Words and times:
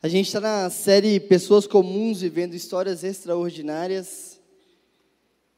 A 0.00 0.06
gente 0.06 0.26
está 0.26 0.38
na 0.38 0.70
série 0.70 1.18
Pessoas 1.18 1.66
Comuns 1.66 2.20
Vivendo 2.20 2.54
Histórias 2.54 3.02
Extraordinárias, 3.02 4.40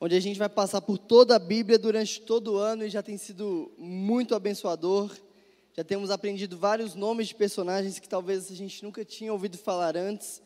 onde 0.01 0.17
a 0.17 0.21
gente 0.21 0.39
vai 0.39 0.49
passar 0.49 0.81
por 0.81 0.97
toda 0.97 1.37
a 1.37 1.39
Bíblia 1.39 1.79
durante 1.79 2.23
todo 2.23 2.55
o 2.55 2.57
ano 2.57 2.87
e 2.87 2.89
já 2.89 3.03
tem 3.03 3.19
sido 3.19 3.71
muito 3.77 4.35
abençoador. 4.35 5.15
Já 5.77 5.85
temos 5.85 6.11
aprendido 6.11 6.57
vários 6.57 6.95
nomes 6.95 7.29
de 7.29 7.35
personagens 7.35 7.99
que 7.99 8.09
talvez 8.09 8.51
a 8.51 8.55
gente 8.55 8.83
nunca 8.83 9.05
tinha 9.05 9.31
ouvido 9.31 9.59
falar 9.59 9.95
antes. 9.95 10.41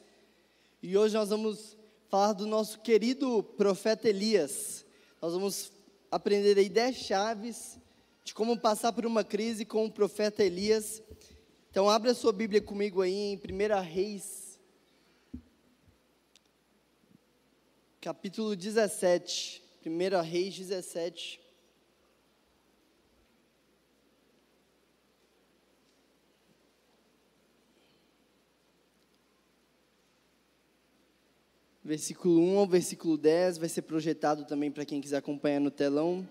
E 0.83 0.99
hoje 0.99 1.15
nós 1.15 1.29
vamos 1.29 1.77
falar 2.09 2.33
do 2.33 2.49
nosso 2.49 2.81
querido 2.81 3.45
profeta 3.57 4.09
Elias. 4.09 4.85
Nós 5.23 5.35
vamos 5.35 5.71
aprender 6.11 6.59
aí 6.59 6.69
10 6.69 6.97
chaves 6.97 7.79
de 8.25 8.35
como 8.35 8.59
passar 8.59 8.93
por 8.93 9.07
uma 9.07 9.23
crise 9.23 9.65
com 9.65 9.87
o 9.87 9.93
profeta 9.93 10.43
Elias. 10.43 11.01
Então, 11.75 11.91
abra 11.91 12.14
sua 12.14 12.32
Bíblia 12.32 12.62
comigo 12.62 13.02
aí 13.02 13.12
em 13.12 13.36
1 13.36 13.82
Reis, 13.82 14.61
capítulo 18.01 18.55
17. 18.55 19.60
1 19.84 20.23
Reis 20.23 20.56
17. 20.56 21.41
Versículo 31.82 32.38
1 32.38 32.59
ao 32.59 32.68
versículo 32.68 33.18
10 33.18 33.59
vai 33.59 33.68
ser 33.68 33.82
projetado 33.82 34.45
também 34.45 34.70
para 34.70 34.84
quem 34.84 35.01
quiser 35.01 35.16
acompanhar 35.16 35.59
no 35.59 35.73
telão. 35.73 36.24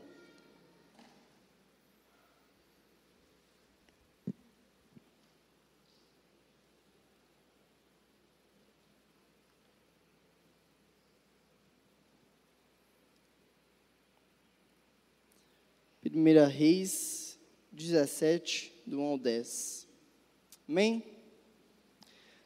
Primeira 16.24 16.48
Reis 16.48 17.38
17, 17.74 18.72
do 18.88 18.98
1 18.98 19.02
ao 19.02 19.18
10. 19.18 19.86
Amém? 20.70 21.04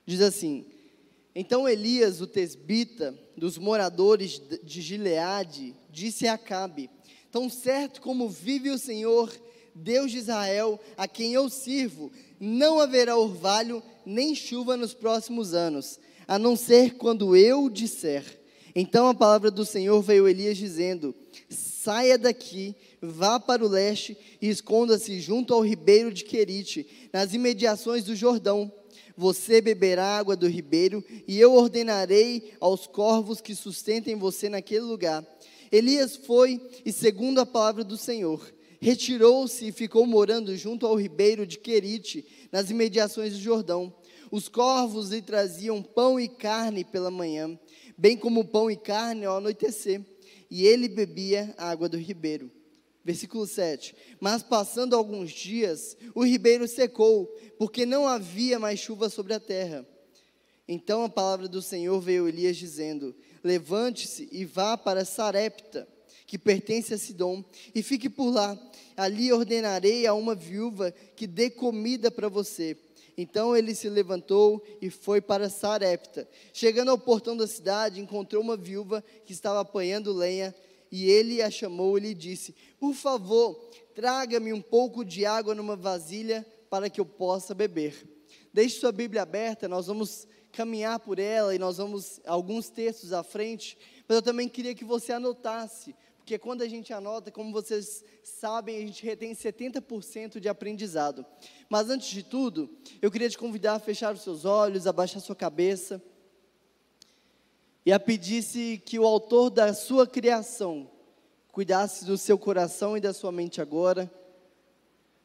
Diz 0.03 0.19
assim: 0.19 0.65
Então 1.35 1.69
Elias, 1.69 2.19
o 2.19 2.25
tesbita, 2.25 3.13
dos 3.37 3.59
moradores 3.59 4.41
de 4.63 4.81
Gileade, 4.81 5.75
disse 5.91 6.27
a 6.27 6.33
Acabe: 6.33 6.89
Tão 7.31 7.51
certo 7.51 8.01
como 8.01 8.27
vive 8.27 8.71
o 8.71 8.79
Senhor, 8.79 9.31
Deus 9.75 10.09
de 10.09 10.17
Israel, 10.17 10.79
a 10.97 11.07
quem 11.07 11.33
eu 11.33 11.47
sirvo, 11.47 12.11
não 12.39 12.79
haverá 12.79 13.15
orvalho 13.15 13.83
nem 14.03 14.33
chuva 14.33 14.75
nos 14.75 14.95
próximos 14.95 15.53
anos, 15.53 15.99
a 16.27 16.39
não 16.39 16.55
ser 16.55 16.95
quando 16.95 17.35
eu 17.35 17.69
disser. 17.69 18.41
Então 18.79 19.07
a 19.07 19.13
palavra 19.15 19.49
do 19.49 19.65
Senhor 19.65 19.99
veio 20.03 20.27
a 20.27 20.29
Elias 20.29 20.55
dizendo: 20.55 21.15
Saia 21.49 22.15
daqui, 22.15 22.75
vá 23.01 23.39
para 23.39 23.65
o 23.65 23.67
leste 23.67 24.15
e 24.39 24.47
esconda-se 24.47 25.19
junto 25.19 25.51
ao 25.51 25.65
ribeiro 25.65 26.13
de 26.13 26.23
Querite, 26.23 26.85
nas 27.11 27.33
imediações 27.33 28.03
do 28.03 28.15
Jordão. 28.15 28.71
Você 29.17 29.61
beberá 29.61 30.19
água 30.19 30.35
do 30.35 30.47
ribeiro, 30.47 31.03
e 31.27 31.39
eu 31.39 31.55
ordenarei 31.55 32.53
aos 32.59 32.85
corvos 32.85 33.41
que 33.41 33.55
sustentem 33.55 34.15
você 34.15 34.47
naquele 34.47 34.81
lugar. 34.81 35.25
Elias 35.71 36.15
foi, 36.15 36.61
e 36.85 36.93
segundo 36.93 37.39
a 37.39 37.47
palavra 37.47 37.83
do 37.83 37.97
Senhor, 37.97 38.47
retirou-se 38.79 39.69
e 39.69 39.71
ficou 39.71 40.05
morando 40.05 40.55
junto 40.55 40.85
ao 40.85 40.93
ribeiro 40.93 41.47
de 41.47 41.57
Querite, 41.57 42.23
nas 42.51 42.69
imediações 42.69 43.33
do 43.33 43.39
Jordão. 43.39 43.91
Os 44.29 44.47
corvos 44.47 45.09
lhe 45.09 45.21
traziam 45.21 45.81
pão 45.81 46.19
e 46.19 46.27
carne 46.27 46.83
pela 46.83 47.09
manhã, 47.09 47.57
bem 47.97 48.15
como 48.15 48.45
pão 48.45 48.69
e 48.69 48.77
carne 48.77 49.25
ao 49.25 49.37
anoitecer 49.37 50.01
e 50.49 50.65
ele 50.65 50.87
bebia 50.87 51.53
a 51.57 51.69
água 51.69 51.89
do 51.89 51.97
ribeiro. 51.97 52.51
Versículo 53.03 53.47
7. 53.47 53.95
Mas 54.19 54.43
passando 54.43 54.95
alguns 54.95 55.31
dias, 55.31 55.95
o 56.13 56.25
ribeiro 56.25 56.67
secou, 56.67 57.25
porque 57.57 57.85
não 57.85 58.07
havia 58.07 58.59
mais 58.59 58.79
chuva 58.79 59.09
sobre 59.09 59.33
a 59.33 59.39
terra. 59.39 59.87
Então 60.67 61.03
a 61.03 61.09
palavra 61.09 61.47
do 61.47 61.61
Senhor 61.61 61.99
veio 62.01 62.25
a 62.25 62.29
Elias 62.29 62.57
dizendo: 62.57 63.15
Levante-se 63.43 64.27
e 64.31 64.43
vá 64.43 64.77
para 64.77 65.05
Sarepta, 65.05 65.87
que 66.25 66.37
pertence 66.37 66.93
a 66.93 66.97
Sidom, 66.97 67.43
e 67.73 67.81
fique 67.81 68.09
por 68.09 68.29
lá. 68.29 68.59
Ali 68.97 69.31
ordenarei 69.31 70.05
a 70.05 70.13
uma 70.13 70.35
viúva 70.35 70.93
que 71.15 71.25
dê 71.25 71.49
comida 71.49 72.11
para 72.11 72.27
você. 72.27 72.75
Então 73.17 73.57
ele 73.57 73.73
se 73.73 73.89
levantou 73.89 74.63
e 74.79 74.91
foi 74.91 75.19
para 75.19 75.49
Sarepta. 75.49 76.29
Chegando 76.53 76.91
ao 76.91 76.99
portão 76.99 77.35
da 77.35 77.47
cidade, 77.47 77.99
encontrou 77.99 78.43
uma 78.43 78.55
viúva 78.55 79.03
que 79.25 79.33
estava 79.33 79.59
apanhando 79.59 80.13
lenha, 80.13 80.53
e 80.91 81.09
ele 81.09 81.41
a 81.41 81.49
chamou 81.49 81.97
e 81.97 82.01
lhe 82.01 82.13
disse: 82.13 82.55
Por 82.79 82.93
favor, 82.93 83.55
traga-me 83.95 84.53
um 84.53 84.61
pouco 84.61 85.03
de 85.03 85.25
água 85.25 85.55
numa 85.55 85.75
vasilha 85.75 86.45
para 86.69 86.89
que 86.89 87.01
eu 87.01 87.05
possa 87.05 87.55
beber. 87.55 88.07
Deixe 88.53 88.79
sua 88.79 88.91
Bíblia 88.91 89.23
aberta, 89.23 89.67
nós 89.67 89.87
vamos 89.87 90.27
caminhar 90.51 90.99
por 90.99 91.19
ela 91.19 91.53
e 91.53 91.59
nós 91.59 91.77
vamos 91.77 92.21
alguns 92.25 92.69
textos 92.69 93.13
à 93.13 93.23
frente, 93.23 93.77
mas 94.07 94.15
eu 94.15 94.21
também 94.21 94.47
queria 94.47 94.73
que 94.73 94.85
você 94.85 95.11
anotasse 95.11 95.95
porque 96.27 96.37
quando 96.37 96.61
a 96.61 96.67
gente 96.67 96.91
anota, 96.91 97.31
como 97.31 97.53
vocês 97.53 98.03
sabem, 98.21 98.75
a 98.75 98.79
gente 98.81 99.01
retém 99.01 99.33
70% 99.33 100.41
de 100.41 100.49
aprendizado. 100.49 101.25
Mas 101.69 101.89
antes 101.89 102.09
de 102.09 102.21
tudo, 102.21 102.69
eu 103.01 103.09
queria 103.09 103.29
te 103.29 103.37
convidar 103.37 103.75
a 103.75 103.79
fechar 103.79 104.13
os 104.13 104.23
seus 104.23 104.43
olhos, 104.43 104.85
abaixar 104.87 105.21
sua 105.21 105.37
cabeça 105.37 106.03
e 107.85 107.93
a 107.93 107.97
pedisse 107.97 108.83
que 108.85 108.99
o 108.99 109.05
autor 109.05 109.49
da 109.49 109.73
sua 109.73 110.05
criação 110.05 110.91
cuidasse 111.49 112.03
do 112.03 112.17
seu 112.17 112.37
coração 112.37 112.97
e 112.97 112.99
da 112.99 113.13
sua 113.13 113.31
mente 113.31 113.61
agora, 113.61 114.11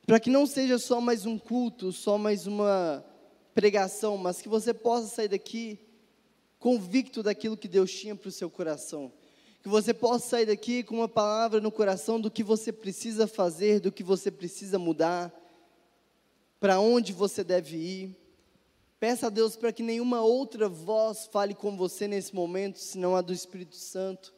para 0.06 0.20
que 0.20 0.30
não 0.30 0.46
seja 0.46 0.78
só 0.78 1.00
mais 1.00 1.26
um 1.26 1.36
culto, 1.36 1.90
só 1.90 2.16
mais 2.16 2.46
uma 2.46 3.04
pregação, 3.52 4.16
mas 4.16 4.40
que 4.40 4.48
você 4.48 4.72
possa 4.72 5.08
sair 5.08 5.26
daqui 5.26 5.80
convicto 6.60 7.24
daquilo 7.24 7.56
que 7.56 7.66
Deus 7.66 7.90
tinha 7.92 8.14
para 8.14 8.28
o 8.28 8.30
seu 8.30 8.48
coração 8.48 9.12
que 9.62 9.68
você 9.68 9.94
possa 9.94 10.28
sair 10.28 10.46
daqui 10.46 10.82
com 10.82 10.96
uma 10.96 11.08
palavra 11.08 11.60
no 11.60 11.70
coração 11.70 12.20
do 12.20 12.30
que 12.30 12.42
você 12.42 12.72
precisa 12.72 13.28
fazer, 13.28 13.78
do 13.78 13.92
que 13.92 14.02
você 14.02 14.28
precisa 14.28 14.76
mudar, 14.76 15.32
para 16.58 16.80
onde 16.80 17.12
você 17.12 17.44
deve 17.44 17.76
ir. 17.76 18.16
Peça 18.98 19.28
a 19.28 19.30
Deus 19.30 19.54
para 19.54 19.72
que 19.72 19.82
nenhuma 19.82 20.20
outra 20.20 20.68
voz 20.68 21.28
fale 21.30 21.54
com 21.54 21.76
você 21.76 22.08
nesse 22.08 22.34
momento, 22.34 22.78
senão 22.80 23.14
a 23.14 23.20
do 23.20 23.32
Espírito 23.32 23.76
Santo. 23.76 24.34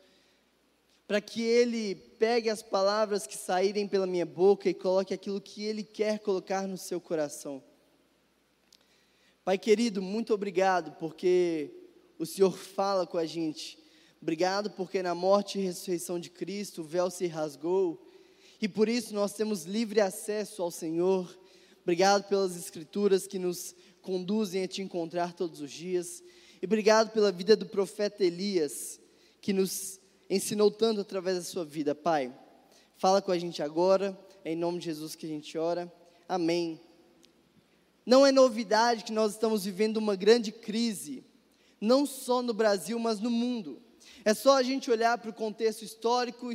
Para 1.06 1.22
que 1.22 1.42
Ele 1.42 1.94
pegue 1.94 2.50
as 2.50 2.62
palavras 2.62 3.26
que 3.26 3.36
saírem 3.36 3.88
pela 3.88 4.06
minha 4.06 4.26
boca 4.26 4.68
e 4.68 4.74
coloque 4.74 5.14
aquilo 5.14 5.40
que 5.40 5.64
Ele 5.64 5.82
quer 5.82 6.18
colocar 6.18 6.66
no 6.66 6.76
seu 6.76 7.00
coração. 7.00 7.62
Pai 9.42 9.56
querido, 9.56 10.02
muito 10.02 10.34
obrigado, 10.34 10.92
porque 10.98 11.70
o 12.18 12.26
Senhor 12.26 12.56
fala 12.56 13.06
com 13.06 13.16
a 13.16 13.24
gente 13.24 13.83
Obrigado 14.24 14.70
porque 14.70 15.02
na 15.02 15.14
morte 15.14 15.58
e 15.58 15.62
ressurreição 15.62 16.18
de 16.18 16.30
Cristo 16.30 16.80
o 16.80 16.84
véu 16.84 17.10
se 17.10 17.26
rasgou 17.26 18.10
e 18.58 18.66
por 18.66 18.88
isso 18.88 19.12
nós 19.12 19.34
temos 19.34 19.64
livre 19.64 20.00
acesso 20.00 20.62
ao 20.62 20.70
Senhor. 20.70 21.38
Obrigado 21.82 22.26
pelas 22.26 22.56
escrituras 22.56 23.26
que 23.26 23.38
nos 23.38 23.74
conduzem 24.00 24.62
a 24.62 24.66
te 24.66 24.80
encontrar 24.80 25.34
todos 25.34 25.60
os 25.60 25.70
dias. 25.70 26.22
E 26.62 26.64
obrigado 26.64 27.10
pela 27.10 27.30
vida 27.30 27.54
do 27.54 27.66
profeta 27.66 28.24
Elias, 28.24 28.98
que 29.42 29.52
nos 29.52 30.00
ensinou 30.30 30.70
tanto 30.70 31.02
através 31.02 31.36
da 31.36 31.42
sua 31.42 31.62
vida, 31.66 31.94
Pai. 31.94 32.34
Fala 32.96 33.20
com 33.20 33.30
a 33.30 33.36
gente 33.36 33.62
agora, 33.62 34.18
é 34.42 34.54
em 34.54 34.56
nome 34.56 34.78
de 34.78 34.86
Jesus 34.86 35.14
que 35.14 35.26
a 35.26 35.28
gente 35.28 35.58
ora. 35.58 35.92
Amém. 36.26 36.80
Não 38.06 38.24
é 38.24 38.32
novidade 38.32 39.04
que 39.04 39.12
nós 39.12 39.32
estamos 39.32 39.66
vivendo 39.66 39.98
uma 39.98 40.16
grande 40.16 40.50
crise, 40.50 41.22
não 41.78 42.06
só 42.06 42.40
no 42.40 42.54
Brasil, 42.54 42.98
mas 42.98 43.20
no 43.20 43.30
mundo. 43.30 43.84
É 44.24 44.34
só 44.34 44.56
a 44.56 44.62
gente 44.62 44.90
olhar 44.90 45.18
para 45.18 45.30
o 45.30 45.34
contexto 45.34 45.82
histórico, 45.82 46.52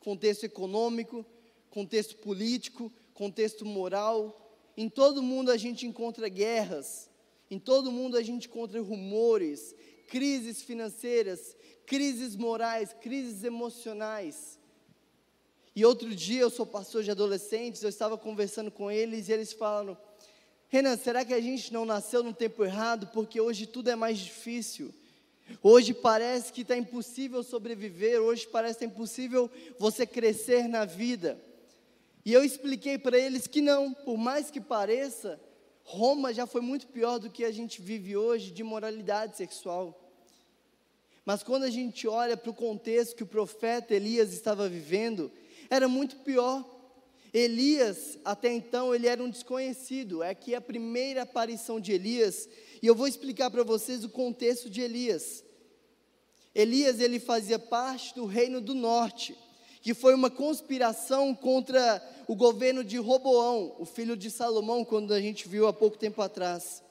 contexto 0.00 0.44
econômico, 0.44 1.24
contexto 1.70 2.16
político, 2.16 2.92
contexto 3.12 3.64
moral. 3.64 4.42
Em 4.76 4.88
todo 4.88 5.22
mundo 5.22 5.50
a 5.50 5.56
gente 5.56 5.86
encontra 5.86 6.28
guerras, 6.28 7.08
em 7.50 7.58
todo 7.58 7.92
mundo 7.92 8.16
a 8.16 8.22
gente 8.22 8.46
encontra 8.48 8.80
rumores, 8.80 9.74
crises 10.08 10.62
financeiras, 10.62 11.56
crises 11.86 12.36
morais, 12.36 12.94
crises 13.00 13.44
emocionais. 13.44 14.58
E 15.74 15.84
outro 15.84 16.14
dia 16.14 16.40
eu 16.40 16.50
sou 16.50 16.64
pastor 16.64 17.02
de 17.02 17.10
adolescentes, 17.10 17.82
eu 17.82 17.88
estava 17.88 18.16
conversando 18.16 18.70
com 18.70 18.90
eles 18.90 19.28
e 19.28 19.32
eles 19.32 19.52
falam: 19.52 19.96
Renan, 20.68 20.96
será 20.96 21.24
que 21.24 21.34
a 21.34 21.40
gente 21.40 21.72
não 21.72 21.84
nasceu 21.84 22.22
no 22.22 22.32
tempo 22.32 22.64
errado? 22.64 23.08
Porque 23.08 23.40
hoje 23.40 23.66
tudo 23.66 23.90
é 23.90 23.96
mais 23.96 24.18
difícil. 24.18 24.92
Hoje 25.62 25.94
parece 25.94 26.52
que 26.52 26.62
está 26.62 26.76
impossível 26.76 27.42
sobreviver, 27.42 28.20
hoje 28.20 28.46
parece 28.46 28.74
está 28.74 28.84
impossível 28.86 29.50
você 29.78 30.06
crescer 30.06 30.68
na 30.68 30.84
vida. 30.84 31.40
E 32.24 32.32
eu 32.32 32.44
expliquei 32.44 32.98
para 32.98 33.18
eles 33.18 33.46
que 33.46 33.60
não, 33.60 33.92
por 33.92 34.16
mais 34.16 34.50
que 34.50 34.60
pareça, 34.60 35.40
Roma 35.84 36.34
já 36.34 36.46
foi 36.46 36.60
muito 36.60 36.88
pior 36.88 37.18
do 37.18 37.30
que 37.30 37.44
a 37.44 37.52
gente 37.52 37.80
vive 37.80 38.16
hoje 38.16 38.50
de 38.50 38.64
moralidade 38.64 39.36
sexual. 39.36 40.02
Mas 41.24 41.42
quando 41.42 41.62
a 41.62 41.70
gente 41.70 42.08
olha 42.08 42.36
para 42.36 42.50
o 42.50 42.54
contexto 42.54 43.14
que 43.14 43.22
o 43.22 43.26
profeta 43.26 43.94
Elias 43.94 44.32
estava 44.32 44.68
vivendo, 44.68 45.30
era 45.70 45.88
muito 45.88 46.16
pior. 46.16 46.64
Elias, 47.38 48.18
até 48.24 48.50
então, 48.50 48.94
ele 48.94 49.06
era 49.06 49.22
um 49.22 49.28
desconhecido. 49.28 50.22
É 50.22 50.30
aqui 50.30 50.54
a 50.54 50.60
primeira 50.60 51.20
aparição 51.20 51.78
de 51.78 51.92
Elias, 51.92 52.48
e 52.80 52.86
eu 52.86 52.94
vou 52.94 53.06
explicar 53.06 53.50
para 53.50 53.62
vocês 53.62 54.02
o 54.04 54.08
contexto 54.08 54.70
de 54.70 54.80
Elias. 54.80 55.44
Elias, 56.54 56.98
ele 56.98 57.20
fazia 57.20 57.58
parte 57.58 58.14
do 58.14 58.24
reino 58.24 58.58
do 58.58 58.74
norte, 58.74 59.36
que 59.82 59.92
foi 59.92 60.14
uma 60.14 60.30
conspiração 60.30 61.34
contra 61.34 62.02
o 62.26 62.34
governo 62.34 62.82
de 62.82 62.96
Roboão, 62.96 63.76
o 63.78 63.84
filho 63.84 64.16
de 64.16 64.30
Salomão, 64.30 64.82
quando 64.82 65.12
a 65.12 65.20
gente 65.20 65.46
viu 65.46 65.66
há 65.66 65.74
pouco 65.74 65.98
tempo 65.98 66.22
atrás. 66.22 66.82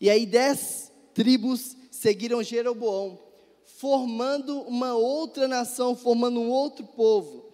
E 0.00 0.08
aí 0.08 0.24
dez 0.24 0.92
tribos 1.12 1.76
seguiram 1.90 2.44
Jeroboão, 2.44 3.18
formando 3.64 4.60
uma 4.60 4.94
outra 4.94 5.48
nação, 5.48 5.96
formando 5.96 6.40
um 6.40 6.48
outro 6.48 6.86
povo, 6.86 7.47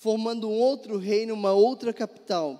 formando 0.00 0.48
um 0.48 0.58
outro 0.58 0.96
reino, 0.96 1.34
uma 1.34 1.52
outra 1.52 1.92
capital. 1.92 2.58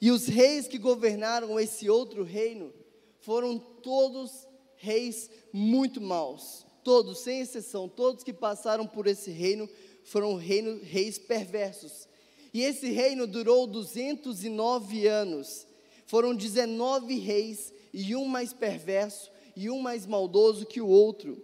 E 0.00 0.10
os 0.10 0.26
reis 0.26 0.66
que 0.66 0.76
governaram 0.76 1.58
esse 1.58 1.88
outro 1.88 2.24
reino 2.24 2.72
foram 3.20 3.56
todos 3.58 4.48
reis 4.74 5.30
muito 5.52 6.00
maus. 6.00 6.66
Todos, 6.82 7.20
sem 7.20 7.40
exceção, 7.40 7.88
todos 7.88 8.24
que 8.24 8.32
passaram 8.32 8.88
por 8.88 9.06
esse 9.06 9.30
reino 9.30 9.68
foram 10.02 10.34
reino, 10.34 10.80
reis 10.82 11.16
perversos. 11.16 12.08
E 12.52 12.62
esse 12.62 12.90
reino 12.90 13.24
durou 13.24 13.68
209 13.68 15.06
anos. 15.06 15.68
Foram 16.06 16.34
19 16.34 17.20
reis 17.20 17.72
e 17.92 18.16
um 18.16 18.24
mais 18.26 18.52
perverso 18.52 19.30
e 19.54 19.70
um 19.70 19.78
mais 19.78 20.06
maldoso 20.06 20.66
que 20.66 20.80
o 20.80 20.88
outro. 20.88 21.40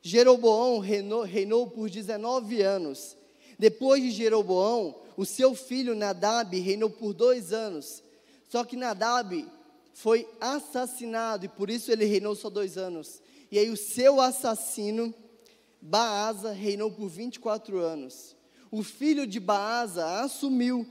Jeroboão 0.00 0.78
reinou, 0.78 1.22
reinou 1.22 1.66
por 1.66 1.90
19 1.90 2.62
anos. 2.62 3.18
Depois 3.60 4.02
de 4.02 4.10
Jeroboão, 4.10 4.96
o 5.18 5.26
seu 5.26 5.54
filho 5.54 5.94
Nadab 5.94 6.58
reinou 6.58 6.88
por 6.88 7.12
dois 7.12 7.52
anos. 7.52 8.02
Só 8.48 8.64
que 8.64 8.74
Nadab 8.74 9.46
foi 9.92 10.26
assassinado 10.40 11.44
e 11.44 11.48
por 11.48 11.68
isso 11.68 11.92
ele 11.92 12.06
reinou 12.06 12.34
só 12.34 12.48
dois 12.48 12.78
anos. 12.78 13.20
E 13.52 13.58
aí 13.58 13.68
o 13.68 13.76
seu 13.76 14.18
assassino, 14.18 15.12
Baasa, 15.78 16.52
reinou 16.52 16.90
por 16.90 17.10
24 17.10 17.78
anos. 17.80 18.34
O 18.70 18.82
filho 18.82 19.26
de 19.26 19.38
Baasa 19.38 20.22
assumiu, 20.22 20.86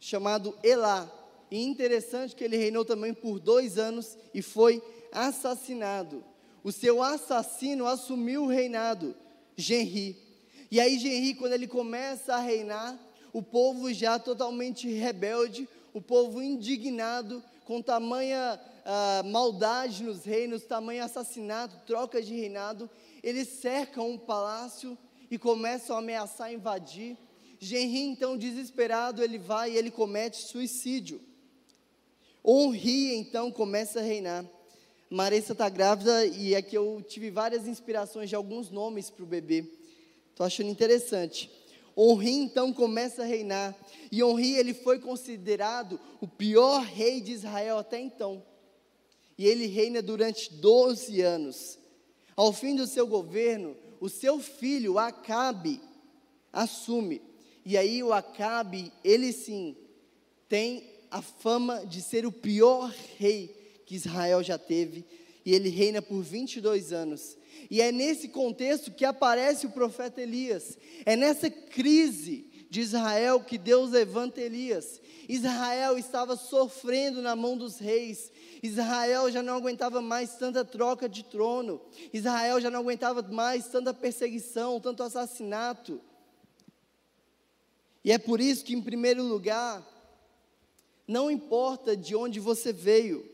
chamado 0.00 0.56
Elá. 0.62 1.12
E 1.50 1.62
interessante 1.62 2.34
que 2.34 2.42
ele 2.42 2.56
reinou 2.56 2.86
também 2.86 3.12
por 3.12 3.38
dois 3.38 3.76
anos 3.76 4.16
e 4.32 4.40
foi 4.40 4.82
assassinado. 5.12 6.24
O 6.64 6.72
seu 6.72 7.02
assassino 7.02 7.86
assumiu 7.86 8.44
o 8.44 8.48
reinado, 8.48 9.14
Genri. 9.58 10.31
E 10.72 10.80
aí 10.80 10.98
Genri, 10.98 11.34
quando 11.34 11.52
ele 11.52 11.68
começa 11.68 12.34
a 12.34 12.38
reinar, 12.38 12.98
o 13.30 13.42
povo 13.42 13.92
já 13.92 14.18
totalmente 14.18 14.88
rebelde, 14.88 15.68
o 15.92 16.00
povo 16.00 16.40
indignado, 16.40 17.44
com 17.66 17.82
tamanha 17.82 18.58
uh, 18.58 19.28
maldade 19.28 20.02
nos 20.02 20.24
reinos, 20.24 20.64
tamanho 20.64 21.04
assassinato, 21.04 21.76
troca 21.86 22.22
de 22.22 22.34
reinado, 22.34 22.88
eles 23.22 23.48
cercam 23.48 24.12
um 24.12 24.16
palácio 24.16 24.96
e 25.30 25.36
começam 25.36 25.94
a 25.94 25.98
ameaçar 25.98 26.50
invadir. 26.50 27.18
Genri, 27.60 28.04
então, 28.04 28.38
desesperado, 28.38 29.22
ele 29.22 29.36
vai 29.36 29.72
e 29.72 29.76
ele 29.76 29.90
comete 29.90 30.38
suicídio. 30.38 31.20
Honri, 32.42 33.14
então, 33.14 33.52
começa 33.52 34.00
a 34.00 34.02
reinar. 34.02 34.42
Marissa 35.10 35.52
está 35.52 35.68
grávida 35.68 36.24
e 36.24 36.56
aqui 36.56 36.74
eu 36.74 37.04
tive 37.06 37.30
várias 37.30 37.68
inspirações 37.68 38.30
de 38.30 38.34
alguns 38.34 38.70
nomes 38.70 39.10
para 39.10 39.22
o 39.22 39.26
bebê. 39.26 39.81
Estou 40.42 40.46
achando 40.46 40.70
interessante. 40.70 41.48
Honri 41.96 42.32
então 42.32 42.72
começa 42.72 43.22
a 43.22 43.24
reinar. 43.24 43.76
E 44.10 44.24
Honri 44.24 44.56
ele 44.56 44.74
foi 44.74 44.98
considerado 44.98 46.00
o 46.20 46.26
pior 46.26 46.82
rei 46.82 47.20
de 47.20 47.30
Israel 47.30 47.78
até 47.78 48.00
então. 48.00 48.42
E 49.38 49.46
ele 49.46 49.66
reina 49.66 50.02
durante 50.02 50.52
12 50.54 51.20
anos. 51.20 51.78
Ao 52.34 52.52
fim 52.52 52.74
do 52.74 52.88
seu 52.88 53.06
governo, 53.06 53.76
o 54.00 54.08
seu 54.08 54.40
filho 54.40 54.98
Acabe 54.98 55.80
assume. 56.52 57.22
E 57.64 57.76
aí 57.76 58.02
o 58.02 58.12
Acabe, 58.12 58.92
ele 59.04 59.32
sim, 59.32 59.76
tem 60.48 60.90
a 61.08 61.22
fama 61.22 61.86
de 61.86 62.02
ser 62.02 62.26
o 62.26 62.32
pior 62.32 62.92
rei 63.16 63.54
que 63.86 63.94
Israel 63.94 64.42
já 64.42 64.58
teve, 64.58 65.04
e 65.44 65.54
ele 65.54 65.68
reina 65.68 66.02
por 66.02 66.20
22 66.20 66.92
anos. 66.92 67.36
E 67.70 67.80
é 67.80 67.90
nesse 67.90 68.28
contexto 68.28 68.90
que 68.90 69.04
aparece 69.04 69.66
o 69.66 69.70
profeta 69.70 70.20
Elias. 70.20 70.76
É 71.04 71.16
nessa 71.16 71.50
crise 71.50 72.50
de 72.70 72.80
Israel 72.80 73.40
que 73.40 73.58
Deus 73.58 73.90
levanta 73.90 74.40
Elias. 74.40 75.00
Israel 75.28 75.98
estava 75.98 76.36
sofrendo 76.36 77.20
na 77.20 77.36
mão 77.36 77.56
dos 77.56 77.78
reis. 77.78 78.32
Israel 78.62 79.30
já 79.30 79.42
não 79.42 79.56
aguentava 79.56 80.00
mais 80.00 80.36
tanta 80.36 80.64
troca 80.64 81.08
de 81.08 81.24
trono. 81.24 81.80
Israel 82.12 82.60
já 82.60 82.70
não 82.70 82.80
aguentava 82.80 83.22
mais 83.22 83.68
tanta 83.68 83.92
perseguição, 83.92 84.80
tanto 84.80 85.02
assassinato. 85.02 86.00
E 88.04 88.10
é 88.10 88.18
por 88.18 88.40
isso 88.40 88.64
que, 88.64 88.74
em 88.74 88.82
primeiro 88.82 89.22
lugar, 89.22 89.86
não 91.06 91.30
importa 91.30 91.96
de 91.96 92.16
onde 92.16 92.40
você 92.40 92.72
veio, 92.72 93.28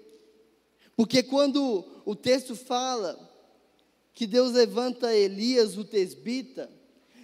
porque 0.97 1.23
quando 1.23 1.85
o 2.05 2.15
texto 2.17 2.57
fala 2.57 3.28
que 4.19 4.27
Deus 4.27 4.51
levanta 4.51 5.15
Elias, 5.15 5.79
o 5.79 5.85
tesbita, 5.85 6.69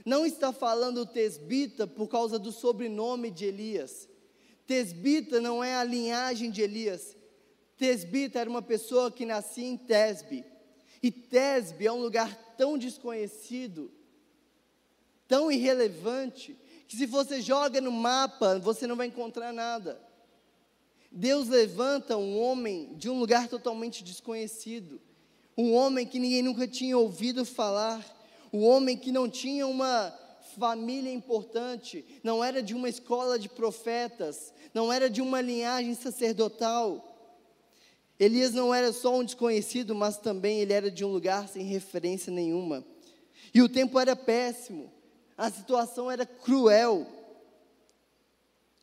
não 0.07 0.25
está 0.25 0.53
falando 0.53 1.05
tesbita 1.05 1.89
por 1.89 2.07
causa 2.07 2.39
do 2.39 2.53
sobrenome 2.53 3.33
de 3.33 3.47
Elias. 3.47 4.09
Tesbita 4.65 5.41
não 5.41 5.63
é 5.65 5.75
a 5.75 5.83
linhagem 5.83 6.53
de 6.53 6.63
Elias. 6.63 7.17
Tesbita 7.77 8.39
era 8.39 8.49
uma 8.49 8.63
pessoa 8.63 9.11
que 9.11 9.27
nascia 9.27 9.67
em 9.67 9.77
Tesbe. 9.77 10.45
E 11.03 11.11
Tesbe 11.11 11.85
é 11.85 11.91
um 11.91 12.01
lugar 12.01 12.33
tão 12.57 12.79
desconhecido, 12.79 13.91
tão 15.27 15.51
irrelevante, 15.51 16.57
que 16.87 16.97
se 16.97 17.07
você 17.07 17.43
joga 17.43 17.81
no 17.81 17.91
mapa, 17.91 18.61
você 18.61 18.87
não 18.87 18.95
vai 18.95 19.09
encontrar 19.09 19.53
nada. 19.53 20.01
Deus 21.11 21.49
levanta 21.49 22.17
um 22.17 22.41
homem 22.41 22.95
de 22.95 23.11
um 23.11 23.19
lugar 23.19 23.49
totalmente 23.49 24.05
desconhecido, 24.05 25.01
um 25.57 25.75
homem 25.75 26.07
que 26.07 26.19
ninguém 26.19 26.43
nunca 26.43 26.67
tinha 26.67 26.99
ouvido 26.99 27.45
falar, 27.45 28.05
um 28.53 28.65
homem 28.65 28.97
que 28.97 29.13
não 29.13 29.29
tinha 29.29 29.67
uma 29.67 30.13
família 30.57 31.13
importante, 31.13 32.05
não 32.23 32.43
era 32.43 32.63
de 32.63 32.75
uma 32.75 32.89
escola 32.89 33.39
de 33.39 33.49
profetas, 33.49 34.53
não 34.73 34.93
era 34.93 35.11
de 35.11 35.21
uma 35.21 35.41
linhagem 35.41 35.95
sacerdotal. 35.95 37.11
Elias 38.19 38.53
não 38.53 38.73
era 38.73 38.93
só 38.93 39.17
um 39.17 39.25
desconhecido, 39.25 39.95
mas 39.95 40.19
também 40.19 40.61
ele 40.61 40.73
era 40.73 40.91
de 40.91 41.05
um 41.05 41.09
lugar 41.09 41.49
sem 41.49 41.65
referência 41.65 42.33
nenhuma. 42.33 42.85
E 43.53 43.63
o 43.63 43.69
tempo 43.69 43.99
era 43.99 44.15
péssimo, 44.15 44.93
a 45.37 45.51
situação 45.51 46.11
era 46.11 46.25
cruel, 46.25 47.07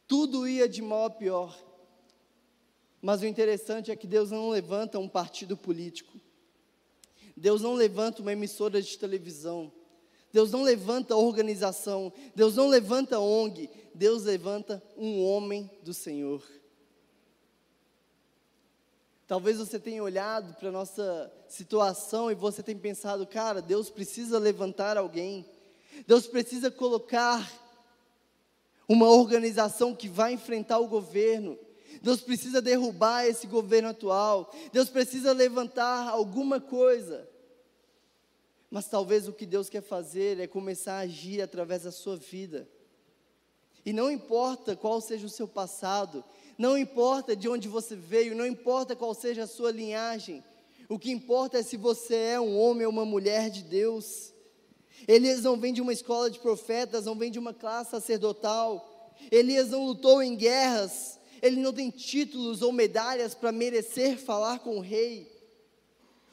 tudo 0.08 0.48
ia 0.48 0.68
de 0.68 0.82
mal 0.82 1.06
a 1.06 1.10
pior. 1.10 1.58
Mas 3.02 3.22
o 3.22 3.26
interessante 3.26 3.90
é 3.90 3.96
que 3.96 4.06
Deus 4.06 4.30
não 4.30 4.50
levanta 4.50 5.00
um 5.00 5.08
partido 5.08 5.58
político. 5.58 6.20
Deus 7.42 7.60
não 7.60 7.74
levanta 7.74 8.22
uma 8.22 8.32
emissora 8.32 8.80
de 8.80 8.96
televisão. 9.00 9.72
Deus 10.32 10.52
não 10.52 10.62
levanta 10.62 11.16
organização. 11.16 12.14
Deus 12.36 12.56
não 12.56 12.68
levanta 12.68 13.20
ONG. 13.20 13.68
Deus 13.96 14.26
levanta 14.26 14.82
um 14.96 15.24
homem 15.24 15.68
do 15.82 15.92
Senhor. 15.92 16.44
Talvez 19.28 19.58
você 19.58 19.80
tenha 19.80 20.04
olhado 20.04 20.54
para 20.54 20.70
a 20.70 20.72
nossa 20.72 21.34
situação 21.48 22.30
e 22.30 22.36
você 22.36 22.62
tenha 22.62 22.78
pensado, 22.78 23.26
cara, 23.26 23.60
Deus 23.60 23.90
precisa 23.90 24.38
levantar 24.38 24.96
alguém. 24.96 25.44
Deus 26.06 26.28
precisa 26.28 26.70
colocar 26.70 27.52
uma 28.88 29.08
organização 29.08 29.96
que 29.96 30.08
vai 30.08 30.34
enfrentar 30.34 30.78
o 30.78 30.88
governo. 30.88 31.58
Deus 32.04 32.22
precisa 32.22 32.62
derrubar 32.62 33.26
esse 33.26 33.48
governo 33.48 33.90
atual. 33.90 34.54
Deus 34.72 34.90
precisa 34.90 35.34
levantar 35.34 36.08
alguma 36.08 36.62
coisa. 36.62 37.31
Mas 38.72 38.88
talvez 38.88 39.28
o 39.28 39.34
que 39.34 39.46
Deus 39.46 39.70
quer 39.70 39.82
fazer 39.82 40.40
é 40.40 40.48
começar 40.48 40.94
a 40.94 41.00
agir 41.02 41.42
através 41.42 41.84
da 41.84 41.92
sua 41.92 42.16
vida. 42.16 42.68
E 43.86 43.92
não 43.92 44.10
importa 44.10 44.78
qual 44.78 45.02
seja 45.02 45.26
o 45.26 45.30
seu 45.30 45.48
passado, 45.48 46.24
não 46.58 46.78
importa 46.78 47.36
de 47.36 47.50
onde 47.50 47.68
você 47.68 47.96
veio, 47.96 48.36
não 48.36 48.46
importa 48.48 48.96
qual 48.96 49.14
seja 49.14 49.44
a 49.44 49.48
sua 49.48 49.72
linhagem, 49.72 50.42
o 50.88 51.00
que 51.00 51.10
importa 51.10 51.58
é 51.58 51.64
se 51.64 51.78
você 51.78 52.16
é 52.16 52.40
um 52.40 52.58
homem 52.60 52.86
ou 52.86 52.92
uma 52.92 53.06
mulher 53.06 53.50
de 53.50 53.64
Deus. 53.64 54.34
Elias 55.08 55.42
não 55.42 55.58
vem 55.58 55.74
de 55.74 55.82
uma 55.82 55.94
escola 55.94 56.30
de 56.30 56.40
profetas, 56.40 57.06
não 57.06 57.16
vem 57.16 57.32
de 57.32 57.40
uma 57.40 57.54
classe 57.54 57.92
sacerdotal. 57.92 59.16
Elias 59.32 59.70
não 59.70 59.86
lutou 59.86 60.22
em 60.22 60.36
guerras, 60.36 61.18
ele 61.42 61.62
não 61.62 61.72
tem 61.72 61.90
títulos 61.90 62.62
ou 62.62 62.74
medalhas 62.74 63.34
para 63.34 63.54
merecer 63.54 64.18
falar 64.18 64.60
com 64.60 64.78
o 64.78 64.82
rei. 64.82 65.31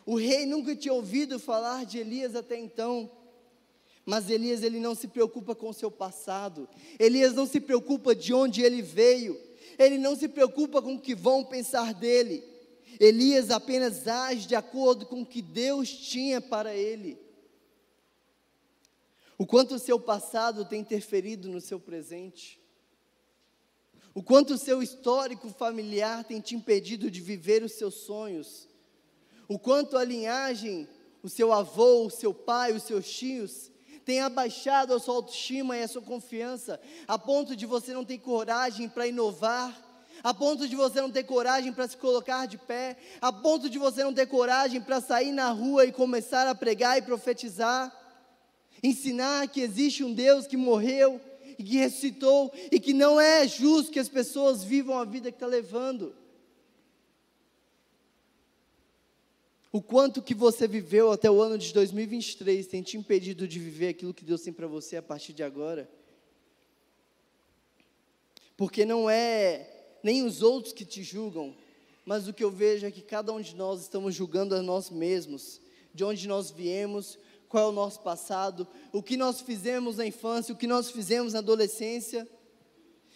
O 0.08 0.16
rei 0.16 0.46
nunca 0.46 0.74
tinha 0.74 0.94
ouvido 0.94 1.38
falar 1.38 1.84
de 1.84 1.98
Elias 1.98 2.34
até 2.34 2.58
então. 2.58 3.10
Mas 4.06 4.30
Elias 4.30 4.62
ele 4.62 4.80
não 4.80 4.94
se 4.94 5.06
preocupa 5.06 5.54
com 5.54 5.68
o 5.68 5.74
seu 5.74 5.90
passado. 5.90 6.66
Elias 6.98 7.34
não 7.34 7.44
se 7.44 7.60
preocupa 7.60 8.14
de 8.14 8.32
onde 8.32 8.62
ele 8.62 8.80
veio. 8.80 9.38
Ele 9.78 9.98
não 9.98 10.16
se 10.16 10.26
preocupa 10.26 10.80
com 10.80 10.94
o 10.94 10.98
que 10.98 11.14
vão 11.14 11.44
pensar 11.44 11.92
dele. 11.92 12.42
Elias 12.98 13.50
apenas 13.50 14.08
age 14.08 14.48
de 14.48 14.54
acordo 14.56 15.04
com 15.04 15.20
o 15.20 15.26
que 15.26 15.42
Deus 15.42 15.90
tinha 15.90 16.40
para 16.40 16.74
ele. 16.74 17.18
O 19.36 19.44
quanto 19.44 19.74
o 19.74 19.78
seu 19.78 20.00
passado 20.00 20.64
tem 20.64 20.80
interferido 20.80 21.50
no 21.50 21.60
seu 21.60 21.78
presente. 21.78 22.58
O 24.14 24.22
quanto 24.22 24.54
o 24.54 24.58
seu 24.58 24.82
histórico 24.82 25.50
familiar 25.50 26.24
tem 26.24 26.40
te 26.40 26.54
impedido 26.54 27.10
de 27.10 27.20
viver 27.20 27.62
os 27.62 27.72
seus 27.72 27.92
sonhos. 27.92 28.67
O 29.48 29.58
quanto 29.58 29.96
a 29.96 30.04
linhagem, 30.04 30.86
o 31.22 31.28
seu 31.28 31.52
avô, 31.52 32.06
o 32.06 32.10
seu 32.10 32.32
pai, 32.34 32.72
os 32.72 32.82
seus 32.82 33.10
tios 33.10 33.70
tem 34.08 34.20
abaixado 34.20 34.94
a 34.94 34.98
sua 34.98 35.16
autoestima 35.16 35.76
e 35.76 35.82
a 35.82 35.86
sua 35.86 36.00
confiança, 36.00 36.80
a 37.06 37.18
ponto 37.18 37.54
de 37.54 37.66
você 37.66 37.92
não 37.92 38.06
ter 38.06 38.16
coragem 38.16 38.88
para 38.88 39.06
inovar, 39.06 39.76
a 40.24 40.32
ponto 40.32 40.66
de 40.66 40.74
você 40.74 40.98
não 40.98 41.10
ter 41.10 41.24
coragem 41.24 41.74
para 41.74 41.86
se 41.86 41.94
colocar 41.94 42.46
de 42.46 42.56
pé, 42.56 42.96
a 43.20 43.30
ponto 43.30 43.68
de 43.68 43.78
você 43.78 44.02
não 44.02 44.14
ter 44.14 44.24
coragem 44.24 44.80
para 44.80 45.02
sair 45.02 45.30
na 45.30 45.50
rua 45.50 45.84
e 45.84 45.92
começar 45.92 46.48
a 46.48 46.54
pregar 46.54 46.96
e 46.96 47.02
profetizar, 47.02 47.94
ensinar 48.82 49.46
que 49.48 49.60
existe 49.60 50.02
um 50.02 50.14
Deus 50.14 50.46
que 50.46 50.56
morreu 50.56 51.20
e 51.58 51.62
que 51.62 51.76
ressuscitou 51.76 52.50
e 52.72 52.80
que 52.80 52.94
não 52.94 53.20
é 53.20 53.46
justo 53.46 53.92
que 53.92 54.00
as 54.00 54.08
pessoas 54.08 54.64
vivam 54.64 54.98
a 54.98 55.04
vida 55.04 55.30
que 55.30 55.36
está 55.36 55.46
levando. 55.46 56.14
O 59.78 59.80
quanto 59.80 60.20
que 60.20 60.34
você 60.34 60.66
viveu 60.66 61.12
até 61.12 61.30
o 61.30 61.40
ano 61.40 61.56
de 61.56 61.72
2023 61.72 62.66
tem 62.66 62.82
te 62.82 62.96
impedido 62.96 63.46
de 63.46 63.60
viver 63.60 63.90
aquilo 63.90 64.12
que 64.12 64.24
Deus 64.24 64.42
tem 64.42 64.52
para 64.52 64.66
você 64.66 64.96
a 64.96 65.02
partir 65.02 65.32
de 65.32 65.44
agora? 65.44 65.88
Porque 68.56 68.84
não 68.84 69.08
é 69.08 69.96
nem 70.02 70.24
os 70.24 70.42
outros 70.42 70.72
que 70.72 70.84
te 70.84 71.04
julgam, 71.04 71.56
mas 72.04 72.26
o 72.26 72.32
que 72.32 72.42
eu 72.42 72.50
vejo 72.50 72.86
é 72.86 72.90
que 72.90 73.00
cada 73.00 73.32
um 73.32 73.40
de 73.40 73.54
nós 73.54 73.82
estamos 73.82 74.16
julgando 74.16 74.56
a 74.56 74.60
nós 74.60 74.90
mesmos, 74.90 75.60
de 75.94 76.02
onde 76.02 76.26
nós 76.26 76.50
viemos, 76.50 77.16
qual 77.48 77.66
é 77.66 77.68
o 77.68 77.72
nosso 77.72 78.00
passado, 78.00 78.66
o 78.92 79.00
que 79.00 79.16
nós 79.16 79.40
fizemos 79.40 79.98
na 79.98 80.04
infância, 80.04 80.52
o 80.52 80.58
que 80.58 80.66
nós 80.66 80.90
fizemos 80.90 81.34
na 81.34 81.38
adolescência, 81.38 82.28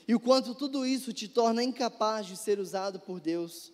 e 0.06 0.14
o 0.14 0.20
quanto 0.20 0.54
tudo 0.54 0.86
isso 0.86 1.12
te 1.12 1.26
torna 1.26 1.64
incapaz 1.64 2.24
de 2.24 2.36
ser 2.36 2.60
usado 2.60 3.00
por 3.00 3.18
Deus. 3.18 3.72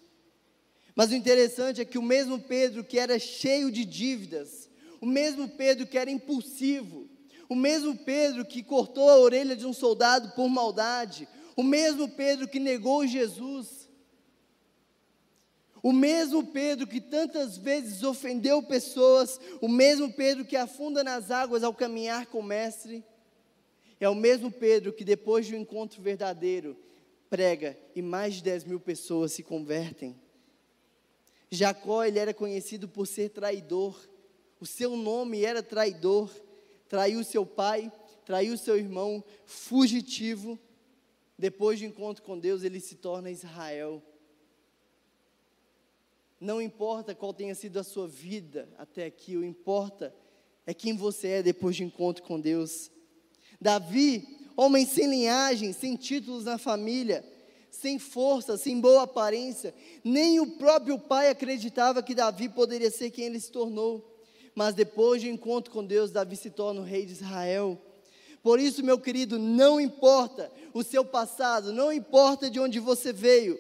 Mas 0.99 1.13
o 1.13 1.15
interessante 1.15 1.81
é 1.81 1.85
que 1.85 1.97
o 1.97 2.03
mesmo 2.03 2.41
Pedro 2.41 2.83
que 2.83 2.99
era 2.99 3.21
cheio 3.21 3.71
de 3.71 3.85
dívidas, 3.85 4.69
o 5.01 5.07
mesmo 5.07 5.49
Pedro 5.49 5.87
que 5.87 5.97
era 5.97 6.11
impulsivo, 6.11 7.09
o 7.49 7.55
mesmo 7.55 7.97
Pedro 7.97 8.45
que 8.45 8.65
cortou 8.65 9.09
a 9.09 9.17
orelha 9.17 9.55
de 9.55 9.65
um 9.65 9.73
soldado 9.73 10.31
por 10.31 10.49
maldade, 10.49 11.29
o 11.55 11.63
mesmo 11.63 12.09
Pedro 12.09 12.49
que 12.49 12.59
negou 12.59 13.07
Jesus, 13.07 13.89
o 15.81 15.93
mesmo 15.93 16.45
Pedro 16.45 16.85
que 16.85 17.01
tantas 17.01 17.57
vezes 17.57 18.03
ofendeu 18.03 18.61
pessoas, 18.61 19.41
o 19.61 19.69
mesmo 19.69 20.13
Pedro 20.13 20.45
que 20.45 20.57
afunda 20.57 21.05
nas 21.05 21.31
águas 21.31 21.63
ao 21.63 21.73
caminhar 21.73 22.27
com 22.27 22.41
o 22.41 22.43
Mestre, 22.43 23.05
é 24.01 24.09
o 24.09 24.17
mesmo 24.17 24.51
Pedro 24.51 24.93
que 24.93 25.05
depois 25.05 25.47
de 25.47 25.55
um 25.55 25.61
encontro 25.61 26.03
verdadeiro 26.03 26.77
prega 27.31 27.79
e 27.95 28.03
mais 28.03 28.35
de 28.35 28.43
10 28.43 28.65
mil 28.65 28.81
pessoas 28.81 29.31
se 29.31 29.45
convertem. 29.45 30.17
Jacó, 31.51 32.05
ele 32.05 32.19
era 32.19 32.35
conhecido 32.35 32.89
por 32.89 33.07
ser 33.07 33.31
traidor. 33.31 33.99
O 34.61 34.67
seu 34.67 34.97
nome 34.97 35.45
era 35.45 35.63
traidor. 35.63 36.31
Traiu 36.89 37.23
seu 37.23 37.45
pai, 37.45 37.93
traiu 38.25 38.57
seu 38.57 38.77
irmão, 38.77 39.23
fugitivo. 39.45 40.59
Depois 41.39 41.79
de 41.79 41.87
encontro 41.87 42.23
com 42.23 42.39
Deus, 42.39 42.63
ele 42.63 42.81
se 42.81 42.97
torna 42.97 43.31
Israel. 43.31 44.03
Não 46.41 46.63
importa 46.63 47.15
qual 47.15 47.35
tenha 47.35 47.55
sido 47.55 47.79
a 47.79 47.85
sua 47.85 48.07
vida 48.07 48.69
até 48.79 49.07
aqui, 49.07 49.37
o 49.37 49.45
importa 49.45 50.15
é 50.65 50.73
quem 50.73 50.97
você 50.97 51.29
é 51.29 51.43
depois 51.43 51.75
de 51.75 51.83
encontro 51.83 52.23
com 52.23 52.39
Deus. 52.39 52.91
Davi, 53.61 54.47
homem 54.57 54.87
sem 54.87 55.09
linhagem, 55.09 55.73
sem 55.73 55.97
títulos 55.97 56.45
na 56.45 56.59
família, 56.59 57.25
sem 57.71 57.99
força, 57.99 58.57
sem 58.57 58.81
boa 58.81 59.03
aparência. 59.03 59.75
Nem 60.03 60.41
o 60.41 60.47
próprio 60.59 60.99
pai 60.99 61.31
acreditava 61.31 62.03
que 62.03 62.15
Davi 62.15 62.49
poderia 62.49 62.91
ser 62.91 63.11
quem 63.11 63.27
ele 63.27 63.41
se 63.41 63.51
tornou. 63.51 64.05
Mas 64.55 64.75
depois 64.75 65.23
de 65.23 65.29
um 65.29 65.35
encontro 65.35 65.73
com 65.73 65.85
Deus, 65.85 66.11
Davi 66.11 66.37
se 66.37 66.51
torna 66.51 66.81
o 66.81 66.85
rei 66.85 67.07
de 67.07 67.13
Israel. 67.13 67.81
Por 68.43 68.59
isso, 68.59 68.85
meu 68.85 68.99
querido, 68.99 69.39
não 69.39 69.81
importa 69.81 70.51
o 70.73 70.83
seu 70.83 71.05
passado, 71.05 71.73
não 71.73 71.93
importa 71.93 72.51
de 72.51 72.59
onde 72.59 72.79
você 72.79 73.13
veio, 73.13 73.59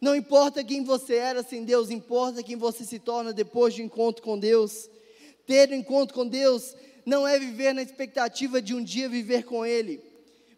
não 0.00 0.14
importa 0.14 0.62
quem 0.62 0.84
você 0.84 1.14
era 1.14 1.42
sem 1.42 1.64
Deus, 1.64 1.90
importa 1.90 2.42
quem 2.42 2.56
você 2.56 2.84
se 2.84 2.98
torna 2.98 3.32
depois 3.32 3.74
de 3.74 3.82
um 3.82 3.86
encontro 3.86 4.22
com 4.22 4.38
Deus. 4.38 4.90
Ter 5.46 5.70
um 5.70 5.76
encontro 5.76 6.14
com 6.14 6.26
Deus 6.26 6.74
não 7.04 7.26
é 7.26 7.38
viver 7.38 7.72
na 7.72 7.82
expectativa 7.82 8.60
de 8.60 8.74
um 8.74 8.82
dia 8.82 9.08
viver 9.08 9.44
com 9.44 9.64
Ele, 9.64 10.02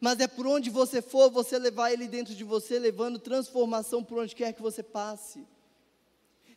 mas 0.01 0.21
é 0.21 0.29
por 0.29 0.47
onde 0.47 0.71
você 0.71 1.03
for, 1.03 1.31
você 1.31 1.59
levar 1.59 1.93
Ele 1.93 2.07
dentro 2.07 2.35
de 2.35 2.45
você, 2.45 2.79
levando 2.79 3.19
transformação 3.19 4.03
por 4.03 4.19
onde 4.19 4.35
quer 4.35 4.53
que 4.53 4.63
você 4.63 4.83
passe. 4.83 5.45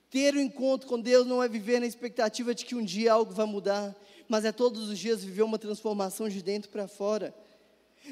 Ter 0.10 0.36
o 0.36 0.38
um 0.38 0.42
encontro 0.42 0.88
com 0.88 1.00
Deus 1.00 1.26
não 1.26 1.42
é 1.42 1.48
viver 1.48 1.80
na 1.80 1.86
expectativa 1.86 2.54
de 2.54 2.66
que 2.66 2.76
um 2.76 2.84
dia 2.84 3.14
algo 3.14 3.34
vai 3.34 3.46
mudar, 3.46 3.96
mas 4.28 4.46
é 4.46 4.52
todos 4.52 4.90
os 4.90 5.00
dias 5.00 5.24
viver 5.24 5.44
uma 5.44 5.58
transformação 5.58 6.28
de 6.28 6.42
dentro 6.42 6.70
para 6.70 6.88
fora. 6.88 7.34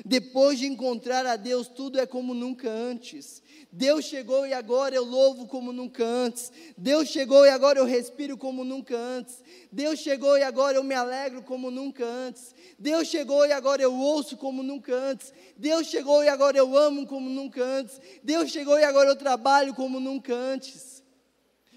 Depois 0.05 0.59
de 0.59 0.65
encontrar 0.65 1.25
a 1.25 1.35
Deus, 1.35 1.67
tudo 1.67 1.99
é 1.99 2.05
como 2.05 2.33
nunca 2.33 2.69
antes. 2.69 3.41
Deus 3.71 4.05
chegou 4.05 4.47
e 4.47 4.53
agora 4.53 4.95
eu 4.95 5.03
louvo 5.03 5.45
como 5.45 5.71
nunca 5.71 6.03
antes. 6.03 6.51
Deus 6.77 7.09
chegou 7.09 7.45
e 7.45 7.49
agora 7.49 7.79
eu 7.79 7.85
respiro 7.85 8.37
como 8.37 8.63
nunca 8.63 8.97
antes. 8.97 9.43
Deus 9.71 9.99
chegou 9.99 10.37
e 10.37 10.43
agora 10.43 10.77
eu 10.77 10.83
me 10.83 10.95
alegro 10.95 11.43
como 11.43 11.69
nunca 11.69 12.03
antes. 12.03 12.55
Deus 12.77 13.07
chegou 13.07 13.45
e 13.45 13.51
agora 13.51 13.81
eu 13.81 13.93
ouço 13.93 14.37
como 14.37 14.63
nunca 14.63 14.93
antes. 14.95 15.33
Deus 15.55 15.87
chegou 15.87 16.23
e 16.23 16.29
agora 16.29 16.57
eu 16.57 16.75
amo 16.75 17.05
como 17.05 17.29
nunca 17.29 17.63
antes. 17.63 18.01
Deus 18.23 18.49
chegou 18.49 18.79
e 18.79 18.83
agora 18.83 19.09
eu 19.09 19.15
trabalho 19.15 19.75
como 19.75 19.99
nunca 19.99 20.33
antes. 20.33 21.03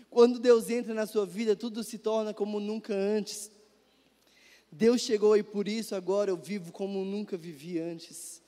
Quando 0.09 0.39
Deus 0.39 0.71
entra 0.71 0.95
na 0.95 1.07
sua 1.07 1.27
vida, 1.27 1.55
tudo 1.55 1.83
se 1.83 1.99
torna 1.99 2.33
como 2.33 2.59
nunca 2.59 2.95
antes. 2.95 3.52
Deus 4.75 5.03
chegou 5.03 5.37
e 5.37 5.43
por 5.43 5.69
isso 5.69 5.95
agora 5.95 6.31
eu 6.31 6.37
vivo 6.37 6.73
como 6.73 7.05
nunca 7.05 7.37
vivi 7.37 7.79
antes. 7.79 8.41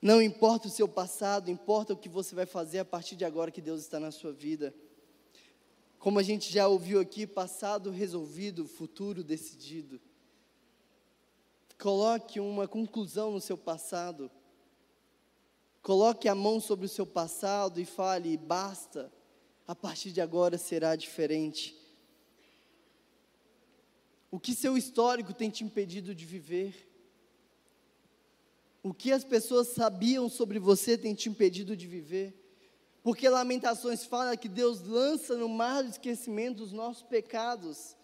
Não 0.00 0.22
importa 0.22 0.66
o 0.66 0.70
seu 0.70 0.88
passado, 0.88 1.50
importa 1.50 1.92
o 1.92 1.96
que 1.96 2.08
você 2.08 2.34
vai 2.34 2.46
fazer 2.46 2.78
a 2.78 2.86
partir 2.86 3.16
de 3.16 3.24
agora 3.26 3.50
que 3.50 3.60
Deus 3.60 3.82
está 3.82 4.00
na 4.00 4.10
sua 4.10 4.32
vida. 4.32 4.74
Como 5.98 6.18
a 6.18 6.22
gente 6.22 6.50
já 6.50 6.66
ouviu 6.66 6.98
aqui, 6.98 7.26
passado 7.26 7.90
resolvido, 7.90 8.66
futuro 8.66 9.22
decidido. 9.22 10.00
Coloque 11.78 12.40
uma 12.40 12.66
conclusão 12.66 13.30
no 13.30 13.42
seu 13.42 13.58
passado. 13.58 14.30
Coloque 15.82 16.30
a 16.30 16.34
mão 16.34 16.60
sobre 16.60 16.86
o 16.86 16.88
seu 16.88 17.04
passado 17.04 17.78
e 17.78 17.84
fale: 17.84 18.38
basta, 18.38 19.12
a 19.66 19.74
partir 19.74 20.12
de 20.12 20.22
agora 20.22 20.56
será 20.56 20.96
diferente. 20.96 21.79
O 24.30 24.38
que 24.38 24.54
seu 24.54 24.76
histórico 24.76 25.34
tem 25.34 25.50
te 25.50 25.64
impedido 25.64 26.14
de 26.14 26.24
viver? 26.24 26.88
O 28.82 28.94
que 28.94 29.12
as 29.12 29.24
pessoas 29.24 29.68
sabiam 29.68 30.28
sobre 30.28 30.58
você 30.58 30.96
tem 30.96 31.14
te 31.14 31.28
impedido 31.28 31.76
de 31.76 31.86
viver? 31.86 32.34
Porque 33.02 33.28
Lamentações 33.28 34.04
fala 34.04 34.36
que 34.36 34.48
Deus 34.48 34.82
lança 34.82 35.36
no 35.36 35.48
mar 35.48 35.82
do 35.82 35.90
esquecimento 35.90 36.62
os 36.62 36.72
nossos 36.72 37.02
pecados. 37.02 37.96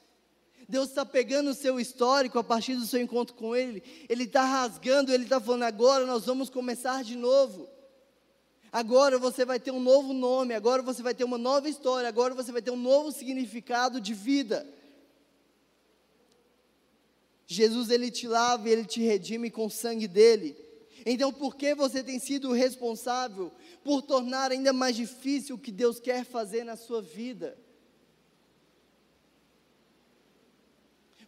Deus 0.68 0.88
está 0.88 1.04
pegando 1.04 1.50
o 1.50 1.54
seu 1.54 1.78
histórico 1.78 2.38
a 2.38 2.44
partir 2.44 2.74
do 2.74 2.86
seu 2.86 3.00
encontro 3.00 3.34
com 3.34 3.54
Ele, 3.54 3.82
Ele 4.08 4.24
está 4.24 4.44
rasgando, 4.44 5.12
Ele 5.12 5.24
está 5.24 5.40
falando: 5.40 5.62
agora 5.62 6.04
nós 6.06 6.26
vamos 6.26 6.50
começar 6.50 7.04
de 7.04 7.16
novo. 7.16 7.68
Agora 8.72 9.18
você 9.18 9.44
vai 9.44 9.60
ter 9.60 9.70
um 9.70 9.80
novo 9.80 10.12
nome, 10.12 10.54
agora 10.54 10.82
você 10.82 11.02
vai 11.02 11.14
ter 11.14 11.24
uma 11.24 11.38
nova 11.38 11.68
história, 11.68 12.08
agora 12.08 12.34
você 12.34 12.50
vai 12.50 12.60
ter 12.60 12.70
um 12.70 12.76
novo 12.76 13.12
significado 13.12 14.00
de 14.00 14.12
vida. 14.12 14.66
Jesus 17.46 17.90
ele 17.90 18.10
te 18.10 18.26
lava 18.26 18.68
e 18.68 18.72
ele 18.72 18.84
te 18.84 19.00
redime 19.00 19.50
com 19.50 19.66
o 19.66 19.70
sangue 19.70 20.08
dele. 20.08 20.56
Então, 21.04 21.32
por 21.32 21.54
que 21.54 21.74
você 21.74 22.02
tem 22.02 22.18
sido 22.18 22.52
responsável 22.52 23.52
por 23.84 24.02
tornar 24.02 24.50
ainda 24.50 24.72
mais 24.72 24.96
difícil 24.96 25.54
o 25.54 25.58
que 25.58 25.70
Deus 25.70 26.00
quer 26.00 26.24
fazer 26.24 26.64
na 26.64 26.76
sua 26.76 27.00
vida? 27.00 27.56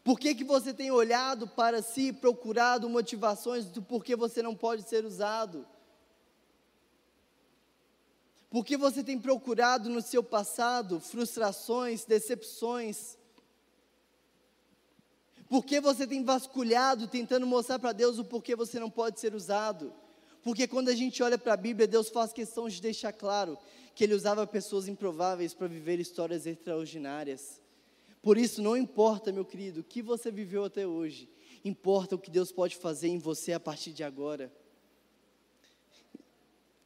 Por 0.03 0.19
que, 0.19 0.35
que 0.35 0.43
você 0.43 0.73
tem 0.73 0.91
olhado 0.91 1.47
para 1.47 1.83
si, 1.83 2.13
procurado 2.13 2.89
motivações 2.89 3.67
do 3.67 3.83
porquê 3.83 4.17
você 4.17 4.43
não 4.43 4.57
pode 4.57 4.89
ser 4.89 5.05
usado? 5.05 5.67
Porque 8.51 8.77
você 8.77 9.05
tem 9.05 9.19
procurado 9.19 9.91
no 9.91 10.01
seu 10.01 10.23
passado 10.23 10.99
frustrações, 10.99 12.05
decepções? 12.05 13.19
Porque 15.49 15.81
você 15.81 16.07
tem 16.07 16.23
vasculhado, 16.23 17.09
tentando 17.09 17.47
mostrar 17.47 17.79
para 17.79 17.93
Deus 17.93 18.19
o 18.19 18.25
porquê 18.25 18.55
você 18.55 18.79
não 18.79 18.91
pode 18.91 19.19
ser 19.19 19.35
usado? 19.35 19.93
Porque 20.43 20.69
quando 20.69 20.89
a 20.89 20.95
gente 20.95 21.23
olha 21.23 21.39
para 21.39 21.55
a 21.55 21.57
Bíblia, 21.57 21.87
Deus 21.87 22.09
faz 22.09 22.33
questão 22.33 22.69
de 22.69 22.81
deixar 22.81 23.13
claro 23.13 23.59
que 23.95 24.05
Ele 24.05 24.15
usava 24.15 24.47
pessoas 24.47 24.87
improváveis 24.87 25.55
para 25.55 25.67
viver 25.67 25.99
histórias 25.99 26.47
extraordinárias. 26.47 27.61
Por 28.23 28.37
isso, 28.37 28.63
não 28.63 28.77
importa, 28.77 29.33
meu 29.33 29.45
querido, 29.45 29.81
o 29.81 29.85
que 29.85 30.03
você 30.03 30.31
viveu 30.31 30.65
até 30.65 30.87
hoje, 30.87 31.29
importa 31.65 32.15
o 32.15 32.19
que 32.19 32.31
Deus 32.31 32.53
pode 32.53 32.77
fazer 32.77 33.09
em 33.09 33.19
você 33.19 33.53
a 33.53 33.61
partir 33.61 33.93
de 33.93 34.05
agora. 34.05 34.53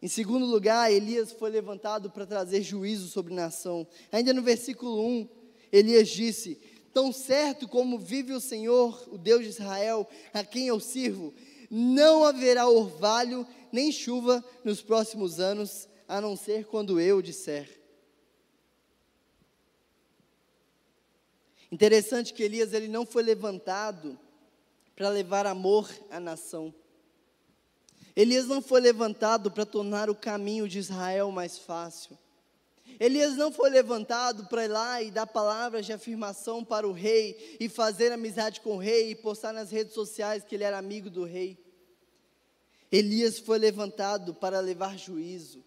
Em 0.01 0.09
segundo 0.09 0.47
lugar, 0.47 0.93
Elias 0.93 1.33
foi 1.33 1.51
levantado 1.51 2.11
para 2.11 2.27
trazer 2.27 2.63
juízo 2.63 3.09
sobre 3.09 3.33
a 3.33 3.37
nação. 3.37 3.87
Ainda 4.11 4.33
no 4.33 4.43
versículo 4.43 5.07
1, 5.07 5.29
Elias 5.71 6.09
disse: 6.09 6.61
Tão 6.93 7.13
certo 7.13 7.67
como 7.67 7.99
vive 7.99 8.33
o 8.33 8.41
Senhor, 8.41 9.09
o 9.11 9.17
Deus 9.17 9.43
de 9.43 9.49
Israel, 9.49 10.09
a 10.33 10.45
quem 10.45 10.69
eu 10.69 10.79
sirvo, 10.79 11.33
não 11.71 12.25
haverá 12.25 12.69
orvalho 12.69 13.47
nem 13.73 13.91
chuva 13.91 14.45
nos 14.63 14.83
próximos 14.83 15.41
anos, 15.41 15.89
a 16.07 16.21
não 16.21 16.37
ser 16.37 16.67
quando 16.67 17.01
eu 17.01 17.23
disser. 17.23 17.81
Interessante 21.71 22.35
que 22.35 22.43
Elias 22.43 22.75
ele 22.75 22.89
não 22.89 23.07
foi 23.07 23.23
levantado 23.23 24.19
para 24.95 25.09
levar 25.09 25.47
amor 25.47 25.89
à 26.11 26.21
nação. 26.21 26.75
Elias 28.15 28.47
não 28.47 28.61
foi 28.61 28.79
levantado 28.83 29.51
para 29.51 29.65
tornar 29.65 30.11
o 30.11 30.15
caminho 30.15 30.69
de 30.69 30.79
Israel 30.79 31.31
mais 31.31 31.57
fácil. 31.57 32.19
Elias 33.03 33.37
não 33.37 33.51
foi 33.51 33.69
levantado 33.69 34.47
para 34.47 34.65
ir 34.65 34.69
lá 34.69 35.03
e 35.03 35.11
dar 35.11 35.27
palavras 35.27 35.85
de 35.85 35.93
afirmação 35.93 36.65
para 36.65 36.87
o 36.87 36.93
rei 36.93 37.57
e 37.59 37.69
fazer 37.69 38.13
amizade 38.13 38.61
com 38.61 38.77
o 38.77 38.79
rei 38.79 39.11
e 39.11 39.17
postar 39.17 39.53
nas 39.53 39.73
redes 39.73 39.93
sociais 39.93 40.45
que 40.45 40.55
ele 40.55 40.63
era 40.63 40.79
amigo 40.79 41.11
do 41.11 41.25
rei. 41.25 41.59
Elias 42.93 43.41
foi 43.41 43.59
levantado 43.59 44.33
para 44.33 44.61
levar 44.61 44.97
juízo. 44.97 45.65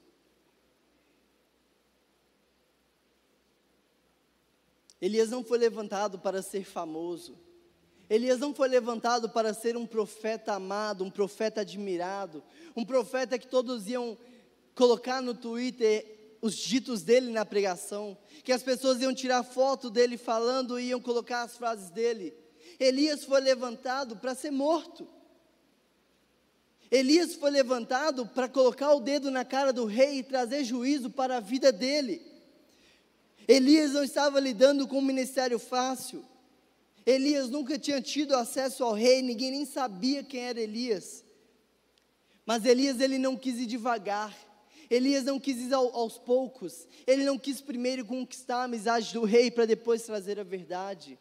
Elias 5.02 5.30
não 5.30 5.44
foi 5.44 5.58
levantado 5.58 6.18
para 6.18 6.42
ser 6.42 6.64
famoso. 6.64 7.38
Elias 8.10 8.40
não 8.40 8.56
foi 8.56 8.70
levantado 8.70 9.30
para 9.30 9.54
ser 9.54 9.76
um 9.76 9.86
profeta 9.86 10.54
amado, 10.54 11.04
um 11.04 11.12
profeta 11.12 11.60
admirado, 11.60 12.42
um 12.78 12.86
profeta 12.86 13.38
que 13.38 13.48
todos 13.48 13.90
iam 13.90 14.18
colocar 14.74 15.22
no 15.22 15.34
Twitter 15.34 16.15
os 16.42 16.56
ditos 16.56 17.02
dele 17.02 17.32
na 17.32 17.46
pregação, 17.46 18.18
que 18.44 18.52
as 18.52 18.62
pessoas 18.62 19.02
iam 19.02 19.14
tirar 19.14 19.44
foto 19.44 19.90
dele 19.90 20.18
falando 20.18 20.80
e 20.80 20.90
iam 20.90 21.02
colocar 21.02 21.44
as 21.44 21.58
frases 21.58 21.90
dele. 21.90 22.34
Elias 22.80 23.24
foi 23.24 23.42
levantado 23.42 24.16
para 24.18 24.36
ser 24.36 24.52
morto. 24.52 25.08
Elias 26.92 27.36
foi 27.36 27.50
levantado 27.50 28.28
para 28.28 28.48
colocar 28.48 28.94
o 28.94 29.00
dedo 29.00 29.32
na 29.32 29.44
cara 29.44 29.74
do 29.74 29.86
rei 29.86 30.20
e 30.20 30.24
trazer 30.24 30.64
juízo 30.64 31.10
para 31.10 31.38
a 31.38 31.40
vida 31.40 31.72
dele. 31.72 32.22
Elias 33.48 33.92
não 33.92 34.04
estava 34.04 34.40
lidando 34.40 34.88
com 34.88 35.00
um 35.00 35.02
ministério 35.02 35.60
fácil. 35.60 36.24
Elias 37.06 37.50
nunca 37.50 37.78
tinha 37.78 38.02
tido 38.02 38.36
acesso 38.36 38.84
ao 38.84 38.94
rei, 38.94 39.22
ninguém 39.22 39.52
nem 39.52 39.66
sabia 39.66 40.24
quem 40.24 40.42
era 40.42 40.60
Elias. 40.60 41.24
Mas 42.46 42.66
Elias 42.66 43.00
ele 43.00 43.18
não 43.18 43.36
quis 43.36 43.60
ir 43.60 43.66
devagar. 43.66 44.36
Elias 44.90 45.24
não 45.24 45.40
quis 45.40 45.58
ir 45.58 45.74
ao, 45.74 45.96
aos 45.96 46.18
poucos. 46.18 46.88
Ele 47.06 47.24
não 47.24 47.38
quis 47.38 47.62
primeiro 47.62 48.06
conquistar 48.06 48.58
a 48.58 48.64
amizade 48.64 49.14
do 49.14 49.24
rei 49.24 49.50
para 49.50 49.66
depois 49.66 50.04
trazer 50.04 50.40
a 50.40 50.44
verdade. 50.44 51.18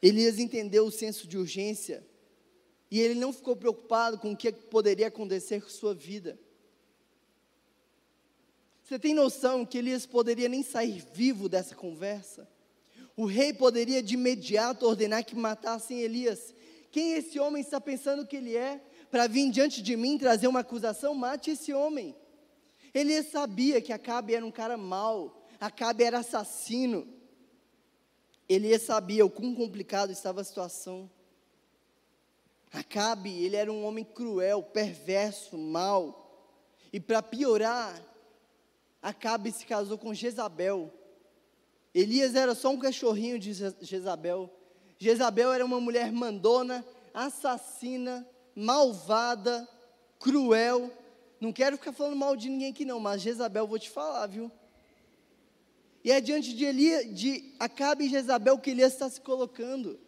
Elias 0.00 0.38
entendeu 0.38 0.86
o 0.86 0.90
senso 0.90 1.28
de 1.28 1.38
urgência 1.38 2.04
e 2.90 3.00
ele 3.00 3.14
não 3.14 3.32
ficou 3.32 3.56
preocupado 3.56 4.18
com 4.18 4.32
o 4.32 4.36
que 4.36 4.52
poderia 4.52 5.06
acontecer 5.06 5.62
com 5.62 5.68
sua 5.68 5.94
vida. 5.94 6.38
Você 8.84 8.98
tem 8.98 9.14
noção 9.14 9.64
que 9.64 9.78
Elias 9.78 10.04
poderia 10.04 10.48
nem 10.48 10.62
sair 10.62 11.02
vivo 11.14 11.48
dessa 11.48 11.74
conversa? 11.74 12.46
O 13.16 13.24
rei 13.24 13.52
poderia 13.52 14.02
de 14.02 14.14
imediato 14.14 14.86
ordenar 14.86 15.24
que 15.24 15.34
matassem 15.34 16.00
Elias. 16.00 16.54
Quem 16.90 17.12
esse 17.12 17.38
homem 17.38 17.62
está 17.62 17.80
pensando 17.80 18.26
que 18.26 18.36
ele 18.36 18.56
é? 18.56 18.82
Para 19.12 19.26
vir 19.26 19.50
diante 19.50 19.82
de 19.82 19.94
mim 19.94 20.16
trazer 20.16 20.48
uma 20.48 20.60
acusação? 20.60 21.14
Mate 21.14 21.50
esse 21.50 21.72
homem. 21.72 22.16
Elias 22.94 23.26
sabia 23.26 23.78
que 23.82 23.92
Acabe 23.92 24.34
era 24.34 24.44
um 24.44 24.50
cara 24.50 24.78
mau, 24.78 25.46
Acabe 25.60 26.02
era 26.02 26.20
assassino. 26.20 27.06
Elias 28.48 28.82
sabia 28.82 29.24
o 29.24 29.30
quão 29.30 29.54
complicado 29.54 30.10
estava 30.10 30.40
a 30.40 30.44
situação. 30.44 31.10
Acabe, 32.72 33.30
ele 33.44 33.54
era 33.54 33.70
um 33.70 33.84
homem 33.84 34.02
cruel, 34.02 34.62
perverso, 34.62 35.58
mau. 35.58 36.50
E 36.90 36.98
para 36.98 37.22
piorar, 37.22 38.02
Acabe 39.02 39.52
se 39.52 39.66
casou 39.66 39.98
com 39.98 40.14
Jezabel, 40.14 40.90
Elias 41.94 42.34
era 42.34 42.54
só 42.54 42.70
um 42.70 42.78
cachorrinho 42.78 43.38
de 43.38 43.52
Jezabel. 43.82 44.48
Jezabel 44.96 45.52
era 45.52 45.64
uma 45.64 45.78
mulher 45.78 46.10
mandona, 46.10 46.82
assassina, 47.12 48.26
malvada, 48.54 49.68
cruel. 50.18 50.90
Não 51.40 51.52
quero 51.52 51.76
ficar 51.76 51.92
falando 51.92 52.16
mal 52.16 52.36
de 52.36 52.48
ninguém 52.48 52.70
aqui 52.70 52.84
não, 52.84 53.00
mas 53.00 53.22
Jezabel 53.22 53.66
vou 53.66 53.78
te 53.78 53.90
falar, 53.90 54.26
viu? 54.26 54.50
E 56.04 56.10
é 56.10 56.20
diante 56.20 56.54
de, 56.54 56.64
Elias, 56.64 57.14
de 57.14 57.54
Acabe 57.58 58.04
e 58.04 58.08
Jezabel 58.08 58.58
que 58.58 58.70
Elias 58.70 58.92
está 58.92 59.08
se 59.08 59.20
colocando. 59.20 59.98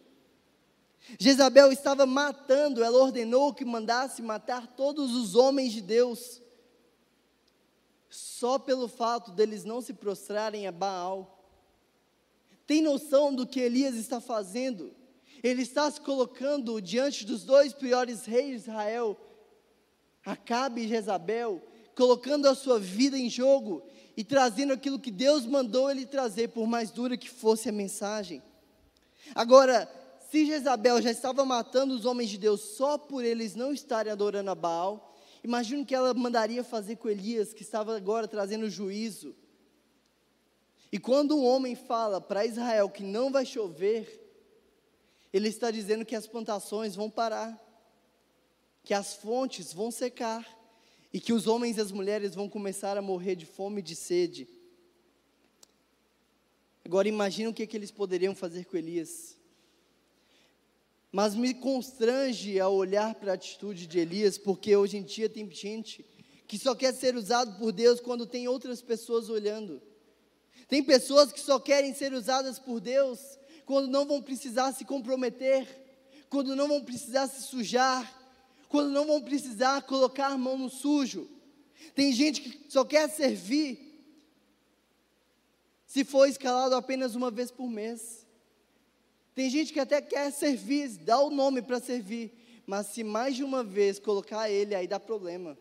Jezabel 1.19 1.71
estava 1.71 2.05
matando, 2.05 2.83
ela 2.83 2.97
ordenou 2.97 3.53
que 3.53 3.63
mandasse 3.63 4.21
matar 4.21 4.67
todos 4.67 5.15
os 5.15 5.35
homens 5.35 5.71
de 5.71 5.81
Deus, 5.81 6.41
só 8.09 8.57
pelo 8.57 8.87
fato 8.87 9.31
deles 9.31 9.63
não 9.63 9.81
se 9.81 9.93
prostrarem 9.93 10.67
a 10.67 10.71
Baal. 10.71 11.43
Tem 12.65 12.81
noção 12.81 13.33
do 13.33 13.45
que 13.45 13.59
Elias 13.59 13.95
está 13.95 14.19
fazendo? 14.19 14.93
Ele 15.43 15.61
está 15.61 15.89
se 15.89 15.99
colocando 16.01 16.81
diante 16.81 17.25
dos 17.25 17.43
dois 17.43 17.73
piores 17.73 18.25
reis 18.25 18.63
de 18.63 18.69
Israel, 18.69 19.17
Acabe 20.25 20.81
e 20.81 20.87
Jezabel, 20.87 21.61
colocando 21.95 22.47
a 22.47 22.55
sua 22.55 22.79
vida 22.79 23.17
em 23.17 23.29
jogo 23.29 23.83
e 24.17 24.23
trazendo 24.23 24.73
aquilo 24.73 24.99
que 24.99 25.11
Deus 25.11 25.45
mandou 25.45 25.89
ele 25.89 26.05
trazer, 26.05 26.49
por 26.49 26.65
mais 26.65 26.89
dura 26.89 27.15
que 27.15 27.29
fosse 27.29 27.69
a 27.69 27.71
mensagem. 27.71 28.41
Agora, 29.33 29.89
se 30.29 30.45
Jezabel 30.45 31.01
já 31.01 31.11
estava 31.11 31.45
matando 31.45 31.93
os 31.93 32.05
homens 32.05 32.29
de 32.29 32.37
Deus 32.37 32.61
só 32.61 32.97
por 32.97 33.23
eles 33.23 33.55
não 33.55 33.71
estarem 33.71 34.11
adorando 34.11 34.49
a 34.49 34.55
Baal, 34.55 35.15
imagine 35.43 35.83
o 35.83 35.85
que 35.85 35.95
ela 35.95 36.13
mandaria 36.13 36.63
fazer 36.63 36.95
com 36.95 37.07
Elias, 37.07 37.53
que 37.53 37.61
estava 37.61 37.95
agora 37.95 38.27
trazendo 38.27 38.69
juízo. 38.69 39.35
E 40.91 40.97
quando 40.97 41.37
um 41.37 41.45
homem 41.45 41.75
fala 41.75 42.19
para 42.19 42.45
Israel 42.45 42.89
que 42.89 43.03
não 43.03 43.31
vai 43.31 43.45
chover, 43.45 44.24
ele 45.35 45.49
está 45.49 45.69
dizendo 45.69 46.05
que 46.05 46.15
as 46.15 46.25
plantações 46.25 46.95
vão 46.95 47.09
parar, 47.09 47.61
que 48.85 48.93
as 48.93 49.15
fontes 49.15 49.73
vão 49.73 49.91
secar 49.91 50.47
e 51.11 51.19
que 51.19 51.33
os 51.33 51.45
homens 51.45 51.75
e 51.75 51.81
as 51.81 51.91
mulheres 51.91 52.33
vão 52.33 52.47
começar 52.47 52.97
a 52.97 53.01
morrer 53.01 53.35
de 53.35 53.45
fome 53.45 53.79
e 53.79 53.83
de 53.83 53.97
sede. 53.97 54.47
Agora 56.85 57.09
imagina 57.09 57.49
o 57.49 57.53
que, 57.53 57.67
que 57.67 57.75
eles 57.75 57.91
poderiam 57.91 58.33
fazer 58.33 58.63
com 58.63 58.77
Elias. 58.77 59.35
Mas 61.11 61.35
me 61.35 61.53
constrange 61.53 62.57
ao 62.57 62.73
olhar 62.73 63.13
para 63.15 63.31
a 63.31 63.35
atitude 63.35 63.87
de 63.87 63.99
Elias, 63.99 64.37
porque 64.37 64.73
hoje 64.73 64.95
em 64.95 65.03
dia 65.03 65.27
tem 65.27 65.51
gente 65.51 66.05
que 66.47 66.57
só 66.57 66.73
quer 66.73 66.93
ser 66.93 67.13
usado 67.13 67.59
por 67.59 67.73
Deus 67.73 67.99
quando 67.99 68.25
tem 68.25 68.47
outras 68.47 68.81
pessoas 68.81 69.29
olhando. 69.29 69.81
Tem 70.69 70.81
pessoas 70.81 71.33
que 71.33 71.41
só 71.41 71.59
querem 71.59 71.93
ser 71.93 72.13
usadas 72.13 72.57
por 72.57 72.79
Deus 72.79 73.19
quando 73.65 73.87
não 73.87 74.05
vão 74.05 74.21
precisar 74.21 74.71
se 74.73 74.85
comprometer, 74.85 75.67
quando 76.29 76.55
não 76.55 76.67
vão 76.67 76.83
precisar 76.83 77.27
se 77.27 77.43
sujar, 77.43 78.11
quando 78.69 78.89
não 78.91 79.05
vão 79.05 79.21
precisar 79.21 79.81
colocar 79.83 80.27
a 80.27 80.37
mão 80.37 80.57
no 80.57 80.69
sujo. 80.69 81.29
Tem 81.93 82.11
gente 82.11 82.41
que 82.41 82.71
só 82.71 82.83
quer 82.83 83.09
servir 83.09 83.79
se 85.85 86.03
for 86.03 86.27
escalado 86.27 86.75
apenas 86.75 87.15
uma 87.15 87.31
vez 87.31 87.51
por 87.51 87.69
mês. 87.69 88.25
Tem 89.33 89.49
gente 89.49 89.73
que 89.73 89.79
até 89.79 90.01
quer 90.01 90.31
servir, 90.31 90.89
dá 90.99 91.19
o 91.19 91.29
nome 91.29 91.61
para 91.61 91.79
servir, 91.79 92.31
mas 92.65 92.87
se 92.87 93.03
mais 93.03 93.35
de 93.35 93.43
uma 93.43 93.63
vez 93.63 93.99
colocar 93.99 94.49
ele, 94.49 94.75
aí 94.75 94.87
dá 94.87 94.99
problema. 94.99 95.57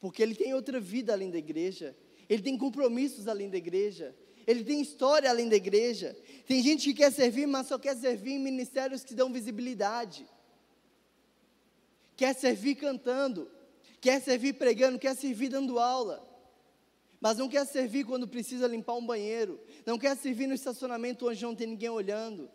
Porque 0.00 0.22
ele 0.22 0.34
tem 0.34 0.54
outra 0.54 0.78
vida 0.78 1.12
além 1.12 1.30
da 1.30 1.38
igreja 1.38 1.96
ele 2.28 2.42
tem 2.42 2.58
compromissos 2.58 3.26
além 3.26 3.48
da 3.48 3.56
igreja, 3.56 4.14
ele 4.48 4.64
tem 4.64 4.80
história 4.80 5.28
além 5.28 5.46
da 5.46 5.56
igreja. 5.56 6.16
Tem 6.46 6.62
gente 6.62 6.84
que 6.84 6.94
quer 6.94 7.12
servir, 7.12 7.46
mas 7.46 7.66
só 7.66 7.78
quer 7.78 7.94
servir 7.94 8.32
em 8.32 8.38
ministérios 8.38 9.04
que 9.04 9.14
dão 9.14 9.30
visibilidade. 9.30 10.26
Quer 12.16 12.34
servir 12.34 12.76
cantando, 12.76 13.50
quer 14.00 14.22
servir 14.22 14.54
pregando, 14.54 14.98
quer 14.98 15.14
servir 15.14 15.50
dando 15.50 15.78
aula, 15.78 16.26
mas 17.20 17.36
não 17.36 17.46
quer 17.46 17.66
servir 17.66 18.04
quando 18.06 18.26
precisa 18.26 18.66
limpar 18.66 18.94
um 18.94 19.04
banheiro, 19.04 19.60
não 19.84 19.98
quer 19.98 20.16
servir 20.16 20.46
no 20.46 20.54
estacionamento 20.54 21.28
onde 21.28 21.42
não 21.42 21.54
tem 21.54 21.66
ninguém 21.66 21.90
olhando, 21.90 22.50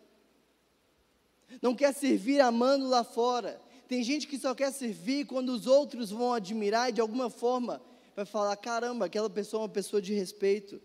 não 1.62 1.76
quer 1.76 1.94
servir 1.94 2.40
amando 2.40 2.88
lá 2.88 3.04
fora. 3.04 3.62
Tem 3.86 4.02
gente 4.02 4.26
que 4.26 4.36
só 4.36 4.52
quer 4.52 4.72
servir 4.72 5.26
quando 5.26 5.50
os 5.50 5.68
outros 5.68 6.10
vão 6.10 6.32
admirar 6.32 6.90
e 6.90 6.92
de 6.94 7.00
alguma 7.00 7.30
forma 7.30 7.80
vai 8.16 8.24
falar: 8.24 8.56
caramba, 8.56 9.04
aquela 9.04 9.30
pessoa 9.30 9.60
é 9.60 9.62
uma 9.62 9.72
pessoa 9.72 10.02
de 10.02 10.12
respeito. 10.12 10.82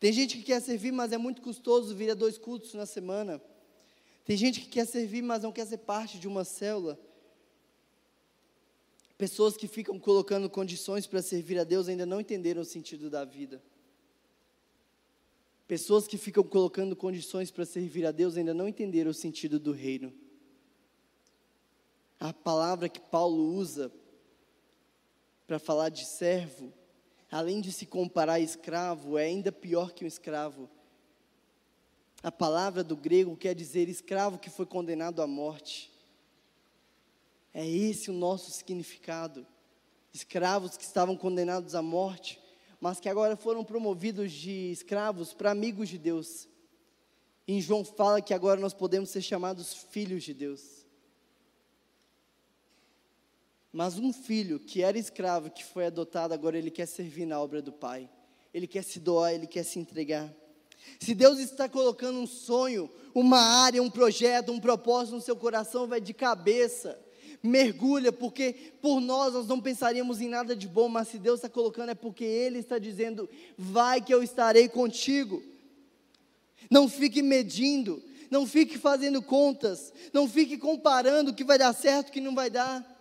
Tem 0.00 0.12
gente 0.12 0.36
que 0.36 0.44
quer 0.44 0.60
servir, 0.60 0.92
mas 0.92 1.12
é 1.12 1.18
muito 1.18 1.42
custoso 1.42 1.94
vir 1.94 2.10
a 2.10 2.14
dois 2.14 2.38
cultos 2.38 2.74
na 2.74 2.86
semana. 2.86 3.40
Tem 4.24 4.36
gente 4.36 4.60
que 4.60 4.68
quer 4.68 4.86
servir, 4.86 5.22
mas 5.22 5.42
não 5.42 5.50
quer 5.50 5.66
ser 5.66 5.78
parte 5.78 6.18
de 6.18 6.28
uma 6.28 6.44
célula. 6.44 6.98
Pessoas 9.16 9.56
que 9.56 9.66
ficam 9.66 9.98
colocando 9.98 10.48
condições 10.48 11.06
para 11.06 11.20
servir 11.20 11.58
a 11.58 11.64
Deus 11.64 11.88
ainda 11.88 12.06
não 12.06 12.20
entenderam 12.20 12.62
o 12.62 12.64
sentido 12.64 13.10
da 13.10 13.24
vida. 13.24 13.60
Pessoas 15.66 16.06
que 16.06 16.16
ficam 16.16 16.44
colocando 16.44 16.94
condições 16.94 17.50
para 17.50 17.66
servir 17.66 18.06
a 18.06 18.12
Deus 18.12 18.36
ainda 18.36 18.54
não 18.54 18.68
entenderam 18.68 19.10
o 19.10 19.14
sentido 19.14 19.58
do 19.58 19.72
reino. 19.72 20.14
A 22.20 22.32
palavra 22.32 22.88
que 22.88 23.00
Paulo 23.00 23.54
usa 23.54 23.92
para 25.46 25.58
falar 25.58 25.88
de 25.88 26.04
servo, 26.04 26.72
além 27.30 27.60
de 27.60 27.72
se 27.72 27.86
comparar 27.86 28.34
a 28.34 28.40
escravo, 28.40 29.18
é 29.18 29.24
ainda 29.24 29.52
pior 29.52 29.92
que 29.92 30.04
um 30.04 30.08
escravo. 30.08 30.68
A 32.22 32.32
palavra 32.32 32.82
do 32.82 32.96
grego 32.96 33.36
quer 33.36 33.54
dizer 33.54 33.88
escravo 33.88 34.38
que 34.38 34.50
foi 34.50 34.66
condenado 34.66 35.22
à 35.22 35.26
morte. 35.26 35.90
É 37.54 37.66
esse 37.66 38.10
o 38.10 38.14
nosso 38.14 38.50
significado. 38.50 39.46
Escravos 40.12 40.76
que 40.76 40.84
estavam 40.84 41.16
condenados 41.16 41.74
à 41.74 41.82
morte, 41.82 42.40
mas 42.80 42.98
que 42.98 43.08
agora 43.08 43.36
foram 43.36 43.64
promovidos 43.64 44.32
de 44.32 44.72
escravos 44.72 45.32
para 45.32 45.50
amigos 45.50 45.88
de 45.88 45.98
Deus. 45.98 46.48
Em 47.46 47.60
João 47.60 47.84
fala 47.84 48.20
que 48.20 48.34
agora 48.34 48.60
nós 48.60 48.74
podemos 48.74 49.10
ser 49.10 49.22
chamados 49.22 49.74
filhos 49.74 50.24
de 50.24 50.34
Deus. 50.34 50.77
Mas 53.72 53.98
um 53.98 54.12
filho 54.12 54.58
que 54.58 54.82
era 54.82 54.98
escravo, 54.98 55.50
que 55.50 55.64
foi 55.64 55.86
adotado, 55.86 56.32
agora 56.32 56.56
ele 56.56 56.70
quer 56.70 56.86
servir 56.86 57.26
na 57.26 57.40
obra 57.40 57.60
do 57.60 57.72
Pai. 57.72 58.08
Ele 58.52 58.66
quer 58.66 58.82
se 58.82 58.98
doar, 58.98 59.34
ele 59.34 59.46
quer 59.46 59.62
se 59.62 59.78
entregar. 59.78 60.32
Se 60.98 61.14
Deus 61.14 61.38
está 61.38 61.68
colocando 61.68 62.18
um 62.18 62.26
sonho, 62.26 62.90
uma 63.14 63.38
área, 63.38 63.82
um 63.82 63.90
projeto, 63.90 64.52
um 64.52 64.60
propósito 64.60 65.16
no 65.16 65.20
seu 65.20 65.36
coração, 65.36 65.86
vai 65.86 66.00
de 66.00 66.14
cabeça 66.14 66.98
mergulha, 67.42 68.12
porque 68.12 68.72
por 68.80 69.00
nós 69.00 69.34
nós 69.34 69.46
não 69.46 69.60
pensaríamos 69.60 70.20
em 70.20 70.28
nada 70.28 70.56
de 70.56 70.66
bom, 70.66 70.88
mas 70.88 71.08
se 71.08 71.18
Deus 71.18 71.38
está 71.38 71.48
colocando 71.48 71.90
é 71.90 71.94
porque 71.94 72.24
Ele 72.24 72.58
está 72.58 72.78
dizendo: 72.78 73.28
vai 73.56 74.00
que 74.00 74.12
eu 74.12 74.22
estarei 74.22 74.68
contigo. 74.68 75.42
Não 76.70 76.88
fique 76.88 77.22
medindo, 77.22 78.02
não 78.30 78.46
fique 78.46 78.76
fazendo 78.76 79.22
contas, 79.22 79.92
não 80.12 80.28
fique 80.28 80.58
comparando 80.58 81.30
o 81.30 81.34
que 81.34 81.44
vai 81.44 81.56
dar 81.56 81.72
certo, 81.72 82.08
o 82.08 82.12
que 82.12 82.20
não 82.20 82.34
vai 82.34 82.50
dar. 82.50 82.97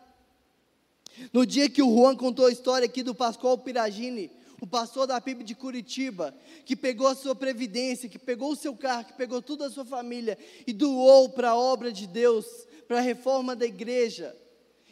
No 1.34 1.46
dia 1.46 1.70
que 1.70 1.82
o 1.82 1.94
Juan 1.94 2.16
contou 2.16 2.46
a 2.46 2.52
história 2.52 2.86
aqui 2.86 3.04
do 3.04 3.16
Pascoal 3.16 3.58
Piragini, 3.58 4.32
o 4.62 4.68
pastor 4.68 5.06
da 5.06 5.22
PIB 5.22 5.44
de 5.44 5.56
Curitiba, 5.56 6.34
que 6.66 6.76
pegou 6.76 7.08
a 7.08 7.16
sua 7.16 7.36
previdência, 7.36 8.10
que 8.10 8.18
pegou 8.18 8.52
o 8.52 8.56
seu 8.56 8.76
carro, 8.76 9.06
que 9.06 9.14
pegou 9.14 9.42
toda 9.42 9.68
a 9.68 9.70
sua 9.70 9.86
família 9.86 10.38
e 10.66 10.74
doou 10.74 11.30
para 11.30 11.52
a 11.52 11.56
obra 11.56 11.92
de 11.92 12.08
Deus, 12.08 12.46
para 12.88 12.98
a 12.98 13.02
reforma 13.02 13.56
da 13.56 13.66
igreja. 13.66 14.36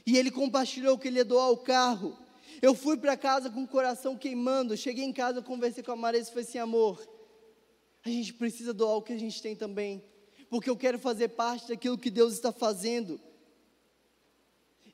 E 0.06 0.18
ele 0.18 0.30
compartilhou 0.30 0.98
que 0.98 1.08
ele 1.08 1.18
ia 1.18 1.26
doar 1.26 1.50
o 1.50 1.58
carro. 1.58 2.16
Eu 2.62 2.76
fui 2.76 2.96
para 2.96 3.18
casa 3.18 3.50
com 3.50 3.64
o 3.64 3.68
coração 3.68 4.16
queimando. 4.16 4.78
Cheguei 4.78 5.04
em 5.04 5.12
casa, 5.12 5.42
conversei 5.42 5.84
com 5.84 5.92
a 5.92 5.96
Marisa 5.96 6.30
e 6.30 6.34
falei 6.34 6.46
assim: 6.48 6.60
amor, 6.60 7.02
a 8.04 8.10
gente 8.10 8.34
precisa 8.34 8.72
doar 8.72 8.98
o 8.98 9.02
que 9.02 9.14
a 9.14 9.18
gente 9.18 9.42
tem 9.42 9.56
também, 9.56 10.04
porque 10.48 10.70
eu 10.70 10.78
quero 10.78 11.00
fazer 11.00 11.30
parte 11.30 11.70
daquilo 11.70 11.98
que 11.98 12.12
Deus 12.12 12.34
está 12.34 12.52
fazendo. 12.52 13.20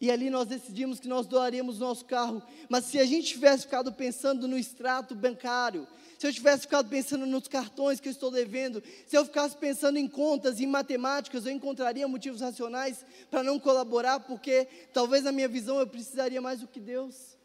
E 0.01 0.09
ali 0.09 0.31
nós 0.31 0.47
decidimos 0.47 0.99
que 0.99 1.07
nós 1.07 1.27
doaríamos 1.27 1.77
nosso 1.77 2.03
carro. 2.05 2.41
Mas 2.67 2.85
se 2.85 2.99
a 2.99 3.05
gente 3.05 3.27
tivesse 3.27 3.65
ficado 3.65 3.93
pensando 3.93 4.47
no 4.47 4.57
extrato 4.57 5.13
bancário, 5.13 5.87
se 6.17 6.25
eu 6.25 6.33
tivesse 6.33 6.63
ficado 6.63 6.89
pensando 6.89 7.23
nos 7.27 7.47
cartões 7.47 7.99
que 7.99 8.07
eu 8.07 8.11
estou 8.11 8.31
devendo, 8.31 8.81
se 9.05 9.15
eu 9.15 9.23
ficasse 9.23 9.55
pensando 9.55 9.97
em 9.97 10.07
contas, 10.07 10.59
em 10.59 10.65
matemáticas, 10.65 11.45
eu 11.45 11.51
encontraria 11.51 12.07
motivos 12.07 12.41
racionais 12.41 13.05
para 13.29 13.43
não 13.43 13.59
colaborar, 13.59 14.21
porque 14.21 14.67
talvez 14.91 15.23
na 15.23 15.31
minha 15.31 15.47
visão 15.47 15.79
eu 15.79 15.85
precisaria 15.85 16.41
mais 16.41 16.61
do 16.61 16.67
que 16.67 16.79
Deus. 16.79 17.37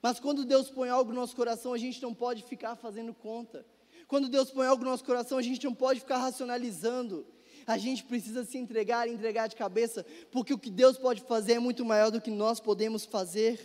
Mas 0.00 0.20
quando 0.20 0.44
Deus 0.44 0.70
põe 0.70 0.88
algo 0.88 1.12
no 1.12 1.20
nosso 1.20 1.34
coração, 1.34 1.72
a 1.72 1.78
gente 1.78 2.00
não 2.00 2.14
pode 2.14 2.44
ficar 2.44 2.76
fazendo 2.76 3.12
conta. 3.12 3.66
Quando 4.06 4.28
Deus 4.28 4.52
põe 4.52 4.68
algo 4.68 4.84
no 4.84 4.90
nosso 4.90 5.04
coração, 5.04 5.36
a 5.36 5.42
gente 5.42 5.64
não 5.64 5.74
pode 5.74 5.98
ficar 5.98 6.18
racionalizando. 6.18 7.26
A 7.68 7.76
gente 7.76 8.02
precisa 8.02 8.46
se 8.46 8.56
entregar, 8.56 9.06
entregar 9.06 9.46
de 9.46 9.54
cabeça, 9.54 10.06
porque 10.32 10.54
o 10.54 10.58
que 10.58 10.70
Deus 10.70 10.96
pode 10.96 11.20
fazer 11.20 11.52
é 11.52 11.58
muito 11.58 11.84
maior 11.84 12.10
do 12.10 12.18
que 12.18 12.30
nós 12.30 12.58
podemos 12.58 13.04
fazer. 13.04 13.60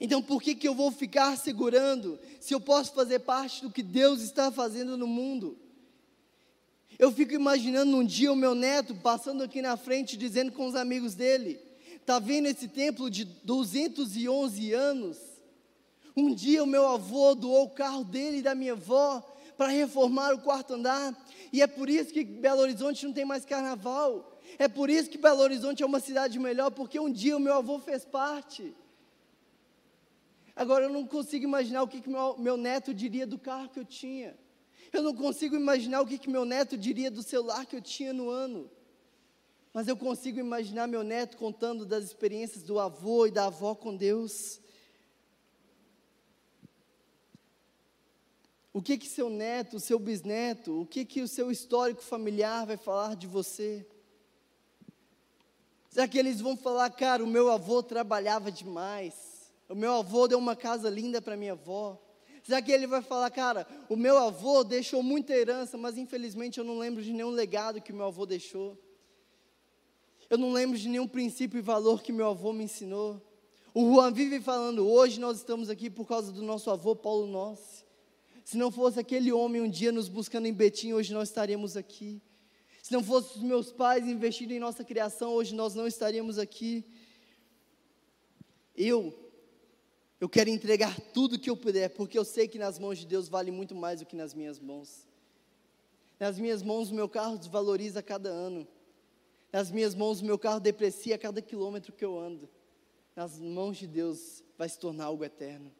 Então 0.00 0.22
por 0.22 0.40
que, 0.40 0.54
que 0.54 0.66
eu 0.66 0.74
vou 0.74 0.90
ficar 0.90 1.36
segurando 1.36 2.18
se 2.40 2.54
eu 2.54 2.58
posso 2.58 2.94
fazer 2.94 3.18
parte 3.18 3.60
do 3.60 3.70
que 3.70 3.82
Deus 3.82 4.22
está 4.22 4.50
fazendo 4.50 4.96
no 4.96 5.06
mundo? 5.06 5.58
Eu 6.98 7.12
fico 7.12 7.34
imaginando 7.34 7.94
um 7.94 8.02
dia 8.02 8.32
o 8.32 8.36
meu 8.36 8.54
neto 8.54 8.94
passando 8.94 9.42
aqui 9.42 9.60
na 9.60 9.76
frente 9.76 10.16
dizendo 10.16 10.52
com 10.52 10.66
os 10.66 10.74
amigos 10.74 11.14
dele: 11.14 11.60
Está 11.96 12.18
vendo 12.18 12.46
esse 12.46 12.66
templo 12.66 13.10
de 13.10 13.26
211 13.26 14.72
anos? 14.72 15.18
Um 16.16 16.34
dia 16.34 16.64
o 16.64 16.66
meu 16.66 16.88
avô 16.88 17.34
doou 17.34 17.64
o 17.64 17.70
carro 17.70 18.04
dele 18.04 18.38
e 18.38 18.42
da 18.42 18.54
minha 18.54 18.72
avó 18.72 19.22
para 19.56 19.68
reformar 19.68 20.34
o 20.34 20.40
quarto 20.40 20.74
andar, 20.74 21.16
e 21.52 21.62
é 21.62 21.66
por 21.66 21.88
isso 21.88 22.12
que 22.12 22.24
Belo 22.24 22.60
Horizonte 22.60 23.06
não 23.06 23.12
tem 23.12 23.24
mais 23.24 23.44
carnaval. 23.44 24.32
É 24.58 24.68
por 24.68 24.90
isso 24.90 25.10
que 25.10 25.18
Belo 25.18 25.40
Horizonte 25.40 25.82
é 25.82 25.86
uma 25.86 26.00
cidade 26.00 26.38
melhor, 26.38 26.70
porque 26.70 26.98
um 26.98 27.10
dia 27.10 27.36
o 27.36 27.40
meu 27.40 27.54
avô 27.54 27.78
fez 27.78 28.04
parte. 28.04 28.74
Agora 30.56 30.84
eu 30.84 30.90
não 30.90 31.06
consigo 31.06 31.44
imaginar 31.44 31.82
o 31.82 31.88
que, 31.88 32.00
que 32.00 32.08
meu, 32.08 32.36
meu 32.38 32.56
neto 32.56 32.94
diria 32.94 33.26
do 33.26 33.38
carro 33.38 33.68
que 33.68 33.80
eu 33.80 33.84
tinha. 33.84 34.36
Eu 34.92 35.02
não 35.02 35.14
consigo 35.14 35.56
imaginar 35.56 36.00
o 36.00 36.06
que, 36.06 36.18
que 36.18 36.30
meu 36.30 36.44
neto 36.44 36.76
diria 36.76 37.10
do 37.10 37.22
celular 37.22 37.66
que 37.66 37.74
eu 37.74 37.82
tinha 37.82 38.12
no 38.12 38.30
ano. 38.30 38.70
Mas 39.72 39.88
eu 39.88 39.96
consigo 39.96 40.38
imaginar 40.38 40.86
meu 40.86 41.02
neto 41.02 41.36
contando 41.36 41.84
das 41.84 42.04
experiências 42.04 42.62
do 42.62 42.78
avô 42.78 43.26
e 43.26 43.32
da 43.32 43.46
avó 43.46 43.74
com 43.74 43.96
Deus. 43.96 44.60
O 48.74 48.82
que 48.82 48.98
que 48.98 49.08
seu 49.08 49.30
neto, 49.30 49.78
seu 49.78 50.00
bisneto, 50.00 50.80
o 50.80 50.84
que 50.84 51.04
que 51.04 51.22
o 51.22 51.28
seu 51.28 51.48
histórico 51.48 52.02
familiar 52.02 52.66
vai 52.66 52.76
falar 52.76 53.14
de 53.14 53.28
você? 53.28 53.86
Será 55.88 56.08
que 56.08 56.18
eles 56.18 56.40
vão 56.40 56.56
falar, 56.56 56.90
cara, 56.90 57.22
o 57.22 57.26
meu 57.26 57.52
avô 57.52 57.84
trabalhava 57.84 58.50
demais? 58.50 59.14
O 59.68 59.76
meu 59.76 59.94
avô 59.94 60.26
deu 60.26 60.40
uma 60.40 60.56
casa 60.56 60.90
linda 60.90 61.22
para 61.22 61.36
minha 61.36 61.52
avó. 61.52 61.96
Será 62.42 62.60
que 62.60 62.72
ele 62.72 62.88
vai 62.88 63.00
falar, 63.00 63.30
cara, 63.30 63.64
o 63.88 63.94
meu 63.94 64.18
avô 64.18 64.64
deixou 64.64 65.04
muita 65.04 65.32
herança, 65.32 65.78
mas 65.78 65.96
infelizmente 65.96 66.58
eu 66.58 66.64
não 66.64 66.76
lembro 66.76 67.00
de 67.00 67.12
nenhum 67.12 67.30
legado 67.30 67.80
que 67.80 67.92
meu 67.92 68.06
avô 68.06 68.26
deixou. 68.26 68.76
Eu 70.28 70.36
não 70.36 70.52
lembro 70.52 70.76
de 70.76 70.88
nenhum 70.88 71.06
princípio 71.06 71.58
e 71.58 71.62
valor 71.62 72.02
que 72.02 72.10
meu 72.10 72.26
avô 72.26 72.52
me 72.52 72.64
ensinou. 72.64 73.22
O 73.72 73.94
Juan 73.94 74.12
vive 74.12 74.40
falando, 74.40 74.84
hoje 74.84 75.20
nós 75.20 75.36
estamos 75.36 75.70
aqui 75.70 75.88
por 75.88 76.08
causa 76.08 76.32
do 76.32 76.42
nosso 76.42 76.72
avô 76.72 76.96
Paulo 76.96 77.28
Nossi. 77.28 77.83
Se 78.44 78.56
não 78.58 78.70
fosse 78.70 79.00
aquele 79.00 79.32
homem 79.32 79.62
um 79.62 79.68
dia 79.68 79.90
nos 79.90 80.08
buscando 80.08 80.46
em 80.46 80.52
Betim, 80.52 80.92
hoje 80.92 81.14
nós 81.14 81.28
estaríamos 81.28 81.76
aqui. 81.76 82.22
Se 82.82 82.92
não 82.92 83.02
fossem 83.02 83.38
os 83.38 83.42
meus 83.42 83.72
pais 83.72 84.06
investindo 84.06 84.52
em 84.52 84.60
nossa 84.60 84.84
criação, 84.84 85.32
hoje 85.32 85.54
nós 85.54 85.74
não 85.74 85.86
estaríamos 85.86 86.38
aqui. 86.38 86.84
Eu 88.76 89.18
eu 90.20 90.28
quero 90.28 90.48
entregar 90.48 90.98
tudo 91.12 91.38
que 91.38 91.50
eu 91.50 91.56
puder, 91.56 91.90
porque 91.90 92.18
eu 92.18 92.24
sei 92.24 92.46
que 92.46 92.58
nas 92.58 92.78
mãos 92.78 92.98
de 92.98 93.06
Deus 93.06 93.28
vale 93.28 93.50
muito 93.50 93.74
mais 93.74 94.00
do 94.00 94.06
que 94.06 94.16
nas 94.16 94.32
minhas 94.32 94.58
mãos. 94.58 95.06
Nas 96.18 96.38
minhas 96.38 96.62
mãos, 96.62 96.90
o 96.90 96.94
meu 96.94 97.08
carro 97.08 97.36
desvaloriza 97.36 98.00
a 98.00 98.02
cada 98.02 98.30
ano. 98.30 98.66
Nas 99.52 99.70
minhas 99.70 99.94
mãos, 99.94 100.20
o 100.20 100.24
meu 100.24 100.38
carro 100.38 100.60
deprecia 100.60 101.16
a 101.16 101.18
cada 101.18 101.42
quilômetro 101.42 101.92
que 101.92 102.04
eu 102.04 102.18
ando. 102.18 102.48
Nas 103.14 103.38
mãos 103.38 103.76
de 103.76 103.86
Deus, 103.86 104.42
vai 104.56 104.68
se 104.68 104.78
tornar 104.78 105.04
algo 105.04 105.24
eterno. 105.24 105.70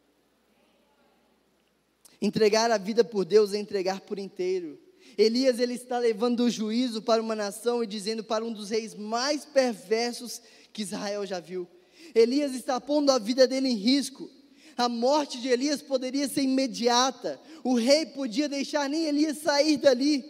Entregar 2.21 2.71
a 2.71 2.77
vida 2.77 3.03
por 3.03 3.25
Deus 3.25 3.53
é 3.53 3.57
entregar 3.57 4.01
por 4.01 4.17
inteiro. 4.19 4.79
Elias 5.17 5.59
ele 5.59 5.73
está 5.75 5.97
levando 5.97 6.41
o 6.41 6.49
juízo 6.49 7.01
para 7.01 7.21
uma 7.21 7.35
nação 7.35 7.83
e 7.83 7.87
dizendo 7.87 8.23
para 8.23 8.43
um 8.43 8.51
dos 8.51 8.69
reis 8.69 8.93
mais 8.93 9.45
perversos 9.45 10.41
que 10.73 10.81
Israel 10.81 11.25
já 11.25 11.39
viu. 11.39 11.67
Elias 12.13 12.53
está 12.53 12.79
pondo 12.81 13.11
a 13.11 13.19
vida 13.19 13.47
dele 13.47 13.69
em 13.69 13.75
risco. 13.75 14.29
A 14.77 14.89
morte 14.89 15.39
de 15.39 15.47
Elias 15.47 15.81
poderia 15.81 16.27
ser 16.27 16.41
imediata. 16.41 17.39
O 17.63 17.75
rei 17.75 18.05
podia 18.05 18.49
deixar 18.49 18.89
nem 18.89 19.05
Elias 19.05 19.37
sair 19.37 19.77
dali. 19.77 20.23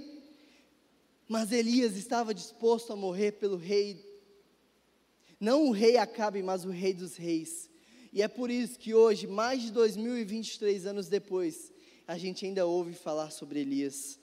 Mas 1.28 1.52
Elias 1.52 1.96
estava 1.96 2.34
disposto 2.34 2.94
a 2.94 2.96
morrer 2.96 3.34
pelo 3.34 3.58
rei 3.58 4.00
Não 5.40 5.68
o 5.68 5.72
rei 5.72 5.98
Acabe, 5.98 6.44
mas 6.44 6.64
o 6.64 6.70
rei 6.70 6.94
dos 6.94 7.16
reis. 7.16 7.70
E 8.14 8.22
é 8.22 8.28
por 8.28 8.50
isso 8.50 8.80
que 8.80 8.94
hoje, 8.94 9.26
mais 9.26 9.64
de 9.64 9.72
2023 9.72 10.86
anos 10.86 11.08
depois, 11.08 11.74
a 12.08 12.18
gente 12.18 12.46
ainda 12.46 12.66
ouve 12.66 12.94
falar 12.94 13.32
sobre 13.32 13.60
Elias. 13.60 14.20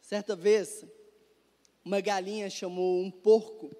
Certa 0.00 0.36
vez, 0.36 0.84
uma 1.84 2.00
galinha 2.00 2.48
chamou 2.48 3.00
um 3.00 3.10
porco 3.10 3.74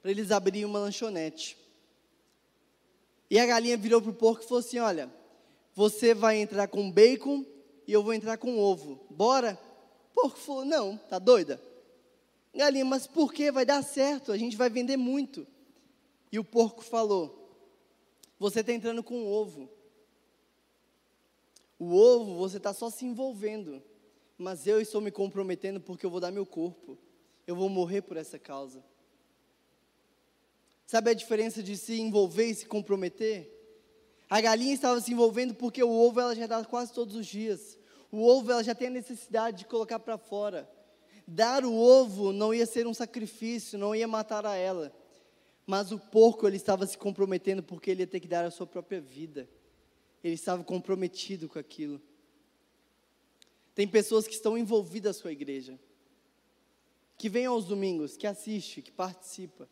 para 0.00 0.10
eles 0.10 0.30
abrirem 0.30 0.64
uma 0.64 0.78
lanchonete. 0.78 1.58
E 3.28 3.38
a 3.38 3.44
galinha 3.44 3.76
virou 3.76 4.00
para 4.00 4.10
o 4.10 4.14
porco 4.14 4.44
e 4.44 4.46
falou 4.46 4.60
assim: 4.60 4.78
Olha, 4.78 5.12
você 5.74 6.14
vai 6.14 6.36
entrar 6.36 6.68
com 6.68 6.90
bacon 6.90 7.44
e 7.86 7.92
eu 7.92 8.02
vou 8.02 8.14
entrar 8.14 8.38
com 8.38 8.58
ovo. 8.58 9.04
Bora? 9.10 9.58
O 10.12 10.22
porco 10.22 10.38
falou: 10.38 10.64
Não, 10.64 10.96
tá 10.96 11.18
doida? 11.18 11.60
Galinha, 12.54 12.84
mas 12.84 13.06
por 13.06 13.34
que? 13.34 13.50
Vai 13.50 13.66
dar 13.66 13.82
certo, 13.82 14.32
a 14.32 14.38
gente 14.38 14.56
vai 14.56 14.70
vender 14.70 14.96
muito. 14.96 15.46
E 16.30 16.38
o 16.38 16.44
porco 16.44 16.82
falou: 16.82 17.50
Você 18.38 18.60
está 18.60 18.72
entrando 18.72 19.02
com 19.02 19.26
ovo. 19.26 19.68
O 21.78 21.94
ovo 21.94 22.36
você 22.36 22.56
está 22.56 22.72
só 22.72 22.88
se 22.88 23.04
envolvendo, 23.04 23.82
mas 24.38 24.66
eu 24.66 24.80
estou 24.80 25.00
me 25.00 25.10
comprometendo 25.10 25.80
porque 25.80 26.06
eu 26.06 26.10
vou 26.10 26.20
dar 26.20 26.30
meu 26.30 26.46
corpo. 26.46 26.98
Eu 27.46 27.54
vou 27.54 27.68
morrer 27.68 28.02
por 28.02 28.16
essa 28.16 28.38
causa. 28.38 28.82
Sabe 30.86 31.10
a 31.10 31.14
diferença 31.14 31.62
de 31.62 31.76
se 31.76 32.00
envolver 32.00 32.46
e 32.46 32.54
se 32.54 32.66
comprometer? 32.66 33.52
A 34.28 34.40
galinha 34.40 34.74
estava 34.74 35.00
se 35.00 35.12
envolvendo 35.12 35.54
porque 35.54 35.82
o 35.82 35.90
ovo 35.90 36.20
ela 36.20 36.34
já 36.34 36.46
dá 36.46 36.64
quase 36.64 36.92
todos 36.92 37.14
os 37.14 37.26
dias. 37.26 37.78
O 38.10 38.24
ovo 38.26 38.50
ela 38.50 38.64
já 38.64 38.74
tem 38.74 38.88
a 38.88 38.90
necessidade 38.90 39.58
de 39.58 39.64
colocar 39.66 39.98
para 39.98 40.18
fora. 40.18 40.68
Dar 41.26 41.64
o 41.64 41.74
ovo 41.74 42.32
não 42.32 42.54
ia 42.54 42.66
ser 42.66 42.86
um 42.86 42.94
sacrifício, 42.94 43.78
não 43.78 43.94
ia 43.94 44.06
matar 44.08 44.46
a 44.46 44.54
ela. 44.54 44.92
Mas 45.66 45.90
o 45.90 45.98
porco 45.98 46.46
ele 46.46 46.56
estava 46.56 46.86
se 46.86 46.96
comprometendo 46.96 47.62
porque 47.62 47.90
ele 47.90 48.02
ia 48.02 48.06
ter 48.06 48.20
que 48.20 48.28
dar 48.28 48.44
a 48.44 48.50
sua 48.50 48.66
própria 48.66 49.00
vida. 49.00 49.48
Ele 50.22 50.34
estava 50.34 50.62
comprometido 50.62 51.48
com 51.48 51.58
aquilo. 51.58 52.00
Tem 53.74 53.86
pessoas 53.86 54.26
que 54.26 54.34
estão 54.34 54.56
envolvidas 54.56 55.20
com 55.20 55.28
a 55.28 55.32
igreja, 55.32 55.78
que 57.18 57.28
vêm 57.28 57.46
aos 57.46 57.66
domingos, 57.66 58.16
que 58.16 58.26
assiste, 58.26 58.80
que 58.80 58.92
participa. 58.92 59.68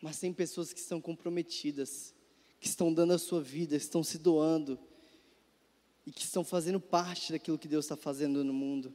Mas 0.00 0.20
tem 0.20 0.32
pessoas 0.32 0.72
que 0.72 0.80
estão 0.80 1.00
comprometidas, 1.00 2.14
que 2.60 2.68
estão 2.68 2.92
dando 2.92 3.12
a 3.12 3.18
sua 3.18 3.42
vida, 3.42 3.76
estão 3.76 4.02
se 4.04 4.18
doando 4.18 4.78
e 6.06 6.12
que 6.12 6.22
estão 6.22 6.44
fazendo 6.44 6.80
parte 6.80 7.32
daquilo 7.32 7.58
que 7.58 7.68
Deus 7.68 7.84
está 7.84 7.96
fazendo 7.96 8.44
no 8.44 8.52
mundo. 8.52 8.94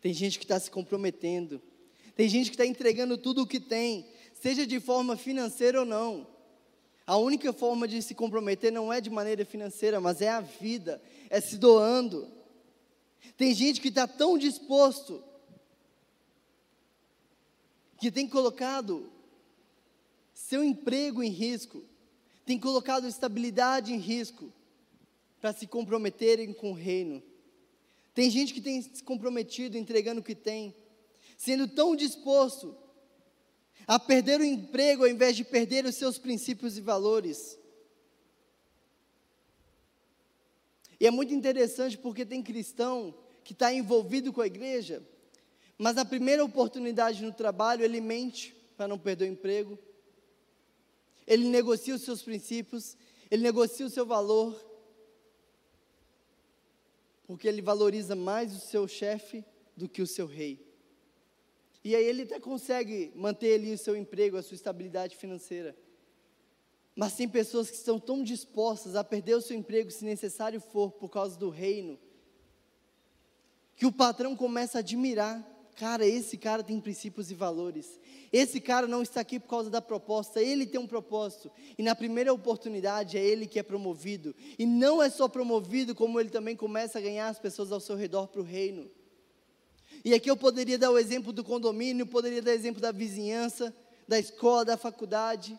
Tem 0.00 0.12
gente 0.12 0.38
que 0.38 0.44
está 0.44 0.58
se 0.58 0.70
comprometendo, 0.70 1.60
tem 2.16 2.28
gente 2.28 2.50
que 2.50 2.54
está 2.54 2.66
entregando 2.66 3.18
tudo 3.18 3.42
o 3.42 3.46
que 3.46 3.60
tem, 3.60 4.06
seja 4.34 4.66
de 4.66 4.80
forma 4.80 5.16
financeira 5.16 5.80
ou 5.80 5.86
não. 5.86 6.26
A 7.06 7.16
única 7.16 7.52
forma 7.52 7.88
de 7.88 8.00
se 8.02 8.14
comprometer 8.14 8.70
não 8.70 8.92
é 8.92 9.00
de 9.00 9.10
maneira 9.10 9.44
financeira, 9.44 10.00
mas 10.00 10.20
é 10.20 10.28
a 10.28 10.40
vida, 10.40 11.02
é 11.28 11.40
se 11.40 11.56
doando. 11.56 12.28
Tem 13.36 13.54
gente 13.54 13.80
que 13.80 13.88
está 13.88 14.06
tão 14.06 14.38
disposto 14.38 15.22
que 17.98 18.10
tem 18.10 18.26
colocado 18.26 19.10
seu 20.32 20.64
emprego 20.64 21.22
em 21.22 21.30
risco, 21.30 21.84
tem 22.46 22.58
colocado 22.58 23.06
estabilidade 23.06 23.92
em 23.92 23.98
risco 23.98 24.52
para 25.40 25.52
se 25.52 25.66
comprometerem 25.66 26.52
com 26.52 26.70
o 26.70 26.74
reino. 26.74 27.22
Tem 28.20 28.28
gente 28.28 28.52
que 28.52 28.60
tem 28.60 28.82
se 28.82 29.02
comprometido 29.02 29.78
entregando 29.78 30.20
o 30.20 30.22
que 30.22 30.34
tem, 30.34 30.76
sendo 31.38 31.66
tão 31.66 31.96
disposto 31.96 32.76
a 33.86 33.98
perder 33.98 34.42
o 34.42 34.44
emprego 34.44 35.04
ao 35.04 35.08
invés 35.08 35.34
de 35.34 35.42
perder 35.42 35.86
os 35.86 35.94
seus 35.94 36.18
princípios 36.18 36.76
e 36.76 36.82
valores. 36.82 37.58
E 41.00 41.06
é 41.06 41.10
muito 41.10 41.32
interessante 41.32 41.96
porque 41.96 42.26
tem 42.26 42.42
cristão 42.42 43.14
que 43.42 43.54
está 43.54 43.72
envolvido 43.72 44.34
com 44.34 44.42
a 44.42 44.46
igreja, 44.46 45.02
mas 45.78 45.96
na 45.96 46.04
primeira 46.04 46.44
oportunidade 46.44 47.24
no 47.24 47.32
trabalho 47.32 47.82
ele 47.82 48.02
mente 48.02 48.54
para 48.76 48.86
não 48.86 48.98
perder 48.98 49.30
o 49.30 49.32
emprego, 49.32 49.78
ele 51.26 51.48
negocia 51.48 51.94
os 51.94 52.02
seus 52.02 52.20
princípios, 52.20 52.98
ele 53.30 53.42
negocia 53.42 53.86
o 53.86 53.90
seu 53.90 54.04
valor, 54.04 54.69
porque 57.30 57.46
ele 57.46 57.62
valoriza 57.62 58.16
mais 58.16 58.52
o 58.52 58.58
seu 58.58 58.88
chefe 58.88 59.44
do 59.76 59.88
que 59.88 60.02
o 60.02 60.06
seu 60.06 60.26
rei. 60.26 60.66
E 61.84 61.94
aí 61.94 62.04
ele 62.04 62.22
até 62.22 62.40
consegue 62.40 63.12
manter 63.14 63.54
ali 63.54 63.72
o 63.72 63.78
seu 63.78 63.94
emprego, 63.94 64.36
a 64.36 64.42
sua 64.42 64.56
estabilidade 64.56 65.16
financeira. 65.16 65.76
Mas 66.92 67.14
tem 67.14 67.28
pessoas 67.28 67.70
que 67.70 67.76
estão 67.76 68.00
tão 68.00 68.24
dispostas 68.24 68.96
a 68.96 69.04
perder 69.04 69.36
o 69.36 69.40
seu 69.40 69.56
emprego, 69.56 69.92
se 69.92 70.04
necessário 70.04 70.60
for, 70.60 70.90
por 70.90 71.08
causa 71.08 71.38
do 71.38 71.50
reino, 71.50 71.96
que 73.76 73.86
o 73.86 73.92
patrão 73.92 74.34
começa 74.34 74.78
a 74.78 74.80
admirar. 74.80 75.40
Cara, 75.80 76.06
esse 76.06 76.36
cara 76.36 76.62
tem 76.62 76.78
princípios 76.78 77.30
e 77.30 77.34
valores. 77.34 77.98
Esse 78.30 78.60
cara 78.60 78.86
não 78.86 79.00
está 79.00 79.22
aqui 79.22 79.40
por 79.40 79.48
causa 79.48 79.70
da 79.70 79.80
proposta, 79.80 80.42
ele 80.42 80.66
tem 80.66 80.78
um 80.78 80.86
propósito. 80.86 81.50
E 81.78 81.82
na 81.82 81.94
primeira 81.94 82.34
oportunidade 82.34 83.16
é 83.16 83.24
ele 83.24 83.46
que 83.46 83.58
é 83.58 83.62
promovido. 83.62 84.36
E 84.58 84.66
não 84.66 85.02
é 85.02 85.08
só 85.08 85.26
promovido, 85.26 85.94
como 85.94 86.20
ele 86.20 86.28
também 86.28 86.54
começa 86.54 86.98
a 86.98 87.00
ganhar 87.00 87.28
as 87.28 87.38
pessoas 87.38 87.72
ao 87.72 87.80
seu 87.80 87.96
redor 87.96 88.26
para 88.26 88.42
o 88.42 88.44
reino. 88.44 88.90
E 90.04 90.12
aqui 90.12 90.30
eu 90.30 90.36
poderia 90.36 90.76
dar 90.76 90.90
o 90.90 90.98
exemplo 90.98 91.32
do 91.32 91.42
condomínio, 91.42 92.06
poderia 92.06 92.42
dar 92.42 92.50
o 92.50 92.54
exemplo 92.54 92.82
da 92.82 92.92
vizinhança, 92.92 93.74
da 94.06 94.18
escola, 94.18 94.66
da 94.66 94.76
faculdade. 94.76 95.58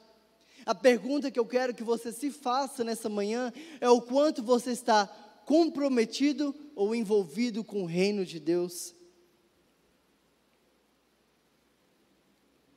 A 0.67 0.75
pergunta 0.75 1.31
que 1.31 1.39
eu 1.39 1.47
quero 1.47 1.73
que 1.73 1.83
você 1.83 2.11
se 2.11 2.29
faça 2.29 2.83
nessa 2.83 3.09
manhã 3.09 3.51
é 3.79 3.89
o 3.89 3.99
quanto 3.99 4.43
você 4.43 4.69
está 4.69 5.07
comprometido 5.47 6.53
ou 6.75 6.93
envolvido 6.93 7.63
com 7.63 7.81
o 7.81 7.87
reino 7.87 8.23
de 8.23 8.39
Deus. 8.39 9.00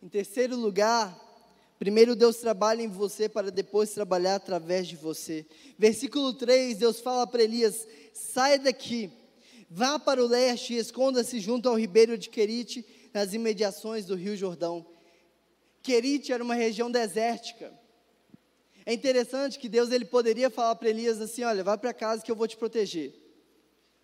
Em 0.05 0.09
terceiro 0.11 0.55
lugar, 0.55 1.19
primeiro 1.79 2.15
Deus 2.15 2.37
trabalha 2.37 2.83
em 2.83 2.89
você 2.89 3.27
para 3.27 3.51
depois 3.51 3.89
trabalhar 3.89 4.35
através 4.35 4.87
de 4.87 4.97
você. 4.97 5.47
Versículo 5.79 6.35
3, 6.35 6.77
Deus 6.77 7.01
fala 7.01 7.27
para 7.27 7.43
Elias: 7.43 7.89
saia 8.13 8.59
daqui 8.59 9.11
Vá 9.71 9.99
para 9.99 10.23
o 10.23 10.27
leste 10.27 10.75
e 10.75 10.77
esconda-se 10.77 11.41
junto 11.41 11.71
ao 11.71 11.79
ribeiro 11.79 12.19
de 12.19 12.29
Querite, 12.29 12.85
nas 13.15 13.33
imediações 13.33 14.05
do 14.05 14.15
rio 14.15 14.37
Jordão. 14.37 14.87
Querite 15.83 16.35
era 16.35 16.45
uma 16.45 16.55
região 16.55 16.91
desértica. 16.91 17.73
É 18.85 18.93
interessante 18.93 19.59
que 19.59 19.71
Deus 19.71 19.91
ele 19.91 20.05
poderia 20.05 20.51
falar 20.51 20.75
para 20.75 20.91
Elias 20.91 21.19
assim: 21.19 21.45
olha, 21.45 21.65
vai 21.65 21.79
para 21.79 21.95
casa 21.95 22.23
que 22.23 22.31
eu 22.31 22.37
vou 22.37 22.47
te 22.47 22.59
proteger. 22.59 23.15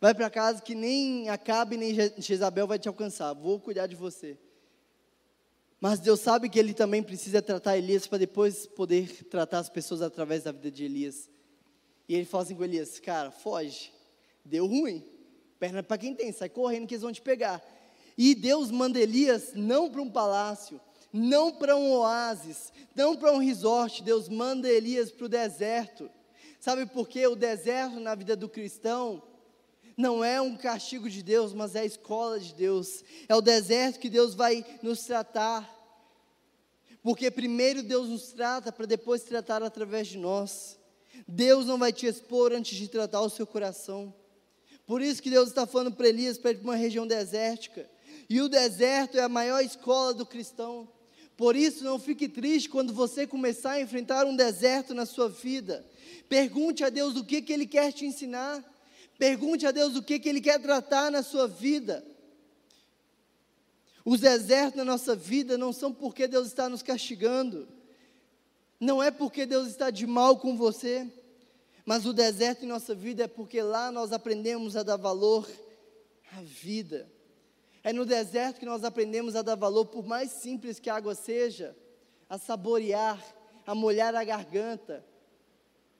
Vai 0.01 0.15
para 0.15 0.31
casa 0.31 0.63
que 0.63 0.75
nem 0.75 1.29
Acabe 1.29 1.77
nem 1.77 1.95
Jezabel 2.17 2.67
vai 2.67 2.79
te 2.79 2.89
alcançar. 2.89 3.35
Vou 3.35 3.61
cuidar 3.61 3.87
de 3.87 3.95
você. 3.95 4.39
Mas 5.81 5.99
Deus 5.99 6.21
sabe 6.21 6.51
que 6.51 6.59
ele 6.59 6.75
também 6.75 7.03
precisa 7.03 7.40
tratar 7.40 7.79
Elias 7.79 8.07
para 8.07 8.19
depois 8.19 8.66
poder 8.66 9.25
tratar 9.25 9.61
as 9.61 9.71
pessoas 9.71 10.03
através 10.03 10.43
da 10.43 10.53
vida 10.53 10.71
de 10.71 10.85
Elias. 10.85 11.31
E 12.07 12.14
ele 12.14 12.27
fala 12.27 12.45
assim 12.45 12.55
com 12.55 12.62
Elias: 12.62 13.01
cara, 13.01 13.31
foge. 13.31 13.90
Deu 14.45 14.66
ruim. 14.66 15.03
Perna 15.59 15.83
para 15.83 15.97
quem 15.97 16.14
tem, 16.14 16.33
sai 16.33 16.49
correndo 16.49 16.87
que 16.87 16.95
eles 16.95 17.03
vão 17.03 17.12
te 17.12 17.23
pegar. 17.23 17.62
E 18.16 18.35
Deus 18.35 18.71
manda 18.71 18.99
Elias 18.99 19.53
não 19.55 19.90
para 19.90 20.03
um 20.03 20.11
palácio, 20.11 20.81
não 21.12 21.53
para 21.53 21.77
um 21.77 21.93
oásis, 21.93 22.73
não 22.95 23.16
para 23.16 23.33
um 23.33 23.38
resort, 23.38 24.03
Deus 24.03 24.29
manda 24.29 24.69
Elias 24.69 25.11
para 25.11 25.27
o 25.27 25.29
deserto. 25.29 26.11
Sabe 26.59 26.85
por 26.85 27.09
quê? 27.09 27.27
O 27.27 27.35
deserto 27.35 27.99
na 28.01 28.14
vida 28.14 28.37
do 28.37 28.49
cristão 28.49 29.23
não 30.01 30.25
é 30.25 30.41
um 30.41 30.57
castigo 30.57 31.09
de 31.09 31.23
Deus, 31.23 31.53
mas 31.53 31.75
é 31.75 31.81
a 31.81 31.85
escola 31.85 32.41
de 32.41 32.55
Deus. 32.55 33.05
É 33.29 33.37
o 33.37 33.43
deserto 33.43 34.01
que 34.01 34.09
Deus 34.09 34.35
vai 34.35 34.65
nos 34.83 35.05
tratar. 35.05 35.69
Porque 37.03 37.31
primeiro 37.31 37.83
Deus 37.83 38.09
nos 38.09 38.33
trata 38.33 38.73
para 38.73 38.87
depois 38.87 39.23
tratar 39.23 39.63
através 39.63 40.09
de 40.09 40.19
nós. 40.19 40.79
Deus 41.29 41.67
não 41.67 41.79
vai 41.79 41.93
te 41.93 42.07
expor 42.07 42.53
antes 42.53 42.77
de 42.77 42.89
tratar 42.89 43.21
o 43.21 43.31
seu 43.31 43.47
coração. 43.47 44.15
Por 44.87 45.03
isso 45.03 45.23
que 45.23 45.31
Deus 45.31 45.49
está 45.49 45.67
falando 45.67 45.95
para 45.95 46.09
Elias 46.09 46.39
para 46.39 46.51
ir 46.51 46.57
para 46.57 46.65
uma 46.65 46.77
região 46.77 47.07
desértica. 47.07 47.89
E 48.29 48.41
o 48.41 48.49
deserto 48.49 49.19
é 49.19 49.23
a 49.23 49.29
maior 49.29 49.63
escola 49.63 50.15
do 50.15 50.27
cristão. 50.27 50.89
Por 51.37 51.57
isso, 51.57 51.85
não 51.85 51.99
fique 51.99 52.29
triste 52.29 52.69
quando 52.69 52.93
você 52.93 53.27
começar 53.27 53.73
a 53.73 53.81
enfrentar 53.81 54.27
um 54.27 54.37
deserto 54.37 54.95
na 54.95 55.07
sua 55.07 55.29
vida. 55.29 55.87
Pergunte 56.29 56.85
a 56.85 56.91
Deus 56.91 57.17
o 57.17 57.25
que, 57.25 57.41
que 57.41 57.53
Ele 57.53 57.67
quer 57.67 57.93
te 57.93 58.05
ensinar. 58.05 58.63
Pergunte 59.21 59.67
a 59.67 59.71
Deus 59.71 59.97
o 59.97 60.03
que, 60.03 60.19
que 60.19 60.31
Ele 60.31 60.41
quer 60.41 60.59
tratar 60.59 61.11
na 61.11 61.23
sua 61.23 61.47
vida. 61.47 62.03
Os 64.03 64.19
desertos 64.19 64.79
na 64.79 64.85
nossa 64.85 65.15
vida 65.15 65.59
não 65.59 65.75
são 65.75 65.93
porque 65.93 66.27
Deus 66.27 66.47
está 66.47 66.71
nos 66.71 66.83
castigando. 66.83 67.69
Não 68.81 69.03
é 69.03 69.11
porque 69.11 69.45
Deus 69.45 69.69
está 69.69 69.91
de 69.91 70.07
mal 70.07 70.39
com 70.39 70.57
você, 70.57 71.07
mas 71.85 72.07
o 72.07 72.15
deserto 72.15 72.65
em 72.65 72.69
nossa 72.69 72.95
vida 72.95 73.25
é 73.25 73.29
porque 73.29 73.61
lá 73.61 73.93
nós 73.93 74.11
aprendemos 74.11 74.75
a 74.75 74.83
dar 74.83 74.97
valor 74.97 75.47
à 76.35 76.41
vida. 76.41 77.07
É 77.85 77.93
no 77.93 78.07
deserto 78.07 78.59
que 78.59 78.65
nós 78.65 78.85
aprendemos 78.85 79.37
a 79.37 79.43
dar 79.43 79.55
valor, 79.55 79.85
por 79.85 80.07
mais 80.07 80.31
simples 80.31 80.81
que 80.81 80.89
a 80.89 80.97
água 80.97 81.15
seja, 81.15 81.77
a 82.27 82.39
saborear, 82.39 83.23
a 83.67 83.75
molhar 83.75 84.15
a 84.15 84.25
garganta. 84.25 85.05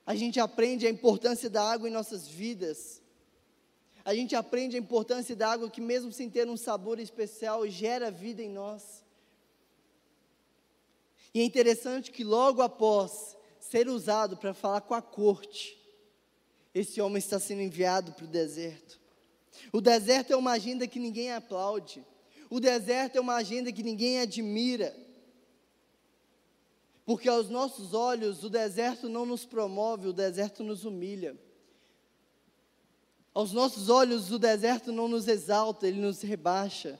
A 0.07 0.15
gente 0.15 0.39
aprende 0.39 0.87
a 0.87 0.89
importância 0.89 1.51
da 1.51 1.61
água 1.61 1.87
em 1.87 1.91
nossas 1.91 2.27
vidas. 2.27 3.00
A 4.03 4.15
gente 4.15 4.35
aprende 4.35 4.75
a 4.75 4.79
importância 4.79 5.35
da 5.35 5.51
água 5.51 5.69
que, 5.69 5.81
mesmo 5.81 6.11
sem 6.11 6.29
ter 6.29 6.47
um 6.47 6.57
sabor 6.57 6.99
especial, 6.99 7.67
gera 7.67 8.09
vida 8.09 8.41
em 8.41 8.49
nós. 8.49 9.03
E 11.33 11.39
é 11.39 11.43
interessante 11.43 12.11
que, 12.11 12.23
logo 12.23 12.61
após 12.61 13.37
ser 13.59 13.87
usado 13.87 14.35
para 14.35 14.53
falar 14.53 14.81
com 14.81 14.93
a 14.93 15.01
corte, 15.01 15.77
esse 16.73 16.99
homem 16.99 17.19
está 17.19 17.39
sendo 17.39 17.61
enviado 17.61 18.11
para 18.13 18.25
o 18.25 18.27
deserto. 18.27 18.99
O 19.71 19.79
deserto 19.79 20.33
é 20.33 20.35
uma 20.35 20.51
agenda 20.51 20.87
que 20.87 20.99
ninguém 20.99 21.31
aplaude. 21.31 22.03
O 22.49 22.59
deserto 22.59 23.17
é 23.17 23.21
uma 23.21 23.35
agenda 23.35 23.71
que 23.71 23.83
ninguém 23.83 24.19
admira. 24.19 24.95
Porque 27.05 27.29
aos 27.29 27.49
nossos 27.49 27.93
olhos, 27.93 28.43
o 28.43 28.49
deserto 28.49 29.07
não 29.07 29.25
nos 29.25 29.45
promove, 29.45 30.07
o 30.07 30.13
deserto 30.13 30.63
nos 30.63 30.85
humilha. 30.85 31.37
Aos 33.33 33.53
nossos 33.53 33.89
olhos, 33.89 34.31
o 34.31 34.39
deserto 34.39 34.91
não 34.91 35.07
nos 35.07 35.27
exalta, 35.27 35.87
ele 35.87 36.01
nos 36.01 36.21
rebaixa. 36.21 36.99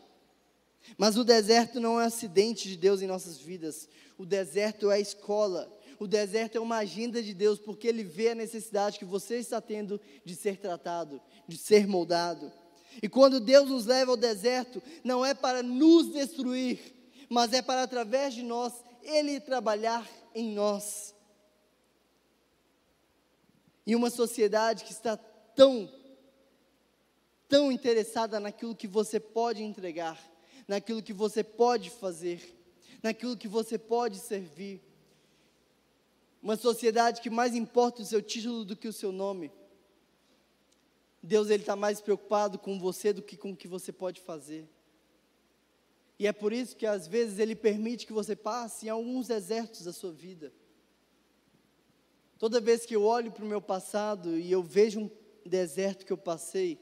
Mas 0.97 1.17
o 1.17 1.23
deserto 1.23 1.79
não 1.79 1.99
é 1.99 2.03
um 2.03 2.07
acidente 2.07 2.67
de 2.69 2.77
Deus 2.77 3.01
em 3.01 3.07
nossas 3.07 3.37
vidas. 3.37 3.89
O 4.17 4.25
deserto 4.25 4.89
é 4.89 4.95
a 4.95 4.99
escola. 4.99 5.71
O 5.99 6.07
deserto 6.07 6.57
é 6.57 6.59
uma 6.59 6.77
agenda 6.77 7.21
de 7.21 7.33
Deus, 7.33 7.59
porque 7.59 7.87
Ele 7.87 8.03
vê 8.03 8.29
a 8.29 8.35
necessidade 8.35 8.97
que 8.97 9.05
você 9.05 9.37
está 9.37 9.61
tendo 9.61 10.01
de 10.25 10.35
ser 10.35 10.57
tratado, 10.57 11.21
de 11.47 11.57
ser 11.57 11.85
moldado. 11.85 12.51
E 13.01 13.07
quando 13.07 13.39
Deus 13.39 13.69
nos 13.69 13.85
leva 13.85 14.11
ao 14.11 14.17
deserto, 14.17 14.81
não 15.03 15.23
é 15.23 15.33
para 15.33 15.61
nos 15.61 16.11
destruir, 16.11 16.79
mas 17.29 17.53
é 17.53 17.61
para, 17.61 17.83
através 17.83 18.33
de 18.33 18.41
nós, 18.41 18.73
Ele 19.03 19.39
trabalhar 19.39 20.09
em 20.33 20.51
nós. 20.53 21.13
E 23.85 23.95
uma 23.95 24.09
sociedade 24.09 24.83
que 24.83 24.91
está 24.91 25.15
tão, 25.55 25.87
tão 27.51 27.69
interessada 27.69 28.39
naquilo 28.39 28.73
que 28.73 28.87
você 28.87 29.19
pode 29.19 29.61
entregar, 29.61 30.17
naquilo 30.65 31.03
que 31.03 31.11
você 31.11 31.43
pode 31.43 31.89
fazer, 31.89 32.41
naquilo 33.03 33.35
que 33.35 33.49
você 33.49 33.77
pode 33.77 34.19
servir, 34.19 34.81
uma 36.41 36.55
sociedade 36.55 37.19
que 37.19 37.29
mais 37.29 37.53
importa 37.53 38.01
o 38.01 38.05
seu 38.05 38.21
título 38.21 38.63
do 38.63 38.73
que 38.73 38.87
o 38.87 38.93
seu 38.93 39.11
nome. 39.11 39.51
Deus 41.21 41.49
ele 41.49 41.63
está 41.63 41.75
mais 41.75 41.99
preocupado 41.99 42.57
com 42.57 42.79
você 42.79 43.11
do 43.11 43.21
que 43.21 43.35
com 43.35 43.51
o 43.51 43.55
que 43.55 43.67
você 43.67 43.91
pode 43.91 44.21
fazer. 44.21 44.65
E 46.17 46.27
é 46.27 46.31
por 46.31 46.53
isso 46.53 46.77
que 46.77 46.85
às 46.85 47.05
vezes 47.05 47.37
ele 47.37 47.53
permite 47.53 48.07
que 48.07 48.13
você 48.13 48.33
passe 48.33 48.85
em 48.85 48.89
alguns 48.89 49.27
desertos 49.27 49.83
da 49.83 49.91
sua 49.91 50.13
vida. 50.13 50.53
Toda 52.39 52.61
vez 52.61 52.85
que 52.85 52.95
eu 52.95 53.03
olho 53.03 53.29
para 53.29 53.43
o 53.43 53.47
meu 53.47 53.61
passado 53.61 54.37
e 54.37 54.49
eu 54.49 54.63
vejo 54.63 55.01
um 55.01 55.11
deserto 55.45 56.05
que 56.05 56.13
eu 56.13 56.17
passei, 56.17 56.79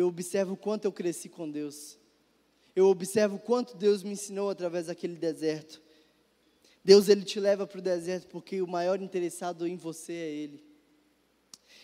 eu 0.00 0.06
observo 0.06 0.52
o 0.52 0.56
quanto 0.56 0.84
eu 0.84 0.92
cresci 0.92 1.28
com 1.28 1.50
Deus. 1.50 1.98
Eu 2.74 2.86
observo 2.86 3.34
o 3.34 3.40
quanto 3.40 3.76
Deus 3.76 4.04
me 4.04 4.12
ensinou 4.12 4.48
através 4.48 4.86
daquele 4.86 5.16
deserto. 5.16 5.82
Deus 6.84 7.08
ele 7.08 7.24
te 7.24 7.40
leva 7.40 7.66
para 7.66 7.80
o 7.80 7.82
deserto 7.82 8.28
porque 8.28 8.62
o 8.62 8.68
maior 8.68 9.02
interessado 9.02 9.66
em 9.66 9.76
você 9.76 10.12
é 10.12 10.30
Ele. 10.30 10.64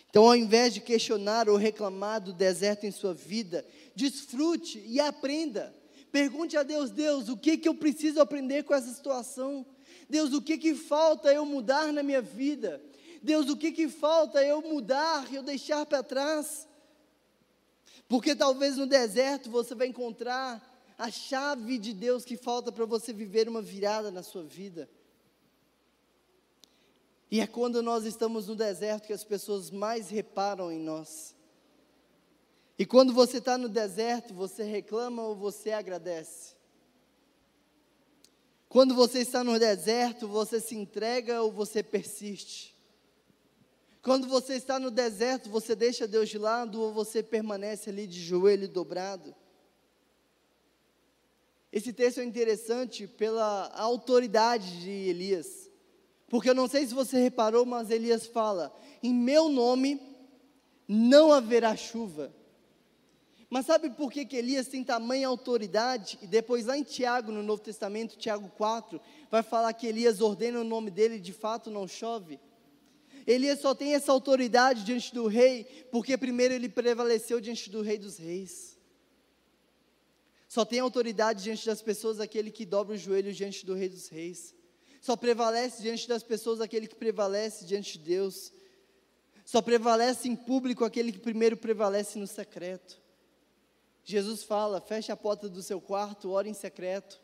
Então, 0.09 0.25
ao 0.25 0.35
invés 0.35 0.73
de 0.73 0.79
questionar 0.79 1.49
ou 1.49 1.57
reclamar 1.57 2.21
do 2.21 2.31
deserto 2.31 2.85
em 2.85 2.91
sua 2.91 3.13
vida, 3.13 3.65
desfrute 3.93 4.81
e 4.87 4.97
aprenda. 4.97 5.75
Pergunte 6.09 6.55
a 6.55 6.63
Deus, 6.63 6.91
Deus, 6.91 7.27
o 7.27 7.35
que 7.35 7.57
que 7.57 7.67
eu 7.67 7.75
preciso 7.75 8.21
aprender 8.21 8.63
com 8.63 8.73
essa 8.73 8.93
situação? 8.93 9.65
Deus, 10.09 10.31
o 10.31 10.41
que 10.41 10.57
que 10.57 10.73
falta 10.73 11.33
eu 11.33 11.45
mudar 11.45 11.91
na 11.91 12.01
minha 12.01 12.21
vida? 12.21 12.81
Deus, 13.21 13.49
o 13.49 13.57
que 13.57 13.73
que 13.73 13.89
falta 13.89 14.41
eu 14.41 14.61
mudar, 14.61 15.33
eu 15.33 15.43
deixar 15.43 15.85
para 15.85 16.01
trás? 16.01 16.65
Porque 18.07 18.35
talvez 18.35 18.77
no 18.77 18.85
deserto 18.85 19.49
você 19.49 19.73
vai 19.73 19.87
encontrar 19.87 20.61
a 20.97 21.09
chave 21.09 21.77
de 21.77 21.93
Deus 21.93 22.23
que 22.23 22.37
falta 22.37 22.71
para 22.71 22.85
você 22.85 23.11
viver 23.11 23.49
uma 23.49 23.61
virada 23.61 24.11
na 24.11 24.23
sua 24.23 24.43
vida. 24.43 24.89
E 27.29 27.41
é 27.41 27.47
quando 27.47 27.81
nós 27.81 28.05
estamos 28.05 28.47
no 28.47 28.55
deserto 28.55 29.07
que 29.07 29.13
as 29.13 29.23
pessoas 29.23 29.71
mais 29.71 30.09
reparam 30.09 30.71
em 30.71 30.79
nós. 30.79 31.35
E 32.77 32.85
quando 32.85 33.13
você 33.13 33.37
está 33.37 33.57
no 33.57 33.69
deserto, 33.69 34.33
você 34.33 34.63
reclama 34.63 35.23
ou 35.23 35.35
você 35.35 35.71
agradece? 35.71 36.55
Quando 38.67 38.93
você 38.93 39.19
está 39.19 39.43
no 39.43 39.57
deserto, 39.57 40.27
você 40.27 40.59
se 40.59 40.75
entrega 40.75 41.41
ou 41.41 41.51
você 41.51 41.81
persiste? 41.81 42.74
Quando 44.05 44.27
você 44.27 44.53
está 44.53 44.77
no 44.77 44.91
deserto, 44.91 45.49
você 45.49 45.75
deixa 45.75 46.07
Deus 46.07 46.29
de 46.29 46.37
lado 46.37 46.79
ou 46.79 46.93
você 46.93 47.23
permanece 47.23 47.89
ali 47.89 48.05
de 48.05 48.21
joelho 48.21 48.69
dobrado? 48.69 49.33
Esse 51.71 51.91
texto 51.91 52.19
é 52.19 52.23
interessante 52.23 53.07
pela 53.07 53.67
autoridade 53.73 54.79
de 54.79 54.91
Elias. 54.91 55.71
Porque 56.27 56.47
eu 56.47 56.53
não 56.53 56.67
sei 56.67 56.85
se 56.85 56.93
você 56.93 57.17
reparou, 57.17 57.65
mas 57.65 57.89
Elias 57.89 58.27
fala: 58.27 58.71
em 59.01 59.11
meu 59.11 59.49
nome 59.49 59.99
não 60.87 61.31
haverá 61.31 61.75
chuva. 61.75 62.31
Mas 63.49 63.65
sabe 63.65 63.89
por 63.89 64.11
que, 64.11 64.23
que 64.23 64.37
Elias 64.37 64.67
tem 64.67 64.83
tamanha 64.83 65.27
autoridade? 65.27 66.19
E 66.21 66.27
depois 66.27 66.67
lá 66.67 66.77
em 66.77 66.83
Tiago, 66.83 67.31
no 67.31 67.41
Novo 67.41 67.63
Testamento, 67.63 68.19
Tiago 68.19 68.51
4, 68.55 69.01
vai 69.31 69.41
falar 69.41 69.73
que 69.73 69.87
Elias 69.87 70.21
ordena 70.21 70.61
o 70.61 70.63
nome 70.63 70.91
dele 70.91 71.15
e 71.15 71.19
de 71.19 71.33
fato 71.33 71.71
não 71.71 71.87
chove. 71.87 72.39
Elias 73.25 73.59
só 73.59 73.73
tem 73.73 73.95
essa 73.95 74.11
autoridade 74.11 74.83
diante 74.83 75.13
do 75.13 75.27
rei, 75.27 75.87
porque 75.91 76.17
primeiro 76.17 76.53
ele 76.53 76.69
prevaleceu 76.69 77.41
diante 77.41 77.69
do 77.69 77.81
rei 77.81 77.97
dos 77.97 78.17
reis. 78.17 78.75
Só 80.55 80.63
tem 80.63 80.79
autoridade 80.79 81.43
diante 81.43 81.65
das 81.65 81.81
pessoas 81.81 82.21
aquele 82.21 82.49
que 82.49 82.65
dobra 82.65 82.95
os 82.95 83.01
joelhos 83.01 83.35
diante 83.35 83.65
do 83.65 83.73
Rei 83.73 83.89
dos 83.89 84.07
Reis. 84.07 84.55
Só 85.01 85.17
prevalece 85.17 85.81
diante 85.81 86.07
das 86.07 86.23
pessoas 86.23 86.61
aquele 86.61 86.87
que 86.87 86.95
prevalece 86.95 87.65
diante 87.65 87.97
de 87.97 88.05
Deus. 88.05 88.53
Só 89.43 89.61
prevalece 89.61 90.29
em 90.29 90.35
público 90.35 90.85
aquele 90.85 91.11
que 91.11 91.19
primeiro 91.19 91.57
prevalece 91.57 92.17
no 92.17 92.25
secreto. 92.25 93.01
Jesus 94.01 94.43
fala: 94.43 94.79
feche 94.79 95.11
a 95.11 95.17
porta 95.17 95.49
do 95.49 95.61
seu 95.61 95.81
quarto, 95.81 96.31
ore 96.31 96.49
em 96.49 96.53
secreto, 96.53 97.19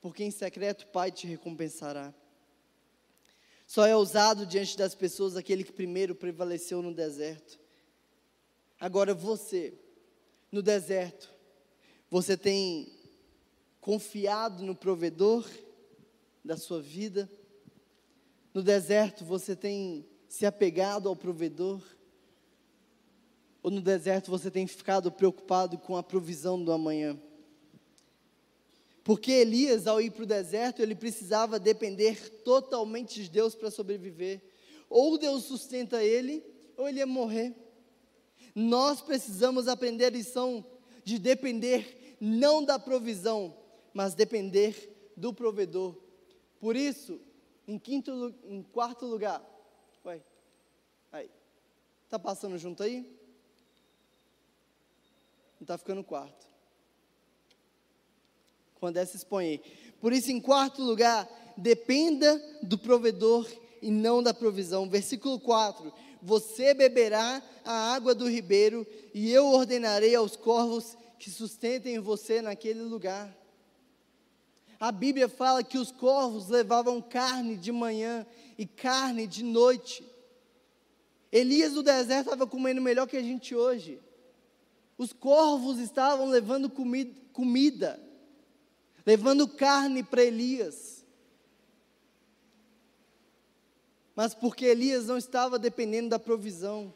porque 0.00 0.24
em 0.24 0.30
secreto 0.30 0.84
o 0.84 0.86
Pai 0.86 1.12
te 1.12 1.26
recompensará. 1.26 2.14
Só 3.68 3.84
é 3.84 3.94
ousado 3.94 4.46
diante 4.46 4.78
das 4.78 4.94
pessoas 4.94 5.36
aquele 5.36 5.62
que 5.62 5.70
primeiro 5.70 6.14
prevaleceu 6.14 6.80
no 6.80 6.94
deserto. 6.94 7.60
Agora 8.80 9.12
você, 9.12 9.74
no 10.50 10.62
deserto, 10.62 11.30
você 12.08 12.34
tem 12.34 12.90
confiado 13.78 14.64
no 14.64 14.74
provedor 14.74 15.46
da 16.42 16.56
sua 16.56 16.80
vida? 16.80 17.30
No 18.54 18.62
deserto 18.62 19.22
você 19.22 19.54
tem 19.54 20.08
se 20.26 20.46
apegado 20.46 21.06
ao 21.06 21.14
provedor? 21.14 21.82
Ou 23.62 23.70
no 23.70 23.82
deserto 23.82 24.30
você 24.30 24.50
tem 24.50 24.66
ficado 24.66 25.12
preocupado 25.12 25.76
com 25.76 25.94
a 25.94 26.02
provisão 26.02 26.64
do 26.64 26.72
amanhã? 26.72 27.20
Porque 29.08 29.32
Elias, 29.32 29.86
ao 29.86 30.02
ir 30.02 30.10
para 30.10 30.24
o 30.24 30.26
deserto, 30.26 30.82
ele 30.82 30.94
precisava 30.94 31.58
depender 31.58 32.28
totalmente 32.44 33.22
de 33.22 33.30
Deus 33.30 33.54
para 33.54 33.70
sobreviver. 33.70 34.42
Ou 34.90 35.16
Deus 35.16 35.44
sustenta 35.44 36.04
ele, 36.04 36.44
ou 36.76 36.86
ele 36.86 36.98
ia 36.98 37.06
morrer. 37.06 37.56
Nós 38.54 39.00
precisamos 39.00 39.66
aprender 39.66 40.04
a 40.04 40.10
lição 40.10 40.62
de 41.04 41.18
depender 41.18 42.18
não 42.20 42.62
da 42.62 42.78
provisão, 42.78 43.56
mas 43.94 44.12
depender 44.12 45.14
do 45.16 45.32
provedor. 45.32 45.96
Por 46.60 46.76
isso, 46.76 47.18
em, 47.66 47.78
quinto, 47.78 48.34
em 48.44 48.62
quarto 48.62 49.06
lugar, 49.06 49.42
vai, 50.04 50.22
aí, 51.10 51.30
tá 52.10 52.18
passando 52.18 52.58
junto 52.58 52.82
aí? 52.82 53.00
Não 55.58 55.62
está 55.62 55.78
ficando 55.78 56.04
quarto. 56.04 56.57
Quando 58.80 59.04
se 59.04 59.16
expõe. 59.16 59.60
Por 60.00 60.12
isso, 60.12 60.30
em 60.30 60.40
quarto 60.40 60.82
lugar, 60.82 61.28
dependa 61.56 62.40
do 62.62 62.78
provedor 62.78 63.46
e 63.82 63.90
não 63.90 64.22
da 64.22 64.32
provisão. 64.32 64.88
Versículo 64.88 65.40
4: 65.40 65.92
Você 66.22 66.74
beberá 66.74 67.42
a 67.64 67.94
água 67.94 68.14
do 68.14 68.28
ribeiro, 68.28 68.86
e 69.12 69.30
eu 69.30 69.46
ordenarei 69.46 70.14
aos 70.14 70.36
corvos 70.36 70.96
que 71.18 71.30
sustentem 71.30 71.98
você 71.98 72.40
naquele 72.40 72.82
lugar. 72.82 73.36
A 74.78 74.92
Bíblia 74.92 75.28
fala 75.28 75.64
que 75.64 75.76
os 75.76 75.90
corvos 75.90 76.48
levavam 76.48 77.02
carne 77.02 77.56
de 77.56 77.72
manhã 77.72 78.24
e 78.56 78.64
carne 78.64 79.26
de 79.26 79.42
noite. 79.42 80.04
Elias 81.32 81.72
do 81.72 81.82
deserto 81.82 82.26
estava 82.26 82.46
comendo 82.46 82.80
melhor 82.80 83.08
que 83.08 83.16
a 83.16 83.22
gente 83.22 83.54
hoje. 83.56 84.00
Os 84.96 85.12
corvos 85.12 85.78
estavam 85.80 86.28
levando 86.28 86.70
comida 87.32 88.07
levando 89.08 89.48
carne 89.48 90.02
para 90.02 90.22
Elias. 90.22 91.02
Mas 94.14 94.34
porque 94.34 94.66
Elias 94.66 95.06
não 95.06 95.16
estava 95.16 95.58
dependendo 95.58 96.10
da 96.10 96.18
provisão, 96.18 96.92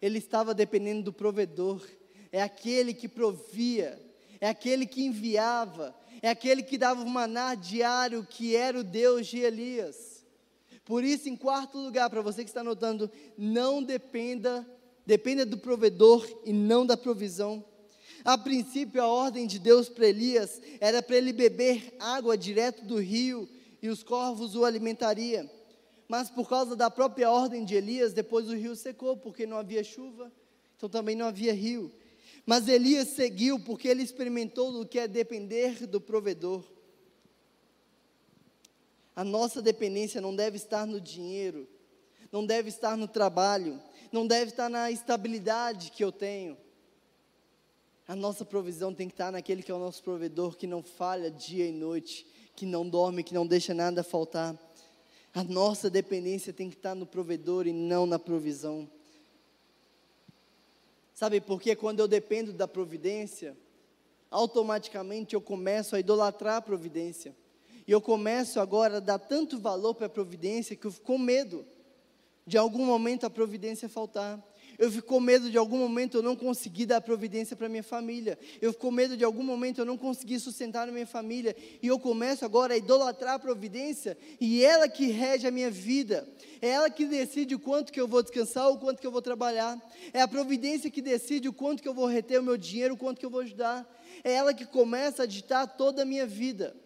ele 0.00 0.16
estava 0.16 0.54
dependendo 0.54 1.02
do 1.02 1.12
provedor. 1.12 1.86
É 2.32 2.40
aquele 2.40 2.94
que 2.94 3.06
provia, 3.06 4.02
é 4.40 4.48
aquele 4.48 4.86
que 4.86 5.04
enviava, 5.04 5.94
é 6.22 6.30
aquele 6.30 6.62
que 6.62 6.78
dava 6.78 7.02
o 7.02 7.06
maná 7.06 7.54
diário, 7.54 8.26
que 8.26 8.56
era 8.56 8.78
o 8.78 8.82
Deus 8.82 9.26
de 9.26 9.40
Elias. 9.40 10.24
Por 10.86 11.04
isso, 11.04 11.28
em 11.28 11.36
quarto 11.36 11.76
lugar, 11.76 12.08
para 12.08 12.22
você 12.22 12.44
que 12.44 12.50
está 12.50 12.64
notando, 12.64 13.10
não 13.36 13.82
dependa, 13.82 14.66
dependa 15.04 15.44
do 15.44 15.58
provedor 15.58 16.26
e 16.46 16.52
não 16.54 16.86
da 16.86 16.96
provisão. 16.96 17.62
A 18.26 18.36
princípio, 18.36 19.00
a 19.00 19.06
ordem 19.06 19.46
de 19.46 19.56
Deus 19.56 19.88
para 19.88 20.08
Elias 20.08 20.60
era 20.80 21.00
para 21.00 21.14
ele 21.14 21.32
beber 21.32 21.94
água 22.00 22.36
direto 22.36 22.84
do 22.84 22.98
rio 22.98 23.48
e 23.80 23.88
os 23.88 24.02
corvos 24.02 24.56
o 24.56 24.64
alimentariam. 24.64 25.48
Mas 26.08 26.28
por 26.28 26.48
causa 26.48 26.74
da 26.74 26.90
própria 26.90 27.30
ordem 27.30 27.64
de 27.64 27.76
Elias, 27.76 28.12
depois 28.12 28.48
o 28.48 28.56
rio 28.56 28.74
secou, 28.74 29.16
porque 29.16 29.46
não 29.46 29.56
havia 29.56 29.84
chuva, 29.84 30.32
então 30.76 30.88
também 30.88 31.14
não 31.14 31.26
havia 31.26 31.52
rio. 31.52 31.92
Mas 32.44 32.66
Elias 32.66 33.10
seguiu 33.10 33.60
porque 33.60 33.86
ele 33.86 34.02
experimentou 34.02 34.74
o 34.74 34.84
que 34.84 34.98
é 34.98 35.06
depender 35.06 35.86
do 35.86 36.00
provedor. 36.00 36.64
A 39.14 39.22
nossa 39.22 39.62
dependência 39.62 40.20
não 40.20 40.34
deve 40.34 40.56
estar 40.56 40.84
no 40.84 41.00
dinheiro, 41.00 41.68
não 42.32 42.44
deve 42.44 42.70
estar 42.70 42.96
no 42.96 43.06
trabalho, 43.06 43.80
não 44.10 44.26
deve 44.26 44.50
estar 44.50 44.68
na 44.68 44.90
estabilidade 44.90 45.92
que 45.92 46.02
eu 46.02 46.10
tenho. 46.10 46.65
A 48.08 48.14
nossa 48.14 48.44
provisão 48.44 48.94
tem 48.94 49.08
que 49.08 49.14
estar 49.14 49.32
naquele 49.32 49.62
que 49.62 49.70
é 49.70 49.74
o 49.74 49.80
nosso 49.80 50.02
provedor, 50.02 50.56
que 50.56 50.66
não 50.66 50.82
falha 50.82 51.28
dia 51.28 51.66
e 51.66 51.72
noite, 51.72 52.24
que 52.54 52.64
não 52.64 52.88
dorme, 52.88 53.24
que 53.24 53.34
não 53.34 53.44
deixa 53.44 53.74
nada 53.74 54.04
faltar. 54.04 54.56
A 55.34 55.42
nossa 55.42 55.90
dependência 55.90 56.52
tem 56.52 56.70
que 56.70 56.76
estar 56.76 56.94
no 56.94 57.04
provedor 57.04 57.66
e 57.66 57.72
não 57.72 58.06
na 58.06 58.18
provisão. 58.18 58.88
Sabe 61.12 61.40
por 61.40 61.60
quê? 61.60 61.74
Quando 61.74 61.98
eu 61.98 62.06
dependo 62.06 62.52
da 62.52 62.68
providência, 62.68 63.56
automaticamente 64.30 65.34
eu 65.34 65.40
começo 65.40 65.96
a 65.96 66.00
idolatrar 66.00 66.56
a 66.56 66.62
providência. 66.62 67.34
E 67.86 67.90
eu 67.90 68.00
começo 68.00 68.60
agora 68.60 68.98
a 68.98 69.00
dar 69.00 69.18
tanto 69.18 69.58
valor 69.58 69.94
para 69.94 70.06
a 70.06 70.10
providência 70.10 70.76
que 70.76 70.86
eu 70.86 70.92
fico 70.92 71.06
com 71.06 71.18
medo 71.18 71.66
de 72.46 72.56
algum 72.56 72.84
momento 72.84 73.26
a 73.26 73.30
providência 73.30 73.88
faltar. 73.88 74.42
Eu 74.78 74.90
fico 74.90 75.08
com 75.08 75.20
medo 75.20 75.50
de 75.50 75.56
algum 75.56 75.78
momento 75.78 76.18
eu 76.18 76.22
não 76.22 76.36
conseguir 76.36 76.86
dar 76.86 77.00
providência 77.00 77.56
para 77.56 77.68
minha 77.68 77.82
família. 77.82 78.38
Eu 78.60 78.72
fico 78.72 78.86
com 78.86 78.90
medo 78.90 79.16
de 79.16 79.24
algum 79.24 79.42
momento 79.42 79.80
eu 79.80 79.84
não 79.84 79.96
conseguir 79.96 80.38
sustentar 80.38 80.88
a 80.88 80.92
minha 80.92 81.06
família. 81.06 81.56
E 81.82 81.86
eu 81.86 81.98
começo 81.98 82.44
agora 82.44 82.74
a 82.74 82.76
idolatrar 82.76 83.34
a 83.34 83.38
providência 83.38 84.16
e 84.40 84.64
ela 84.64 84.88
que 84.88 85.06
rege 85.06 85.46
a 85.46 85.50
minha 85.50 85.70
vida. 85.70 86.28
É 86.60 86.68
ela 86.68 86.90
que 86.90 87.06
decide 87.06 87.54
o 87.54 87.58
quanto 87.58 87.92
que 87.92 88.00
eu 88.00 88.06
vou 88.06 88.22
descansar, 88.22 88.68
o 88.70 88.78
quanto 88.78 89.00
que 89.00 89.06
eu 89.06 89.12
vou 89.12 89.22
trabalhar. 89.22 89.80
É 90.12 90.20
a 90.20 90.28
providência 90.28 90.90
que 90.90 91.02
decide 91.02 91.48
o 91.48 91.52
quanto 91.52 91.82
que 91.82 91.88
eu 91.88 91.94
vou 91.94 92.06
reter 92.06 92.40
o 92.40 92.44
meu 92.44 92.56
dinheiro, 92.56 92.94
o 92.94 92.98
quanto 92.98 93.18
que 93.18 93.26
eu 93.26 93.30
vou 93.30 93.40
ajudar. 93.40 93.86
É 94.22 94.32
ela 94.32 94.54
que 94.54 94.64
começa 94.64 95.24
a 95.24 95.26
ditar 95.26 95.66
toda 95.66 96.02
a 96.02 96.06
minha 96.06 96.26
vida. 96.26 96.76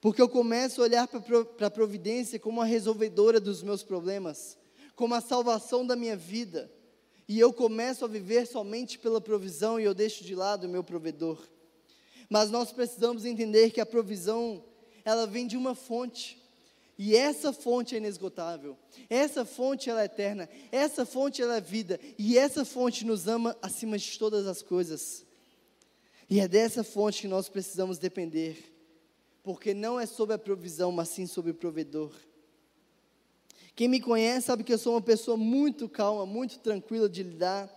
Porque 0.00 0.22
eu 0.22 0.28
começo 0.28 0.80
a 0.80 0.84
olhar 0.84 1.08
para 1.08 1.66
a 1.66 1.70
providência 1.70 2.38
como 2.38 2.60
a 2.60 2.64
resolvedora 2.64 3.40
dos 3.40 3.62
meus 3.62 3.82
problemas, 3.82 4.57
como 4.98 5.14
a 5.14 5.20
salvação 5.20 5.86
da 5.86 5.94
minha 5.94 6.16
vida. 6.16 6.68
E 7.28 7.38
eu 7.38 7.52
começo 7.52 8.04
a 8.04 8.08
viver 8.08 8.48
somente 8.48 8.98
pela 8.98 9.20
provisão 9.20 9.78
e 9.78 9.84
eu 9.84 9.94
deixo 9.94 10.24
de 10.24 10.34
lado 10.34 10.66
o 10.66 10.68
meu 10.68 10.82
provedor. 10.82 11.40
Mas 12.28 12.50
nós 12.50 12.72
precisamos 12.72 13.24
entender 13.24 13.70
que 13.70 13.80
a 13.80 13.86
provisão, 13.86 14.64
ela 15.04 15.24
vem 15.24 15.46
de 15.46 15.56
uma 15.56 15.72
fonte. 15.76 16.42
E 16.98 17.14
essa 17.14 17.52
fonte 17.52 17.94
é 17.94 17.98
inesgotável. 17.98 18.76
Essa 19.08 19.44
fonte 19.44 19.88
ela 19.88 20.02
é 20.02 20.06
eterna. 20.06 20.48
Essa 20.72 21.06
fonte 21.06 21.40
ela 21.40 21.58
é 21.58 21.60
vida. 21.60 22.00
E 22.18 22.36
essa 22.36 22.64
fonte 22.64 23.06
nos 23.06 23.28
ama 23.28 23.56
acima 23.62 23.96
de 23.96 24.18
todas 24.18 24.48
as 24.48 24.62
coisas. 24.62 25.24
E 26.28 26.40
é 26.40 26.48
dessa 26.48 26.82
fonte 26.82 27.20
que 27.20 27.28
nós 27.28 27.48
precisamos 27.48 27.98
depender 27.98 28.74
porque 29.44 29.72
não 29.72 29.98
é 29.98 30.06
sobre 30.06 30.34
a 30.34 30.38
provisão, 30.38 30.90
mas 30.90 31.08
sim 31.08 31.24
sobre 31.24 31.52
o 31.52 31.54
provedor. 31.54 32.12
Quem 33.78 33.86
me 33.86 34.00
conhece 34.00 34.48
sabe 34.48 34.64
que 34.64 34.72
eu 34.72 34.76
sou 34.76 34.94
uma 34.94 35.00
pessoa 35.00 35.36
muito 35.36 35.88
calma, 35.88 36.26
muito 36.26 36.58
tranquila 36.58 37.08
de 37.08 37.22
lidar. 37.22 37.72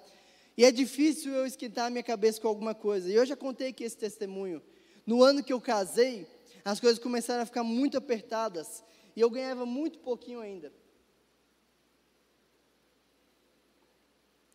E 0.58 0.66
é 0.66 0.72
difícil 0.72 1.32
eu 1.32 1.46
esquentar 1.46 1.86
a 1.86 1.90
minha 1.92 2.02
cabeça 2.02 2.42
com 2.42 2.48
alguma 2.48 2.74
coisa. 2.74 3.08
E 3.08 3.14
eu 3.14 3.24
já 3.24 3.36
contei 3.36 3.68
aqui 3.68 3.84
esse 3.84 3.98
testemunho. 3.98 4.64
No 5.06 5.22
ano 5.22 5.44
que 5.44 5.54
eu 5.54 5.62
casei, 5.62 6.26
as 6.66 6.80
coisas 6.80 6.98
começaram 6.98 7.44
a 7.44 7.46
ficar 7.46 7.64
muito 7.64 8.00
apertadas. 8.00 8.84
E 9.16 9.22
eu 9.22 9.30
ganhava 9.30 9.64
muito 9.64 10.00
pouquinho 10.00 10.40
ainda. 10.40 10.74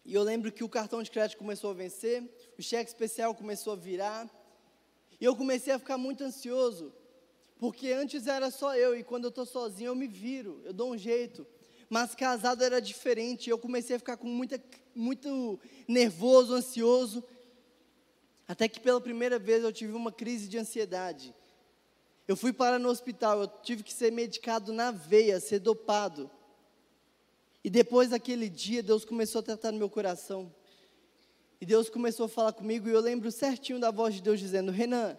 E 0.04 0.12
eu 0.12 0.24
lembro 0.24 0.50
que 0.50 0.64
o 0.64 0.68
cartão 0.68 1.00
de 1.00 1.12
crédito 1.12 1.38
começou 1.38 1.70
a 1.70 1.74
vencer, 1.74 2.24
o 2.58 2.62
cheque 2.62 2.90
especial 2.90 3.32
começou 3.36 3.72
a 3.72 3.76
virar. 3.76 4.28
E 5.20 5.24
eu 5.24 5.36
comecei 5.36 5.72
a 5.72 5.78
ficar 5.78 5.96
muito 5.96 6.24
ansioso. 6.24 6.92
Porque 7.58 7.90
antes 7.92 8.26
era 8.26 8.50
só 8.50 8.76
eu, 8.76 8.96
e 8.96 9.02
quando 9.02 9.24
eu 9.24 9.30
estou 9.30 9.46
sozinho 9.46 9.88
eu 9.88 9.94
me 9.94 10.06
viro, 10.06 10.60
eu 10.64 10.72
dou 10.72 10.92
um 10.92 10.98
jeito. 10.98 11.46
Mas 11.88 12.14
casado 12.14 12.62
era 12.62 12.80
diferente, 12.80 13.48
eu 13.48 13.58
comecei 13.58 13.96
a 13.96 13.98
ficar 13.98 14.16
com 14.16 14.26
muita, 14.26 14.60
muito 14.94 15.58
nervoso, 15.86 16.52
ansioso. 16.52 17.24
Até 18.46 18.68
que 18.68 18.80
pela 18.80 19.00
primeira 19.00 19.38
vez 19.38 19.62
eu 19.62 19.72
tive 19.72 19.92
uma 19.92 20.12
crise 20.12 20.48
de 20.48 20.58
ansiedade. 20.58 21.34
Eu 22.28 22.36
fui 22.36 22.52
para 22.52 22.78
no 22.78 22.88
hospital, 22.88 23.42
eu 23.42 23.48
tive 23.62 23.82
que 23.82 23.92
ser 23.92 24.10
medicado 24.10 24.72
na 24.72 24.90
veia, 24.90 25.38
ser 25.38 25.60
dopado. 25.60 26.30
E 27.62 27.70
depois 27.70 28.10
daquele 28.10 28.48
dia, 28.48 28.82
Deus 28.82 29.04
começou 29.04 29.40
a 29.40 29.42
tratar 29.42 29.72
no 29.72 29.78
meu 29.78 29.88
coração. 29.88 30.52
E 31.60 31.66
Deus 31.66 31.88
começou 31.88 32.26
a 32.26 32.28
falar 32.28 32.52
comigo, 32.52 32.88
e 32.88 32.92
eu 32.92 33.00
lembro 33.00 33.30
certinho 33.30 33.80
da 33.80 33.90
voz 33.90 34.14
de 34.14 34.22
Deus 34.22 34.38
dizendo: 34.38 34.70
Renan, 34.70 35.16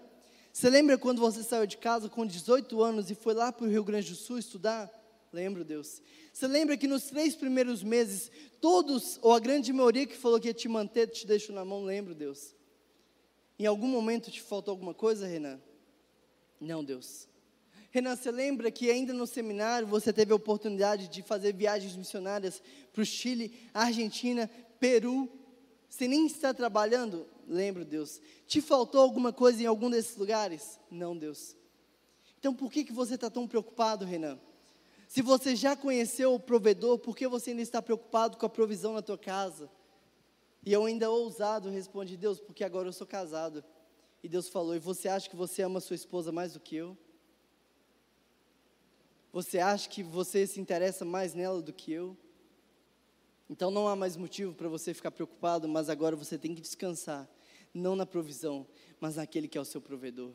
você 0.58 0.72
lembra 0.72 0.98
quando 0.98 1.20
você 1.20 1.44
saiu 1.44 1.68
de 1.68 1.78
casa 1.78 2.10
com 2.10 2.26
18 2.26 2.82
anos 2.82 3.12
e 3.12 3.14
foi 3.14 3.36
lá 3.36 3.52
para 3.52 3.68
o 3.68 3.70
Rio 3.70 3.84
Grande 3.84 4.10
do 4.10 4.16
Sul 4.16 4.40
estudar? 4.40 4.90
Lembro, 5.32 5.64
Deus. 5.64 6.02
Você 6.34 6.48
lembra 6.48 6.76
que 6.76 6.88
nos 6.88 7.04
três 7.04 7.36
primeiros 7.36 7.84
meses, 7.84 8.32
todos, 8.60 9.20
ou 9.22 9.36
a 9.36 9.40
grande 9.40 9.72
maioria 9.72 10.08
que 10.08 10.18
falou 10.18 10.40
que 10.40 10.48
ia 10.48 10.56
te 10.56 10.68
manter, 10.68 11.12
te 11.12 11.28
deixou 11.28 11.54
na 11.54 11.64
mão? 11.64 11.84
Lembro, 11.84 12.16
Deus. 12.16 12.56
Em 13.60 13.68
algum 13.68 13.88
momento 13.88 14.32
te 14.32 14.42
faltou 14.42 14.72
alguma 14.72 14.96
coisa, 14.96 15.28
Renan? 15.28 15.62
Não, 16.60 16.84
Deus. 16.84 17.28
Renan, 17.92 18.16
você 18.16 18.32
lembra 18.32 18.72
que 18.72 18.90
ainda 18.90 19.14
no 19.14 19.28
seminário 19.28 19.88
você 19.88 20.12
teve 20.12 20.34
a 20.34 20.38
oportunidade 20.38 21.08
de 21.08 21.22
fazer 21.22 21.54
viagens 21.54 21.96
missionárias 21.96 22.64
para 22.92 23.04
o 23.04 23.06
Chile, 23.06 23.54
Argentina, 23.76 24.50
Peru? 24.80 25.30
Você 25.88 26.08
nem 26.08 26.26
está 26.26 26.52
trabalhando? 26.52 27.28
Lembro, 27.48 27.86
Deus. 27.86 28.22
Te 28.46 28.62
faltou 28.62 29.02
alguma 29.02 29.32
coisa 29.32 29.64
em 29.64 29.66
algum 29.66 29.90
desses 29.90 30.18
lugares? 30.18 30.80
Não, 30.92 31.18
Deus. 31.18 31.56
Então 32.38 32.54
por 32.54 32.70
que, 32.70 32.84
que 32.84 32.94
você 32.94 33.16
está 33.16 33.30
tão 33.30 33.48
preocupado, 33.48 34.06
Renan? 34.06 34.38
Se 35.08 35.22
você 35.22 35.56
já 35.56 35.76
conheceu 35.76 36.34
o 36.34 36.40
provedor, 36.40 37.00
por 37.00 37.16
que 37.16 37.28
você 37.28 37.52
ainda 37.52 37.62
está 37.62 37.82
preocupado 37.82 38.38
com 38.38 38.46
a 38.46 38.50
provisão 38.50 38.94
na 38.94 39.02
tua 39.02 39.18
casa? 39.18 39.72
E 40.66 40.74
eu 40.74 40.84
ainda 40.84 41.10
ousado 41.10 41.70
respondi, 41.70 42.18
Deus, 42.18 42.42
porque 42.42 42.64
agora 42.64 42.90
eu 42.90 42.94
sou 42.94 43.08
casado. 43.08 43.64
E 44.22 44.28
Deus 44.28 44.50
falou, 44.50 44.76
e 44.76 44.80
você 44.80 45.08
acha 45.08 45.30
que 45.30 45.36
você 45.36 45.62
ama 45.62 45.80
sua 45.80 45.96
esposa 45.96 46.30
mais 46.30 46.54
do 46.54 46.60
que 46.60 46.76
eu? 46.76 46.98
Você 49.32 49.60
acha 49.60 49.88
que 49.88 50.04
você 50.04 50.46
se 50.46 50.60
interessa 50.60 51.06
mais 51.06 51.34
nela 51.34 51.62
do 51.62 51.72
que 51.72 51.94
eu? 51.94 52.18
Então 53.50 53.72
não 53.72 53.88
há 53.88 53.96
mais 53.96 54.18
motivo 54.18 54.54
para 54.54 54.68
você 54.68 54.94
ficar 54.94 55.12
preocupado, 55.12 55.68
mas 55.68 55.90
agora 55.90 56.16
você 56.16 56.38
tem 56.38 56.54
que 56.54 56.62
descansar, 56.62 57.30
não 57.78 57.96
na 57.96 58.06
provisão, 58.06 58.68
mas 59.00 59.16
naquele 59.16 59.48
que 59.48 59.58
é 59.58 59.62
o 59.62 59.66
seu 59.66 59.80
provedor. 59.80 60.32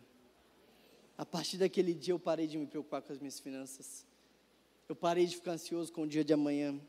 A 1.16 1.26
partir 1.26 1.58
daquele 1.58 1.92
dia 1.92 2.14
eu 2.14 2.18
parei 2.18 2.46
de 2.46 2.56
me 2.56 2.66
preocupar 2.66 3.02
com 3.02 3.12
as 3.12 3.18
minhas 3.18 3.38
finanças. 3.38 4.06
Eu 4.88 4.96
parei 4.96 5.26
de 5.26 5.36
ficar 5.36 5.52
ansioso 5.52 5.92
com 5.92 6.02
o 6.02 6.06
dia 6.06 6.24
de 6.24 6.32
amanhã. 6.32 6.80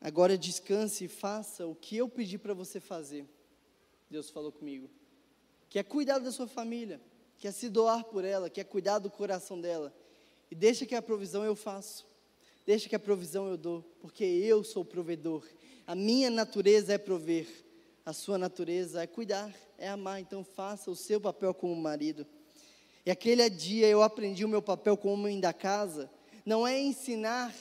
Agora 0.00 0.36
descanse 0.36 1.04
e 1.04 1.08
faça 1.08 1.66
o 1.66 1.74
que 1.74 1.96
eu 1.96 2.08
pedi 2.08 2.38
para 2.38 2.54
você 2.54 2.80
fazer. 2.80 3.26
Deus 4.10 4.30
falou 4.30 4.52
comigo. 4.52 4.90
Que 5.68 5.78
é 5.78 5.82
cuidar 5.82 6.18
da 6.18 6.30
sua 6.30 6.46
família, 6.46 7.00
que 7.38 7.48
é 7.48 7.52
se 7.52 7.68
doar 7.68 8.04
por 8.04 8.24
ela, 8.24 8.50
que 8.50 8.60
é 8.60 8.64
cuidar 8.64 8.98
do 8.98 9.10
coração 9.10 9.60
dela 9.60 9.94
e 10.52 10.54
deixa 10.54 10.84
que 10.84 10.94
a 10.94 11.00
provisão 11.00 11.42
eu 11.42 11.56
faço. 11.56 12.06
Deixa 12.64 12.88
que 12.88 12.94
a 12.94 13.00
provisão 13.00 13.48
eu 13.48 13.56
dou, 13.56 13.82
porque 14.00 14.24
eu 14.24 14.62
sou 14.62 14.82
o 14.82 14.86
provedor. 14.86 15.44
A 15.86 15.94
minha 15.94 16.30
natureza 16.30 16.92
é 16.92 16.98
prover. 16.98 17.46
a 18.04 18.12
sua 18.12 18.36
natureza 18.36 19.02
é 19.02 19.06
cuidar, 19.06 19.54
é 19.78 19.88
amar. 19.88 20.20
Então 20.20 20.44
faça 20.44 20.90
o 20.90 20.96
seu 20.96 21.20
papel 21.20 21.52
como 21.54 21.74
marido. 21.74 22.26
E 23.04 23.10
aquele 23.10 23.48
dia 23.50 23.88
eu 23.88 24.02
aprendi 24.02 24.44
o 24.44 24.48
meu 24.48 24.62
papel 24.62 24.96
como 24.96 25.14
homem 25.14 25.40
da 25.40 25.52
casa. 25.52 26.10
Não 26.44 26.66
é 26.66 26.80
ensinar 26.80 27.52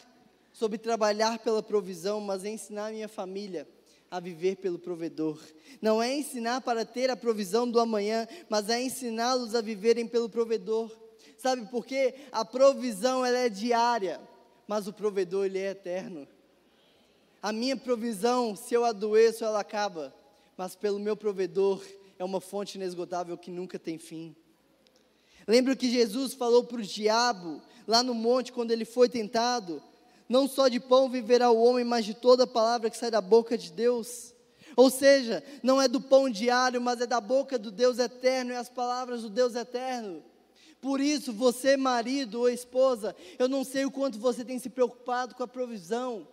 sobre 0.54 0.78
trabalhar 0.78 1.39
pela 1.39 1.64
provisão, 1.64 2.20
mas 2.20 2.45
é 2.45 2.49
ensinar 2.49 2.88
a 2.88 2.91
minha 2.91 3.08
família 3.08 3.68
a 4.10 4.20
viver 4.20 4.58
pelo 4.58 4.78
provedor. 4.78 5.39
Não 5.82 6.04
é 6.04 6.14
ensinar 6.14 6.62
para 6.62 6.84
ter 6.84 7.10
a 7.10 7.16
provisão 7.16 7.70
do 7.70 7.80
amanhã, 7.80 8.28
mas 8.49 8.70
é 8.70 8.82
ensiná-los 8.82 9.56
a 9.56 9.62
viverem 9.62 10.06
pelo 10.06 10.30
provedor. 10.30 10.91
Sabe 11.38 11.66
por 11.72 11.86
quê? 11.86 12.14
A 12.32 12.43
provisão 12.43 13.26
ela 13.26 13.39
é 13.39 13.49
diária, 13.49 14.20
mas 14.72 14.88
o 14.88 14.93
provedor 14.93 15.47
ele 15.47 15.59
é 15.59 15.72
eterno. 15.72 16.26
A 17.43 17.51
minha 17.51 17.76
provisão, 17.76 18.55
se 18.55 18.74
eu 18.74 18.86
adoeço, 18.86 19.43
ela 19.43 19.59
acaba, 19.59 20.15
mas 20.55 20.78
pelo 20.78 20.97
meu 20.97 21.17
provedor 21.17 21.84
é 22.17 22.24
uma 22.24 22.39
fonte 22.39 22.76
inesgotável 22.76 23.38
que 23.38 23.51
nunca 23.51 23.78
tem 23.78 23.97
fim. 23.97 24.34
Lembra 25.45 25.76
que 25.76 25.91
Jesus 25.91 26.34
falou 26.34 26.63
para 26.63 26.78
o 26.78 26.84
diabo, 26.84 27.61
lá 27.86 28.01
no 28.01 28.13
monte, 28.13 28.53
quando 28.53 28.72
ele 28.72 28.86
foi 28.86 29.09
tentado: 29.09 29.84
Não 30.30 30.47
só 30.47 30.69
de 30.69 30.80
pão 30.80 31.09
viverá 31.09 31.51
o 31.51 31.61
homem, 31.61 31.84
mas 31.84 32.05
de 32.05 32.13
toda 32.13 32.47
palavra 32.47 32.89
que 32.89 32.95
sai 32.95 33.11
da 33.11 33.19
boca 33.19 33.57
de 33.57 33.74
Deus. 33.74 34.34
Ou 34.78 34.89
seja, 34.89 35.43
não 35.61 35.82
é 35.82 35.89
do 35.89 35.99
pão 35.99 36.30
diário, 36.30 36.80
mas 36.80 37.01
é 37.01 37.05
da 37.05 37.19
boca 37.19 37.59
do 37.59 37.72
Deus 37.72 37.99
eterno 37.99 38.53
e 38.53 38.55
as 38.55 38.69
palavras 38.69 39.22
do 39.22 39.30
Deus 39.30 39.53
eterno. 39.53 40.24
Por 40.82 40.99
isso, 40.99 41.32
você, 41.32 41.77
marido 41.77 42.39
ou 42.39 42.49
esposa, 42.49 43.15
eu 43.38 43.47
não 43.47 43.63
sei 43.63 43.86
o 43.86 43.91
quanto 43.91 44.17
você 44.17 44.43
tem 44.43 44.57
se 44.57 44.67
preocupado 44.67 45.36
com 45.36 45.43
a 45.43 45.47
provisão. 45.47 46.27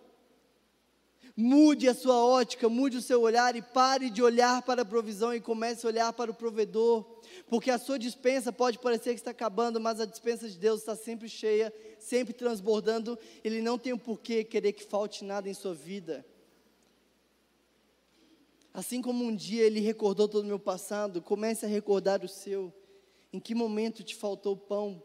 Mude 1.37 1.87
a 1.87 1.93
sua 1.93 2.17
ótica, 2.17 2.67
mude 2.67 2.97
o 2.97 3.01
seu 3.01 3.21
olhar 3.21 3.55
e 3.55 3.61
pare 3.61 4.09
de 4.09 4.21
olhar 4.21 4.61
para 4.63 4.81
a 4.81 4.85
provisão 4.85 5.33
e 5.33 5.39
comece 5.39 5.85
a 5.85 5.89
olhar 5.89 6.11
para 6.11 6.31
o 6.31 6.33
provedor. 6.33 7.05
Porque 7.47 7.69
a 7.69 7.77
sua 7.77 7.99
dispensa 7.99 8.51
pode 8.51 8.79
parecer 8.79 9.13
que 9.13 9.19
está 9.19 9.31
acabando, 9.31 9.79
mas 9.79 9.99
a 9.99 10.05
dispensa 10.05 10.49
de 10.49 10.57
Deus 10.57 10.79
está 10.79 10.95
sempre 10.95 11.29
cheia, 11.29 11.71
sempre 11.99 12.33
transbordando. 12.33 13.17
Ele 13.43 13.61
não 13.61 13.77
tem 13.77 13.93
o 13.93 13.95
um 13.97 13.99
porquê 13.99 14.43
querer 14.43 14.73
que 14.73 14.83
falte 14.83 15.23
nada 15.23 15.47
em 15.47 15.53
sua 15.53 15.75
vida. 15.75 16.25
Assim 18.73 19.01
como 19.01 19.23
um 19.23 19.35
dia 19.35 19.63
ele 19.63 19.79
recordou 19.79 20.27
todo 20.27 20.43
o 20.43 20.47
meu 20.47 20.59
passado, 20.59 21.21
comece 21.21 21.65
a 21.65 21.69
recordar 21.69 22.23
o 22.23 22.27
seu. 22.27 22.73
Em 23.31 23.39
que 23.39 23.53
momento 23.53 24.03
te 24.03 24.15
faltou 24.15 24.57
pão? 24.57 25.01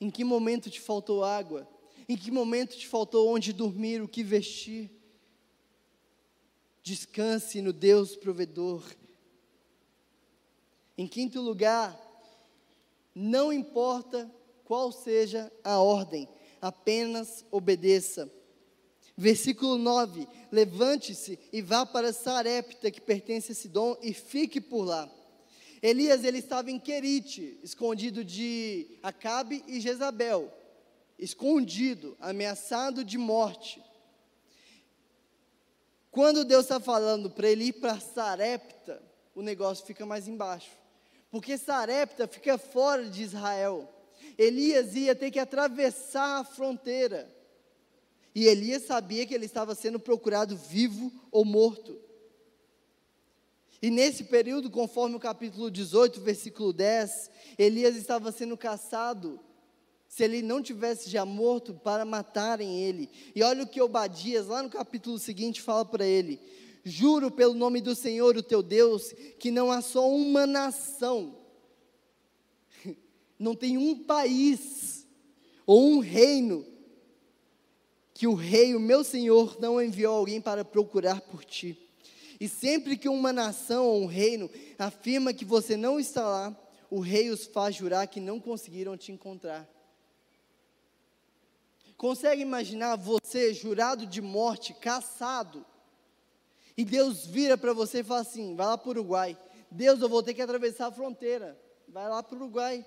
Em 0.00 0.10
que 0.10 0.24
momento 0.24 0.68
te 0.68 0.80
faltou 0.80 1.22
água? 1.22 1.68
Em 2.08 2.16
que 2.16 2.30
momento 2.30 2.76
te 2.76 2.86
faltou 2.86 3.28
onde 3.28 3.52
dormir, 3.52 4.02
o 4.02 4.08
que 4.08 4.22
vestir? 4.22 4.90
Descanse 6.82 7.62
no 7.62 7.72
Deus 7.72 8.16
provedor. 8.16 8.82
Em 10.98 11.06
quinto 11.06 11.40
lugar, 11.40 11.98
não 13.14 13.52
importa 13.52 14.30
qual 14.64 14.90
seja 14.90 15.52
a 15.62 15.78
ordem, 15.78 16.28
apenas 16.60 17.44
obedeça. 17.50 18.30
Versículo 19.16 19.78
9: 19.78 20.26
Levante-se 20.50 21.38
e 21.52 21.62
vá 21.62 21.86
para 21.86 22.12
Sarepta, 22.12 22.90
que 22.90 23.00
pertence 23.00 23.52
a 23.52 23.54
Sidom, 23.54 23.96
e 24.02 24.12
fique 24.12 24.60
por 24.60 24.84
lá. 24.84 25.10
Elias 25.82 26.22
ele 26.22 26.38
estava 26.38 26.70
em 26.70 26.78
Querite, 26.78 27.58
escondido 27.62 28.24
de 28.24 28.98
Acabe 29.02 29.64
e 29.66 29.80
Jezabel, 29.80 30.52
escondido, 31.18 32.16
ameaçado 32.20 33.04
de 33.04 33.18
morte. 33.18 33.82
Quando 36.12 36.44
Deus 36.44 36.66
está 36.66 36.78
falando 36.78 37.30
para 37.30 37.48
ele 37.48 37.64
ir 37.64 37.72
para 37.72 37.98
Sarepta, 37.98 39.02
o 39.34 39.42
negócio 39.42 39.84
fica 39.84 40.06
mais 40.06 40.28
embaixo. 40.28 40.70
Porque 41.30 41.58
Sarepta 41.58 42.28
fica 42.28 42.58
fora 42.58 43.08
de 43.08 43.22
Israel. 43.22 43.88
Elias 44.38 44.94
ia 44.94 45.14
ter 45.16 45.30
que 45.30 45.38
atravessar 45.38 46.40
a 46.40 46.44
fronteira. 46.44 47.28
E 48.34 48.46
Elias 48.46 48.82
sabia 48.84 49.26
que 49.26 49.34
ele 49.34 49.46
estava 49.46 49.74
sendo 49.74 49.98
procurado 49.98 50.56
vivo 50.56 51.10
ou 51.30 51.44
morto. 51.44 51.98
E 53.82 53.90
nesse 53.90 54.22
período, 54.22 54.70
conforme 54.70 55.16
o 55.16 55.20
capítulo 55.20 55.68
18, 55.68 56.20
versículo 56.20 56.72
10, 56.72 57.28
Elias 57.58 57.96
estava 57.96 58.30
sendo 58.30 58.56
caçado 58.56 59.40
se 60.06 60.22
ele 60.22 60.40
não 60.40 60.62
tivesse 60.62 61.10
já 61.10 61.24
morto 61.24 61.74
para 61.74 62.04
matarem 62.04 62.80
ele. 62.80 63.10
E 63.34 63.42
olha 63.42 63.64
o 63.64 63.66
que 63.66 63.80
Obadias, 63.80 64.46
lá 64.46 64.62
no 64.62 64.70
capítulo 64.70 65.18
seguinte, 65.18 65.60
fala 65.60 65.84
para 65.84 66.06
ele: 66.06 66.38
Juro 66.84 67.28
pelo 67.28 67.54
nome 67.54 67.80
do 67.80 67.92
Senhor, 67.92 68.36
o 68.36 68.42
teu 68.42 68.62
Deus, 68.62 69.12
que 69.40 69.50
não 69.50 69.72
há 69.72 69.80
só 69.80 70.08
uma 70.08 70.46
nação, 70.46 71.34
não 73.36 73.56
tem 73.56 73.76
um 73.78 74.04
país 74.04 75.04
ou 75.66 75.82
um 75.82 75.98
reino 75.98 76.64
que 78.14 78.28
o 78.28 78.34
rei, 78.34 78.76
o 78.76 78.80
meu 78.80 79.02
Senhor, 79.02 79.56
não 79.58 79.82
enviou 79.82 80.14
alguém 80.14 80.40
para 80.40 80.64
procurar 80.64 81.20
por 81.22 81.44
ti. 81.44 81.76
E 82.42 82.48
sempre 82.48 82.96
que 82.96 83.08
uma 83.08 83.32
nação 83.32 83.86
ou 83.86 84.02
um 84.02 84.06
reino 84.06 84.50
afirma 84.76 85.32
que 85.32 85.44
você 85.44 85.76
não 85.76 86.00
está 86.00 86.26
lá, 86.26 86.56
o 86.90 86.98
rei 86.98 87.30
os 87.30 87.46
faz 87.46 87.76
jurar 87.76 88.08
que 88.08 88.18
não 88.18 88.40
conseguiram 88.40 88.96
te 88.96 89.12
encontrar. 89.12 89.64
Consegue 91.96 92.42
imaginar 92.42 92.96
você 92.96 93.54
jurado 93.54 94.04
de 94.04 94.20
morte, 94.20 94.74
caçado, 94.74 95.64
e 96.76 96.84
Deus 96.84 97.24
vira 97.24 97.56
para 97.56 97.72
você 97.72 98.00
e 98.00 98.02
fala 98.02 98.22
assim: 98.22 98.56
vai 98.56 98.66
lá 98.66 98.76
para 98.76 98.88
o 98.88 98.90
Uruguai. 98.90 99.38
Deus, 99.70 100.00
eu 100.00 100.08
vou 100.08 100.20
ter 100.20 100.34
que 100.34 100.42
atravessar 100.42 100.88
a 100.88 100.92
fronteira. 100.92 101.56
Vai 101.86 102.08
lá 102.08 102.24
para 102.24 102.34
o 102.34 102.38
Uruguai. 102.38 102.84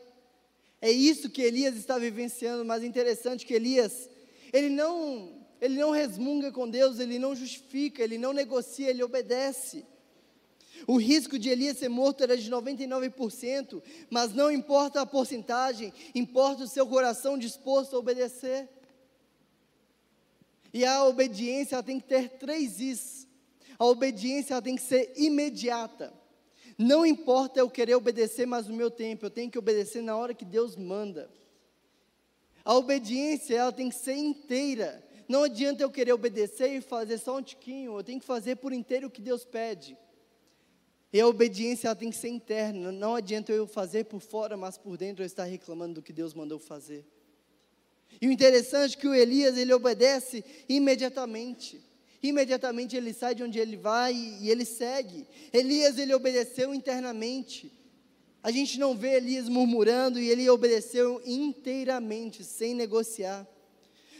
É 0.82 0.92
isso 0.92 1.30
que 1.30 1.42
Elias 1.42 1.78
está 1.78 1.98
vivenciando, 1.98 2.66
mas 2.66 2.84
interessante 2.84 3.46
que 3.46 3.54
Elias, 3.54 4.10
ele 4.52 4.70
não, 4.70 5.45
ele 5.62 5.80
não 5.80 5.92
resmunga 5.92 6.52
com 6.52 6.70
Deus, 6.70 7.00
ele 7.00 7.18
não 7.18 7.36
justifica, 7.36 8.04
ele 8.04 8.18
não 8.18 8.34
negocia, 8.34 8.90
ele 8.90 9.04
obedece. 9.04 9.86
O 10.88 10.98
risco 10.98 11.40
de 11.40 11.50
Elias 11.50 11.78
ser 11.78 11.90
morto 11.90 12.24
era 12.24 12.38
de 12.38 12.50
99%, 12.52 13.82
mas 14.10 14.34
não 14.34 14.52
importa 14.52 15.02
a 15.02 15.06
porcentagem, 15.06 15.94
importa 16.14 16.64
o 16.64 16.68
seu 16.68 16.86
coração 16.86 17.38
disposto 17.38 17.96
a 17.96 18.00
obedecer. 18.00 18.70
E 20.74 20.84
a 20.84 21.06
obediência 21.06 21.82
tem 21.82 22.00
que 22.00 22.08
ter 22.08 22.30
três 22.32 22.80
is. 22.82 23.28
A 23.80 23.86
obediência 23.86 24.62
tem 24.62 24.76
que 24.76 24.82
ser 24.82 25.14
imediata. 25.16 26.14
Não 26.78 27.06
importa 27.06 27.60
eu 27.60 27.70
querer 27.70 27.96
obedecer 27.96 28.46
mais 28.46 28.68
o 28.68 28.74
meu 28.74 28.92
tempo, 28.92 29.26
eu 29.26 29.30
tenho 29.30 29.50
que 29.50 29.58
obedecer 29.58 30.02
na 30.02 30.18
hora 30.18 30.34
que 30.34 30.44
Deus 30.44 30.76
manda. 30.76 31.30
A 32.66 32.74
obediência 32.76 33.56
ela 33.56 33.72
tem 33.72 33.90
que 33.90 33.96
ser 33.96 34.16
inteira. 34.16 35.05
Não 35.28 35.44
adianta 35.44 35.84
eu 35.84 35.90
querer 35.90 36.14
obedecer 36.14 36.70
e 36.70 36.82
fazer 36.82 37.18
só 37.18 37.38
um 37.38 37.42
tiquinho, 37.42 37.98
eu 37.98 38.04
tenho 38.04 38.20
que 38.20 38.26
fazer 38.26 38.58
por 38.58 38.72
inteiro 38.72 39.08
o 39.08 39.12
que 39.12 39.22
Deus 39.22 39.44
pede. 39.44 39.98
E 41.12 41.20
a 41.20 41.28
obediência 41.28 41.88
ela 41.88 41.96
tem 41.96 42.10
que 42.10 42.18
ser 42.18 42.28
interna. 42.28 42.92
Não 42.92 43.16
adianta 43.16 43.52
eu 43.52 43.66
fazer 43.66 44.04
por 44.04 44.20
fora, 44.20 44.58
mas 44.58 44.78
por 44.78 44.98
dentro 44.98 45.24
eu 45.24 45.26
estar 45.26 45.46
reclamando 45.46 45.96
do 45.96 46.02
que 46.02 46.12
Deus 46.12 46.34
mandou 46.34 46.60
fazer. 46.60 47.06
E 48.22 48.28
o 48.28 48.32
interessante 48.32 48.98
é 48.98 49.00
que 49.00 49.08
o 49.08 49.16
Elias, 49.16 49.58
ele 49.58 49.74
obedece 49.74 50.44
imediatamente. 50.68 51.82
Imediatamente 52.22 52.96
ele 52.96 53.14
sai 53.14 53.36
de 53.36 53.44
onde 53.44 53.60
ele 53.60 53.78
vai 53.78 54.14
e, 54.14 54.50
ele 54.50 54.66
segue. 54.66 55.28
Elias, 55.54 55.98
ele 55.98 56.14
obedeceu 56.14 56.74
internamente. 56.74 57.72
A 58.42 58.52
gente 58.52 58.80
não 58.80 58.96
vê 58.96 59.16
Elias 59.16 59.48
murmurando 59.48 60.20
e 60.20 60.30
ele 60.30 60.50
obedeceu 60.50 61.22
inteiramente, 61.26 62.44
sem 62.44 62.74
negociar. 62.74 63.48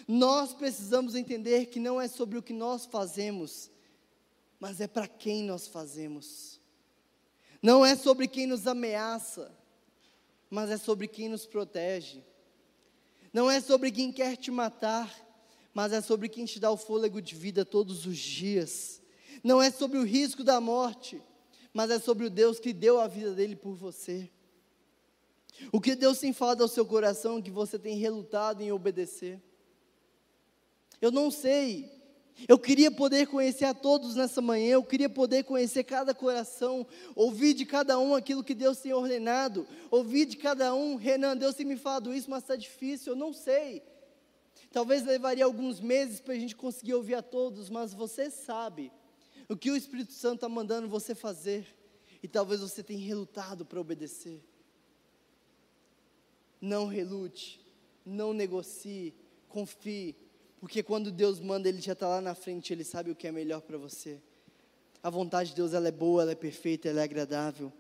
Nós 0.08 0.54
precisamos 0.54 1.16
entender 1.16 1.68
que 1.68 1.80
não 1.80 2.00
é 2.00 2.08
sobre 2.08 2.38
o 2.38 2.44
que 2.44 2.54
nós 2.54 2.86
fazemos, 2.86 3.72
mas 4.60 4.80
é 4.80 4.88
para 4.88 5.08
quem 5.08 5.44
nós 5.44 5.68
fazemos. 5.68 6.60
Não 7.62 7.86
é 7.86 7.96
sobre 7.96 8.28
quem 8.28 8.46
nos 8.46 8.68
ameaça, 8.68 9.52
mas 10.50 10.70
é 10.70 10.78
sobre 10.78 11.08
quem 11.08 11.28
nos 11.28 11.46
protege. 11.46 12.24
Não 13.34 13.50
é 13.50 13.60
sobre 13.60 13.92
quem 13.92 14.12
quer 14.12 14.38
te 14.38 14.52
matar, 14.52 15.12
mas 15.74 15.92
é 15.92 16.00
sobre 16.00 16.30
quem 16.30 16.46
te 16.46 16.60
dá 16.60 16.72
o 16.72 16.78
fôlego 16.78 17.22
de 17.22 17.36
vida 17.36 17.66
todos 17.66 18.06
os 18.06 18.18
dias. 18.18 19.02
Não 19.44 19.62
é 19.62 19.72
sobre 19.72 19.98
o 19.98 20.04
risco 20.04 20.44
da 20.44 20.62
morte, 20.62 21.22
mas 21.74 21.90
é 21.90 22.00
sobre 22.00 22.26
o 22.26 22.30
Deus 22.30 22.60
que 22.60 22.72
deu 22.72 23.02
a 23.02 23.08
vida 23.08 23.34
dele 23.34 23.56
por 23.56 23.74
você. 23.74 24.30
O 25.72 25.82
que 25.82 25.96
Deus 25.96 26.20
tem 26.20 26.32
falado 26.32 26.62
ao 26.62 26.68
seu 26.68 26.86
coração 26.86 27.42
que 27.42 27.52
você 27.52 27.80
tem 27.80 27.98
relutado 27.98 28.62
em 28.62 28.72
obedecer? 28.72 29.42
Eu 31.02 31.12
não 31.12 31.30
sei 31.30 31.96
eu 32.48 32.60
queria 32.60 32.92
poder 32.92 33.28
conhecer 33.28 33.64
a 33.64 33.74
todos 33.74 34.16
nessa 34.16 34.42
manhã, 34.42 34.74
eu 34.74 34.84
queria 34.84 35.10
poder 35.10 35.44
conhecer 35.44 35.86
cada 35.86 36.14
coração, 36.14 36.86
ouvir 37.16 37.54
de 37.54 37.66
cada 37.66 37.98
um 37.98 38.14
aquilo 38.14 38.44
que 38.44 38.54
Deus 38.54 38.78
tem 38.80 38.92
ordenado, 38.92 39.66
ouvir 39.90 40.26
de 40.26 40.36
cada 40.36 40.76
um, 40.76 40.98
Renan, 40.98 41.38
Deus 41.38 41.56
tem 41.56 41.66
me 41.66 41.78
falado 41.78 42.14
isso, 42.14 42.30
mas 42.30 42.44
está 42.44 42.58
difícil, 42.58 43.14
eu 43.14 43.16
não 43.16 43.32
sei. 43.32 43.82
Talvez 44.70 45.06
levaria 45.06 45.46
alguns 45.46 45.80
meses 45.80 46.20
para 46.20 46.34
a 46.34 46.38
gente 46.38 46.56
conseguir 46.56 46.94
ouvir 46.94 47.16
a 47.16 47.22
todos, 47.22 47.70
mas 47.70 47.94
você 47.94 48.30
sabe, 48.30 48.92
O 49.48 49.56
que 49.56 49.72
o 49.72 49.78
Espírito 49.78 50.12
Santo 50.12 50.36
está 50.36 50.50
mandando 50.50 50.90
você 50.90 51.16
fazer? 51.16 51.66
E 52.22 52.28
talvez 52.28 52.60
você 52.60 52.82
tenha 52.82 53.00
relutado 53.00 53.64
para 53.64 53.80
obedecer. 53.80 54.44
Não 56.60 56.88
relute, 56.88 57.64
não 58.04 58.34
negocie, 58.34 59.14
confie, 59.48 60.16
porque 60.60 60.82
quando 60.82 61.12
Deus 61.12 61.40
manda, 61.40 61.70
Ele 61.70 61.82
já 61.82 61.94
está 61.94 62.08
lá 62.08 62.22
na 62.22 62.36
frente, 62.36 62.74
Ele 62.74 62.84
sabe 62.84 63.12
o 63.12 63.16
que 63.16 63.28
é 63.28 63.32
melhor 63.32 63.62
para 63.62 63.78
você. 63.78 64.20
A 65.04 65.10
vontade 65.10 65.50
de 65.50 65.56
Deus 65.56 65.74
ela 65.74 65.88
é 65.88 65.92
boa, 65.92 66.24
ela 66.24 66.32
é 66.32 66.36
perfeita, 66.36 66.90
ela 66.90 67.02
é 67.02 67.04
agradável. 67.04 67.72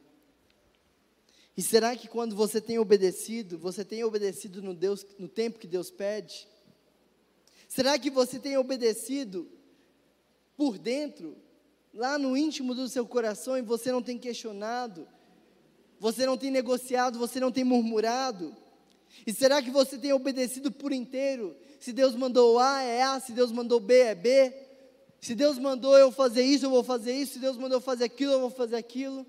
E 1.57 1.61
será 1.61 1.95
que 1.95 2.07
quando 2.07 2.35
você 2.35 2.59
tem 2.59 2.77
obedecido, 2.77 3.57
você 3.57 3.85
tem 3.85 4.03
obedecido 4.03 4.61
no, 4.61 4.73
Deus, 4.73 5.05
no 5.17 5.27
tempo 5.27 5.57
que 5.57 5.67
Deus 5.67 5.89
pede? 5.89 6.47
Será 7.67 7.97
que 7.97 8.09
você 8.09 8.39
tem 8.39 8.57
obedecido 8.57 9.49
por 10.57 10.77
dentro, 10.77 11.35
lá 11.93 12.17
no 12.17 12.35
íntimo 12.35 12.75
do 12.75 12.87
seu 12.89 13.07
coração, 13.07 13.57
e 13.57 13.61
você 13.61 13.91
não 13.91 14.01
tem 14.01 14.17
questionado, 14.17 15.07
você 15.99 16.25
não 16.25 16.37
tem 16.37 16.51
negociado, 16.51 17.17
você 17.17 17.39
não 17.39 17.51
tem 17.51 17.63
murmurado? 17.63 18.55
E 19.25 19.33
será 19.33 19.61
que 19.61 19.71
você 19.71 19.97
tem 19.97 20.13
obedecido 20.13 20.71
por 20.71 20.91
inteiro? 20.91 21.55
Se 21.79 21.91
Deus 21.93 22.15
mandou 22.15 22.59
A, 22.59 22.81
é 22.81 23.03
A, 23.03 23.19
se 23.19 23.31
Deus 23.31 23.51
mandou 23.51 23.79
B, 23.79 23.99
é 23.99 24.15
B. 24.15 24.53
Se 25.21 25.33
Deus 25.33 25.57
mandou 25.57 25.97
eu 25.97 26.11
fazer 26.11 26.43
isso, 26.43 26.65
eu 26.65 26.69
vou 26.69 26.83
fazer 26.83 27.13
isso. 27.13 27.33
Se 27.33 27.39
Deus 27.39 27.57
mandou 27.57 27.77
eu 27.77 27.81
fazer 27.81 28.03
aquilo, 28.03 28.33
eu 28.33 28.39
vou 28.39 28.49
fazer 28.49 28.75
aquilo. 28.75 29.25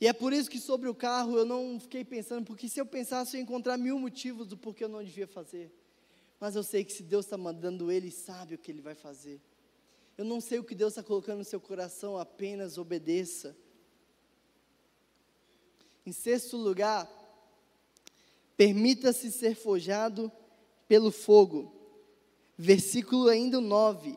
E 0.00 0.06
é 0.08 0.12
por 0.12 0.32
isso 0.32 0.50
que 0.50 0.58
sobre 0.58 0.88
o 0.88 0.94
carro 0.94 1.38
eu 1.38 1.44
não 1.44 1.78
fiquei 1.78 2.04
pensando, 2.04 2.44
porque 2.44 2.68
se 2.68 2.80
eu 2.80 2.84
pensasse 2.84 3.36
eu 3.36 3.38
ia 3.38 3.44
encontrar 3.44 3.78
mil 3.78 3.98
motivos 4.00 4.48
do 4.48 4.56
porquê 4.56 4.82
eu 4.82 4.88
não 4.88 5.02
devia 5.02 5.28
fazer. 5.28 5.72
Mas 6.40 6.56
eu 6.56 6.64
sei 6.64 6.84
que 6.84 6.92
se 6.92 7.04
Deus 7.04 7.24
está 7.24 7.38
mandando 7.38 7.88
ele, 7.88 8.10
sabe 8.10 8.56
o 8.56 8.58
que 8.58 8.72
ele 8.72 8.80
vai 8.80 8.96
fazer. 8.96 9.40
Eu 10.18 10.24
não 10.24 10.40
sei 10.40 10.58
o 10.58 10.64
que 10.64 10.74
Deus 10.74 10.92
está 10.92 11.04
colocando 11.04 11.38
no 11.38 11.44
seu 11.44 11.60
coração, 11.60 12.18
apenas 12.18 12.78
obedeça. 12.78 13.56
Em 16.04 16.12
sexto 16.12 16.56
lugar, 16.56 17.08
permita-se 18.56 19.30
ser 19.30 19.54
forjado 19.54 20.30
pelo 20.88 21.10
fogo. 21.10 21.72
Versículo 22.56 23.28
ainda 23.28 23.60
9. 23.60 24.16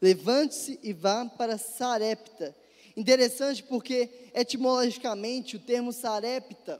Levante-se 0.00 0.78
e 0.82 0.92
vá 0.92 1.26
para 1.26 1.58
Sarepta 1.58 2.56
Interessante 2.96 3.62
porque 3.62 4.10
etimologicamente 4.34 5.56
o 5.56 5.60
termo 5.60 5.92
sarepta, 5.92 6.78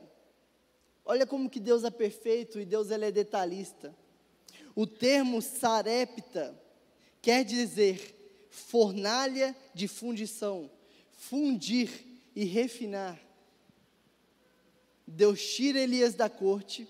olha 1.05 1.26
como 1.26 1.49
que 1.49 1.61
Deus 1.61 1.84
é 1.84 1.91
perfeito 1.91 2.61
e 2.61 2.66
Deus 2.66 2.91
ele 2.91 3.07
é 3.07 3.11
detalhista. 3.11 3.97
O 4.74 4.86
termo 4.86 5.41
sarepta 5.41 6.55
quer 7.22 7.45
dizer 7.45 8.49
fornalha 8.51 9.57
de 9.74 9.86
fundição, 9.86 10.70
fundir 11.12 11.91
e 12.34 12.45
refinar. 12.45 13.18
Deus 15.11 15.43
tira 15.43 15.81
Elias 15.81 16.15
da 16.15 16.29
corte, 16.29 16.89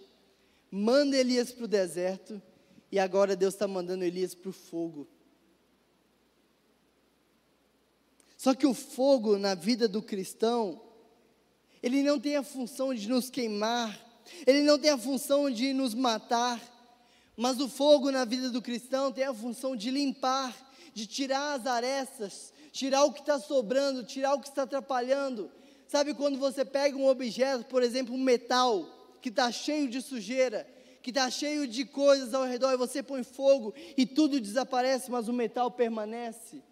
manda 0.71 1.17
Elias 1.17 1.51
para 1.51 1.65
o 1.65 1.69
deserto, 1.69 2.41
e 2.93 2.99
agora 2.99 3.35
Deus 3.35 3.55
está 3.55 3.67
mandando 3.67 4.05
Elias 4.05 4.35
para 4.35 4.51
o 4.51 4.53
fogo. 4.53 5.09
Só 8.37 8.55
que 8.55 8.67
o 8.67 8.75
fogo 8.75 9.39
na 9.39 9.55
vida 9.55 9.89
do 9.89 10.03
cristão, 10.03 10.81
ele 11.83 12.03
não 12.03 12.21
tem 12.21 12.37
a 12.37 12.43
função 12.43 12.95
de 12.95 13.09
nos 13.09 13.31
queimar, 13.31 13.99
ele 14.47 14.63
não 14.63 14.79
tem 14.79 14.91
a 14.91 14.99
função 14.99 15.51
de 15.51 15.73
nos 15.73 15.95
matar, 15.95 16.61
mas 17.37 17.59
o 17.59 17.69
fogo 17.69 18.11
na 18.11 18.25
vida 18.25 18.51
do 18.51 18.61
cristão 18.61 19.11
tem 19.11 19.25
a 19.25 19.35
função 19.35 19.75
de 19.75 19.91
limpar, 19.91 20.55
de 20.93 21.07
tirar 21.07 21.55
as 21.55 21.67
arestas, 21.67 22.53
tirar 22.71 23.05
o 23.05 23.13
que 23.13 23.21
está 23.21 23.39
sobrando, 23.39 24.05
tirar 24.05 24.35
o 24.35 24.41
que 24.41 24.49
está 24.49 24.65
atrapalhando. 24.65 25.51
Sabe 25.91 26.15
quando 26.15 26.39
você 26.39 26.65
pega 26.65 26.97
um 26.97 27.09
objeto, 27.09 27.65
por 27.65 27.83
exemplo, 27.83 28.15
um 28.15 28.23
metal, 28.23 29.19
que 29.21 29.29
está 29.29 29.51
cheio 29.51 29.89
de 29.89 30.01
sujeira, 30.01 30.65
que 31.03 31.11
está 31.11 31.29
cheio 31.29 31.67
de 31.67 31.85
coisas 31.85 32.33
ao 32.33 32.45
redor, 32.45 32.73
e 32.73 32.77
você 32.77 33.03
põe 33.03 33.25
fogo 33.25 33.75
e 33.97 34.07
tudo 34.07 34.41
desaparece, 34.41 35.11
mas 35.11 35.27
o 35.27 35.33
metal 35.33 35.69
permanece. 35.69 36.63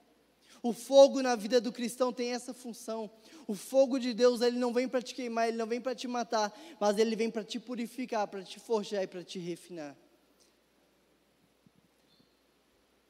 O 0.62 0.73
fogo 0.73 1.21
na 1.21 1.35
vida 1.35 1.61
do 1.61 1.73
cristão 1.73 2.12
tem 2.12 2.31
essa 2.31 2.55
função. 2.55 3.11
O 3.49 3.57
fogo 3.57 3.99
de 3.99 4.14
Deus, 4.14 4.41
ele 4.41 4.57
não 4.57 4.73
vem 4.73 4.87
para 4.87 5.03
te 5.03 5.16
queimar, 5.16 5.49
ele 5.49 5.57
não 5.57 5.66
vem 5.66 5.81
para 5.81 5.97
te 5.97 6.07
matar, 6.07 6.57
mas 6.79 6.97
ele 6.97 7.16
vem 7.16 7.29
para 7.29 7.43
te 7.43 7.59
purificar, 7.59 8.29
para 8.29 8.45
te 8.45 8.61
forjar 8.61 9.03
e 9.03 9.09
para 9.09 9.25
te 9.25 9.41
refinar. 9.41 9.97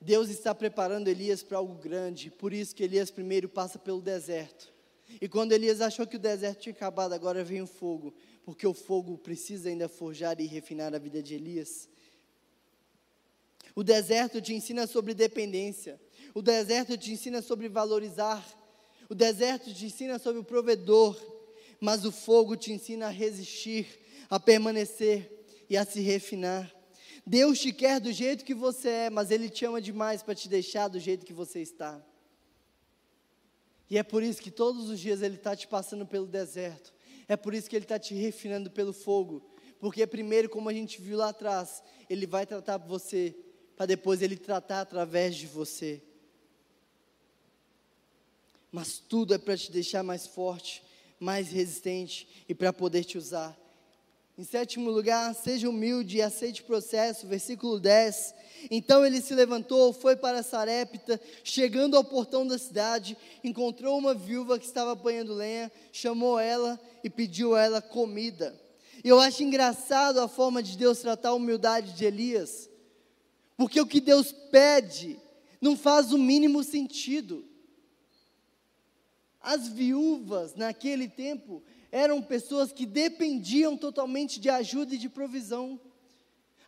Deus 0.01 0.31
está 0.31 0.55
preparando 0.55 1.09
Elias 1.09 1.43
para 1.43 1.59
algo 1.59 1.75
grande, 1.75 2.31
por 2.31 2.55
isso 2.55 2.75
que 2.75 2.83
Elias 2.83 3.11
primeiro 3.11 3.47
passa 3.47 3.79
pelo 3.79 4.01
deserto. 4.01 4.78
E 5.21 5.29
quando 5.29 5.53
Elias 5.53 5.81
achou 5.81 6.07
que 6.07 6.17
o 6.17 6.21
deserto 6.21 6.61
tinha 6.61 6.73
acabado, 6.73 7.13
agora 7.13 7.43
vem 7.43 7.63
o 7.63 7.67
fogo, 7.67 8.15
porque 8.45 8.67
o 8.67 8.75
fogo 8.75 9.19
precisa 9.19 9.69
ainda 9.69 9.89
forjar 9.89 10.41
e 10.41 10.47
refinar 10.47 10.95
a 10.95 10.99
vida 10.99 11.23
de 11.23 11.35
Elias. 11.35 11.89
O 13.75 13.83
deserto 13.83 14.41
te 14.41 14.53
ensina 14.55 14.87
sobre 14.87 15.15
dependência. 15.15 16.01
O 16.35 16.43
deserto 16.43 16.97
te 16.97 17.13
ensina 17.13 17.41
sobre 17.41 17.69
valorizar. 17.69 18.45
O 19.09 19.15
deserto 19.15 19.73
te 19.73 19.87
ensina 19.87 20.19
sobre 20.19 20.41
o 20.41 20.45
provedor. 20.45 21.17
Mas 21.81 22.05
o 22.05 22.11
fogo 22.11 22.57
te 22.57 22.73
ensina 22.73 23.07
a 23.07 23.11
resistir, 23.11 23.87
a 24.29 24.41
permanecer 24.41 25.31
e 25.71 25.77
a 25.77 25.85
se 25.85 26.01
refinar. 26.01 26.75
Deus 27.25 27.61
te 27.61 27.73
quer 27.73 28.01
do 28.01 28.11
jeito 28.11 28.45
que 28.45 28.55
você 28.55 28.89
é, 28.89 29.11
mas 29.11 29.31
Ele 29.31 29.49
te 29.49 29.65
ama 29.65 29.81
demais 29.81 30.23
para 30.23 30.35
te 30.35 30.49
deixar 30.49 30.89
do 30.89 30.99
jeito 30.99 31.27
que 31.27 31.33
você 31.33 31.61
está. 31.61 32.03
E 33.91 33.97
é 33.97 34.03
por 34.03 34.23
isso 34.23 34.43
que 34.43 34.51
todos 34.51 34.89
os 34.89 35.01
dias 35.01 35.23
Ele 35.23 35.37
está 35.37 35.57
te 35.57 35.67
passando 35.67 36.07
pelo 36.07 36.27
deserto. 36.27 36.93
É 37.27 37.37
por 37.37 37.55
isso 37.55 37.69
que 37.69 37.77
Ele 37.77 37.85
está 37.85 37.99
te 37.99 38.15
refinando 38.15 38.71
pelo 38.71 38.93
fogo. 38.93 39.43
Porque 39.81 40.07
primeiro, 40.07 40.49
como 40.49 40.69
a 40.69 40.73
gente 40.73 41.01
viu 41.01 41.17
lá 41.17 41.29
atrás, 41.29 41.83
Ele 42.09 42.27
vai 42.27 42.47
tratar 42.47 42.79
você, 42.79 43.35
para 43.77 43.87
depois 43.87 44.23
Ele 44.23 44.37
tratar 44.37 44.81
através 44.81 45.37
de 45.37 45.47
você 45.47 46.03
mas 48.71 48.99
tudo 48.99 49.35
é 49.35 49.39
para 49.39 49.57
te 49.57 49.73
deixar 49.73 50.03
mais 50.03 50.27
forte, 50.27 50.83
mais 51.19 51.51
resistente 51.51 52.45
e 52.49 52.55
para 52.55 52.73
poder 52.73 53.05
te 53.05 53.17
usar. 53.17 53.57
Em 54.39 54.45
sétimo 54.45 54.89
lugar, 54.89 55.35
seja 55.35 55.69
humilde 55.69 56.19
e 56.19 56.23
aceite 56.23 56.63
o 56.63 56.65
processo, 56.65 57.27
versículo 57.27 57.81
10. 57.81 58.37
Então 58.71 59.05
ele 59.05 59.21
se 59.21 59.35
levantou, 59.35 59.93
foi 59.93 60.15
para 60.15 60.45
Sarepta, 60.45 61.21
chegando 61.43 61.97
ao 61.97 62.05
portão 62.05 62.47
da 62.47 62.57
cidade, 62.57 63.17
encontrou 63.43 63.99
uma 63.99 64.15
viúva 64.15 64.57
que 64.57 64.65
estava 64.65 64.93
apanhando 64.93 65.35
lenha, 65.35 65.73
chamou 65.91 66.39
ela 66.39 66.79
e 67.03 67.11
pediu 67.11 67.57
a 67.57 67.63
ela 67.65 67.83
comida. 67.83 68.55
E 69.03 69.09
eu 69.09 69.19
acho 69.19 69.43
engraçado 69.43 70.21
a 70.21 70.29
forma 70.29 70.63
de 70.63 70.79
Deus 70.79 71.01
tratar 71.01 71.31
a 71.31 71.35
humildade 71.35 71.95
de 71.95 72.05
Elias, 72.05 72.71
porque 73.57 73.81
o 73.81 73.87
que 73.87 74.01
Deus 74.01 74.31
pede 74.53 75.19
não 75.61 75.77
faz 75.77 76.13
o 76.13 76.19
mínimo 76.19 76.63
sentido. 76.63 77.45
As 79.41 79.67
viúvas 79.67 80.55
naquele 80.55 81.09
tempo 81.09 81.61
eram 81.91 82.23
pessoas 82.23 82.73
que 82.73 82.87
dependiam 82.87 83.77
totalmente 83.77 84.39
de 84.39 84.49
ajuda 84.49 84.95
e 84.95 84.99
de 84.99 85.09
provisão. 85.09 85.81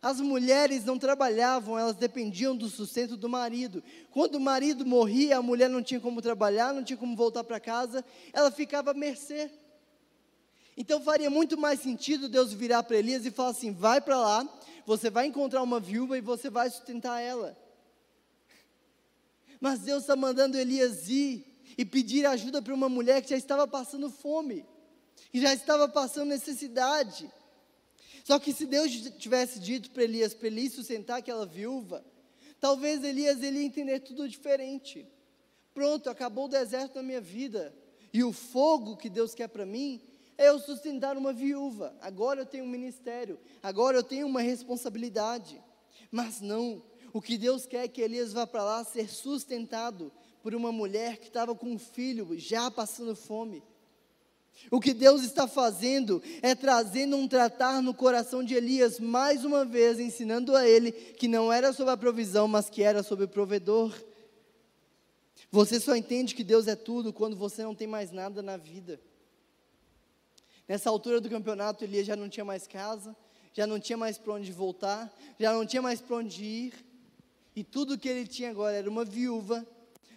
As 0.01 0.19
mulheres 0.19 0.83
não 0.83 0.97
trabalhavam, 0.97 1.77
elas 1.77 1.95
dependiam 1.95 2.55
do 2.55 2.67
sustento 2.67 3.15
do 3.15 3.29
marido. 3.29 3.83
Quando 4.09 4.35
o 4.35 4.39
marido 4.39 4.83
morria, 4.83 5.37
a 5.37 5.41
mulher 5.43 5.69
não 5.69 5.83
tinha 5.83 5.99
como 5.99 6.21
trabalhar, 6.21 6.73
não 6.73 6.83
tinha 6.83 6.97
como 6.97 7.15
voltar 7.15 7.43
para 7.43 7.59
casa, 7.59 8.03
ela 8.33 8.49
ficava 8.49 8.91
à 8.91 8.93
mercê. 8.95 9.51
Então 10.75 10.99
faria 11.01 11.29
muito 11.29 11.55
mais 11.55 11.81
sentido 11.81 12.27
Deus 12.27 12.51
virar 12.51 12.81
para 12.81 12.97
Elias 12.97 13.25
e 13.25 13.31
falar 13.31 13.49
assim: 13.49 13.71
vai 13.71 14.01
para 14.01 14.17
lá, 14.17 14.49
você 14.87 15.11
vai 15.11 15.27
encontrar 15.27 15.61
uma 15.61 15.79
viúva 15.79 16.17
e 16.17 16.21
você 16.21 16.49
vai 16.49 16.69
sustentar 16.71 17.19
ela. 17.21 17.55
Mas 19.59 19.81
Deus 19.81 20.01
está 20.01 20.15
mandando 20.15 20.57
Elias 20.57 21.07
ir 21.07 21.45
e 21.77 21.85
pedir 21.85 22.25
ajuda 22.25 22.61
para 22.61 22.73
uma 22.73 22.89
mulher 22.89 23.21
que 23.21 23.29
já 23.29 23.37
estava 23.37 23.67
passando 23.67 24.09
fome, 24.09 24.65
que 25.29 25.41
já 25.41 25.53
estava 25.53 25.87
passando 25.87 26.29
necessidade. 26.29 27.29
Só 28.23 28.39
que 28.39 28.53
se 28.53 28.65
Deus 28.65 28.91
tivesse 29.17 29.59
dito 29.59 29.91
para 29.91 30.03
Elias, 30.03 30.33
para 30.33 30.47
ele 30.47 30.69
sustentar 30.69 31.17
aquela 31.17 31.45
viúva, 31.45 32.05
talvez 32.59 33.03
Elias 33.03 33.41
ele 33.41 33.59
ia 33.59 33.65
entender 33.65 33.99
tudo 33.99 34.27
diferente. 34.29 35.07
Pronto, 35.73 36.09
acabou 36.09 36.45
o 36.45 36.49
deserto 36.49 36.95
na 36.95 37.03
minha 37.03 37.21
vida. 37.21 37.75
E 38.13 38.23
o 38.23 38.33
fogo 38.33 38.97
que 38.97 39.09
Deus 39.09 39.33
quer 39.33 39.47
para 39.47 39.65
mim 39.65 40.01
é 40.37 40.49
eu 40.49 40.59
sustentar 40.59 41.17
uma 41.17 41.31
viúva. 41.31 41.95
Agora 42.01 42.41
eu 42.41 42.45
tenho 42.45 42.65
um 42.65 42.69
ministério, 42.69 43.39
agora 43.61 43.97
eu 43.97 44.03
tenho 44.03 44.27
uma 44.27 44.41
responsabilidade. 44.41 45.61
Mas 46.11 46.41
não, 46.41 46.83
o 47.13 47.21
que 47.21 47.37
Deus 47.37 47.65
quer 47.65 47.85
é 47.85 47.87
que 47.87 48.01
Elias 48.01 48.33
vá 48.33 48.45
para 48.45 48.63
lá 48.63 48.83
ser 48.83 49.09
sustentado 49.09 50.11
por 50.41 50.55
uma 50.55 50.71
mulher 50.71 51.17
que 51.17 51.27
estava 51.27 51.55
com 51.55 51.67
um 51.71 51.79
filho 51.79 52.37
já 52.37 52.69
passando 52.69 53.15
fome. 53.15 53.63
O 54.69 54.79
que 54.79 54.93
Deus 54.93 55.23
está 55.23 55.47
fazendo 55.47 56.21
é 56.41 56.53
trazendo 56.53 57.17
um 57.17 57.27
tratar 57.27 57.81
no 57.81 57.93
coração 57.93 58.43
de 58.43 58.53
Elias, 58.53 58.99
mais 58.99 59.43
uma 59.43 59.65
vez 59.65 59.99
ensinando 59.99 60.55
a 60.55 60.67
ele 60.67 60.91
que 60.91 61.27
não 61.27 61.51
era 61.51 61.73
sobre 61.73 61.93
a 61.93 61.97
provisão, 61.97 62.47
mas 62.47 62.69
que 62.69 62.83
era 62.83 63.01
sobre 63.01 63.25
o 63.25 63.29
provedor. 63.29 63.93
Você 65.49 65.79
só 65.79 65.95
entende 65.95 66.35
que 66.35 66.43
Deus 66.43 66.67
é 66.67 66.75
tudo 66.75 67.11
quando 67.11 67.35
você 67.35 67.63
não 67.63 67.75
tem 67.75 67.87
mais 67.87 68.11
nada 68.11 68.41
na 68.41 68.55
vida. 68.55 69.01
Nessa 70.67 70.89
altura 70.89 71.19
do 71.19 71.29
campeonato, 71.29 71.83
Elias 71.83 72.07
já 72.07 72.15
não 72.15 72.29
tinha 72.29 72.45
mais 72.45 72.67
casa, 72.67 73.15
já 73.53 73.67
não 73.67 73.79
tinha 73.79 73.97
mais 73.97 74.17
para 74.17 74.33
onde 74.33 74.51
voltar, 74.51 75.13
já 75.37 75.51
não 75.51 75.65
tinha 75.65 75.81
mais 75.81 75.99
para 75.99 76.15
onde 76.15 76.43
ir, 76.43 76.73
e 77.53 77.63
tudo 77.63 77.97
que 77.97 78.07
ele 78.07 78.25
tinha 78.25 78.49
agora 78.49 78.77
era 78.77 78.89
uma 78.89 79.03
viúva 79.03 79.65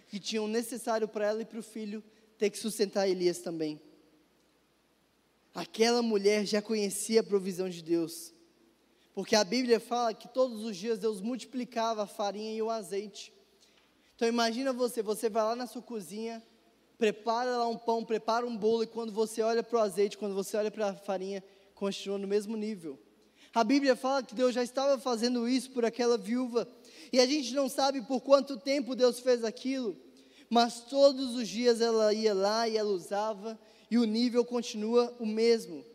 que 0.07 0.19
tinha 0.19 0.41
o 0.41 0.47
necessário 0.47 1.07
para 1.07 1.27
ela 1.27 1.41
e 1.41 1.45
para 1.45 1.59
o 1.59 1.63
filho 1.63 2.01
ter 2.37 2.49
que 2.49 2.57
sustentar 2.57 3.09
Elias 3.09 3.39
também. 3.39 3.81
Aquela 5.55 6.01
mulher 6.01 6.45
já 6.45 6.61
conhecia 6.61 7.21
a 7.21 7.23
provisão 7.23 7.69
de 7.69 7.81
Deus, 7.81 8.33
porque 9.13 9.37
a 9.37 9.43
Bíblia 9.45 9.79
fala 9.79 10.13
que 10.13 10.27
todos 10.27 10.61
os 10.65 10.75
dias 10.75 10.99
Deus 10.99 11.21
multiplicava 11.21 12.03
a 12.03 12.07
farinha 12.07 12.53
e 12.53 12.61
o 12.61 12.69
azeite. 12.69 13.31
Então 14.17 14.27
imagina 14.27 14.73
você, 14.73 15.01
você 15.01 15.29
vai 15.29 15.43
lá 15.43 15.55
na 15.55 15.65
sua 15.65 15.81
cozinha, 15.81 16.43
prepara 16.97 17.51
lá 17.51 17.69
um 17.69 17.77
pão, 17.77 18.03
prepara 18.03 18.45
um 18.45 18.57
bolo, 18.57 18.83
e 18.83 18.87
quando 18.87 19.13
você 19.13 19.41
olha 19.41 19.63
para 19.63 19.79
o 19.79 19.81
azeite, 19.81 20.17
quando 20.17 20.35
você 20.35 20.57
olha 20.57 20.69
para 20.69 20.89
a 20.89 20.93
farinha, 20.93 21.41
continua 21.73 22.17
no 22.17 22.27
mesmo 22.27 22.57
nível. 22.57 22.99
A 23.53 23.63
Bíblia 23.63 23.95
fala 23.95 24.23
que 24.23 24.35
Deus 24.35 24.53
já 24.53 24.61
estava 24.61 24.99
fazendo 24.99 25.47
isso 25.47 25.71
por 25.71 25.85
aquela 25.85 26.17
viúva, 26.17 26.67
e 27.13 27.19
a 27.21 27.25
gente 27.25 27.53
não 27.53 27.69
sabe 27.69 28.01
por 28.01 28.19
quanto 28.19 28.57
tempo 28.57 28.93
Deus 28.93 29.21
fez 29.21 29.41
aquilo, 29.45 29.95
mas 30.49 30.81
todos 30.81 31.33
os 31.33 31.47
dias 31.47 31.79
ela 31.79 32.13
ia 32.13 32.33
lá 32.33 32.67
e 32.67 32.75
ela 32.75 32.89
usava, 32.89 33.57
e 33.89 33.97
o 33.97 34.05
nível 34.05 34.43
continua 34.43 35.15
o 35.19 35.25
mesmo. 35.25 35.85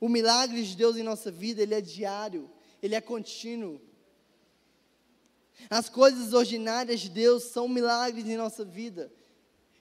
O 0.00 0.08
milagre 0.08 0.62
de 0.64 0.76
Deus 0.76 0.96
em 0.96 1.02
nossa 1.02 1.30
vida, 1.30 1.62
ele 1.62 1.74
é 1.74 1.80
diário, 1.80 2.50
ele 2.82 2.94
é 2.94 3.00
contínuo. 3.00 3.80
As 5.68 5.88
coisas 5.88 6.32
ordinárias 6.32 7.00
de 7.00 7.10
Deus 7.10 7.44
são 7.44 7.68
milagres 7.68 8.26
em 8.26 8.36
nossa 8.36 8.64
vida. 8.64 9.12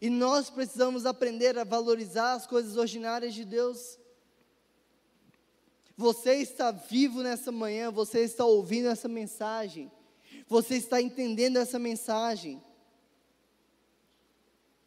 E 0.01 0.09
nós 0.09 0.49
precisamos 0.49 1.05
aprender 1.05 1.57
a 1.57 1.63
valorizar 1.63 2.33
as 2.33 2.45
coisas 2.45 2.77
ordinárias 2.77 3.33
de 3.33 3.45
Deus. 3.45 3.97
Você 5.95 6.35
está 6.35 6.71
vivo 6.71 7.21
nessa 7.21 7.51
manhã, 7.51 7.91
você 7.91 8.21
está 8.21 8.45
ouvindo 8.45 8.87
essa 8.87 9.09
mensagem, 9.09 9.91
você 10.47 10.75
está 10.75 11.01
entendendo 11.01 11.57
essa 11.57 11.77
mensagem. 11.77 12.63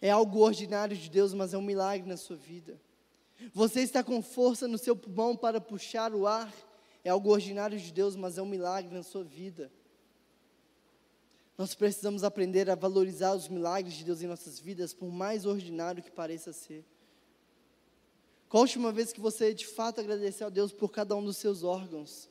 É 0.03 0.11
algo 0.11 0.41
ordinário 0.41 0.97
de 0.97 1.09
Deus, 1.09 1.33
mas 1.33 1.55
é 1.55 1.57
um 1.57 1.63
milagre 1.63 2.09
na 2.09 2.17
sua 2.17 2.35
vida. 2.35 2.79
Você 3.55 3.83
está 3.83 4.03
com 4.03 4.21
força 4.21 4.67
no 4.67 4.77
seu 4.77 4.97
pulmão 4.97 5.37
para 5.37 5.61
puxar 5.61 6.13
o 6.13 6.27
ar, 6.27 6.53
é 7.05 7.11
algo 7.11 7.31
ordinário 7.31 7.79
de 7.79 7.93
Deus, 7.93 8.17
mas 8.17 8.37
é 8.37 8.43
um 8.43 8.47
milagre 8.47 8.93
na 8.93 9.05
sua 9.05 9.23
vida. 9.23 9.71
Nós 11.57 11.73
precisamos 11.77 12.25
aprender 12.25 12.69
a 12.69 12.75
valorizar 12.75 13.33
os 13.33 13.47
milagres 13.49 13.95
de 13.95 14.05
Deus 14.05 14.21
em 14.21 14.27
nossas 14.27 14.59
vidas, 14.59 14.93
por 14.93 15.09
mais 15.09 15.47
ordinário 15.47 16.03
que 16.03 16.11
pareça 16.11 16.53
ser. 16.53 16.85
Qual 18.49 18.63
a 18.63 18.65
última 18.65 18.91
vez 18.91 19.13
que 19.13 19.21
você 19.21 19.55
de 19.55 19.69
fato 19.69 20.01
agradeceu 20.01 20.49
a 20.49 20.51
Deus 20.51 20.73
por 20.73 20.91
cada 20.91 21.15
um 21.15 21.25
dos 21.25 21.37
seus 21.37 21.63
órgãos? 21.63 22.29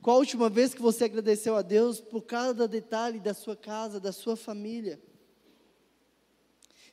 Qual 0.00 0.14
a 0.14 0.20
última 0.20 0.48
vez 0.48 0.72
que 0.72 0.80
você 0.80 1.06
agradeceu 1.06 1.56
a 1.56 1.62
Deus 1.62 2.00
por 2.00 2.22
cada 2.22 2.68
detalhe 2.68 3.18
da 3.18 3.34
sua 3.34 3.56
casa, 3.56 3.98
da 3.98 4.12
sua 4.12 4.36
família? 4.36 5.00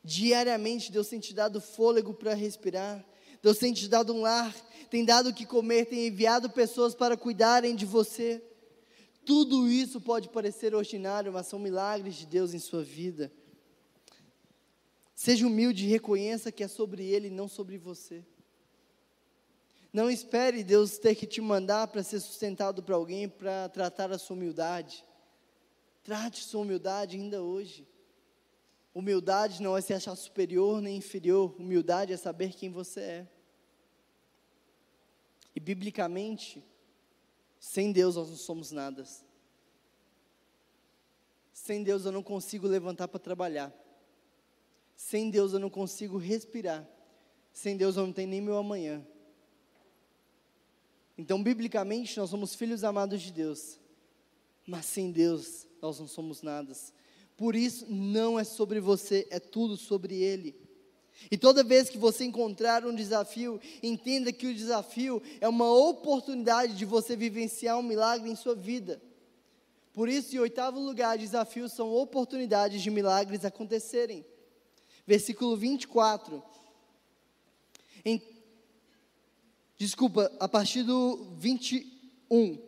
Diariamente 0.05 0.91
Deus 0.91 1.07
tem 1.07 1.19
te 1.19 1.33
dado 1.33 1.59
fôlego 1.59 2.13
para 2.13 2.35
respirar. 2.35 3.03
Deus 3.41 3.57
tem 3.57 3.73
te 3.73 3.87
dado 3.87 4.13
um 4.13 4.21
lar, 4.21 4.55
tem 4.87 5.03
dado 5.03 5.29
o 5.29 5.33
que 5.33 5.47
comer, 5.47 5.85
tem 5.85 6.05
enviado 6.05 6.47
pessoas 6.47 6.93
para 6.93 7.17
cuidarem 7.17 7.75
de 7.75 7.87
você. 7.87 8.39
Tudo 9.25 9.67
isso 9.67 9.99
pode 9.99 10.29
parecer 10.29 10.75
ordinário, 10.75 11.33
mas 11.33 11.47
são 11.47 11.57
milagres 11.57 12.13
de 12.13 12.27
Deus 12.27 12.53
em 12.53 12.59
sua 12.59 12.83
vida. 12.83 13.31
Seja 15.15 15.47
humilde 15.47 15.85
e 15.85 15.89
reconheça 15.89 16.51
que 16.51 16.63
é 16.63 16.67
sobre 16.67 17.03
Ele 17.03 17.31
não 17.31 17.47
sobre 17.47 17.79
você. 17.79 18.23
Não 19.91 20.07
espere 20.07 20.63
Deus 20.63 20.99
ter 20.99 21.15
que 21.15 21.25
te 21.25 21.41
mandar 21.41 21.87
para 21.87 22.03
ser 22.03 22.19
sustentado 22.19 22.83
para 22.83 22.93
alguém 22.93 23.27
para 23.27 23.69
tratar 23.69 24.11
a 24.11 24.19
sua 24.19 24.35
humildade. 24.35 25.03
Trate 26.03 26.43
sua 26.43 26.61
humildade 26.61 27.15
ainda 27.17 27.41
hoje. 27.41 27.87
Humildade 28.95 29.61
não 29.61 29.75
é 29.75 29.81
se 29.81 29.93
achar 29.93 30.15
superior 30.15 30.81
nem 30.81 30.95
inferior, 30.95 31.53
humildade 31.59 32.13
é 32.13 32.17
saber 32.17 32.53
quem 32.53 32.71
você 32.71 33.01
é. 33.01 33.27
E 35.53 35.59
biblicamente, 35.59 36.63
sem 37.59 37.91
Deus 37.91 38.15
nós 38.15 38.29
não 38.29 38.37
somos 38.37 38.71
nada. 38.71 39.05
Sem 41.51 41.83
Deus 41.83 42.05
eu 42.05 42.11
não 42.13 42.23
consigo 42.23 42.67
levantar 42.67 43.09
para 43.09 43.19
trabalhar. 43.19 43.73
Sem 44.95 45.29
Deus 45.29 45.51
eu 45.51 45.59
não 45.59 45.69
consigo 45.69 46.17
respirar. 46.17 46.87
Sem 47.51 47.75
Deus 47.75 47.97
eu 47.97 48.05
não 48.05 48.13
tenho 48.13 48.29
nem 48.29 48.39
meu 48.39 48.57
amanhã. 48.57 49.05
Então, 51.17 51.41
biblicamente, 51.43 52.17
nós 52.17 52.29
somos 52.29 52.55
filhos 52.55 52.83
amados 52.83 53.21
de 53.21 53.31
Deus. 53.31 53.77
Mas 54.65 54.85
sem 54.85 55.11
Deus 55.11 55.67
nós 55.81 55.99
não 55.99 56.07
somos 56.07 56.41
nada. 56.41 56.73
Por 57.37 57.55
isso, 57.55 57.85
não 57.89 58.39
é 58.39 58.43
sobre 58.43 58.79
você, 58.79 59.27
é 59.29 59.39
tudo 59.39 59.75
sobre 59.75 60.15
Ele. 60.15 60.55
E 61.31 61.37
toda 61.37 61.63
vez 61.63 61.89
que 61.89 61.97
você 61.97 62.23
encontrar 62.23 62.85
um 62.85 62.93
desafio, 62.93 63.59
entenda 63.81 64.31
que 64.31 64.47
o 64.47 64.53
desafio 64.53 65.21
é 65.41 65.47
uma 65.47 65.71
oportunidade 65.71 66.75
de 66.75 66.85
você 66.85 67.15
vivenciar 67.15 67.77
um 67.79 67.83
milagre 67.83 68.29
em 68.29 68.35
sua 68.35 68.55
vida. 68.55 69.01
Por 69.93 70.09
isso, 70.09 70.35
em 70.35 70.39
oitavo 70.39 70.79
lugar, 70.79 71.17
desafios 71.17 71.71
são 71.71 71.91
oportunidades 71.93 72.81
de 72.81 72.91
milagres 72.91 73.45
acontecerem. 73.45 74.25
Versículo 75.07 75.55
24. 75.55 76.43
Em, 78.03 78.21
desculpa, 79.77 80.31
a 80.39 80.47
partir 80.47 80.83
do 80.83 81.33
21. 81.37 82.59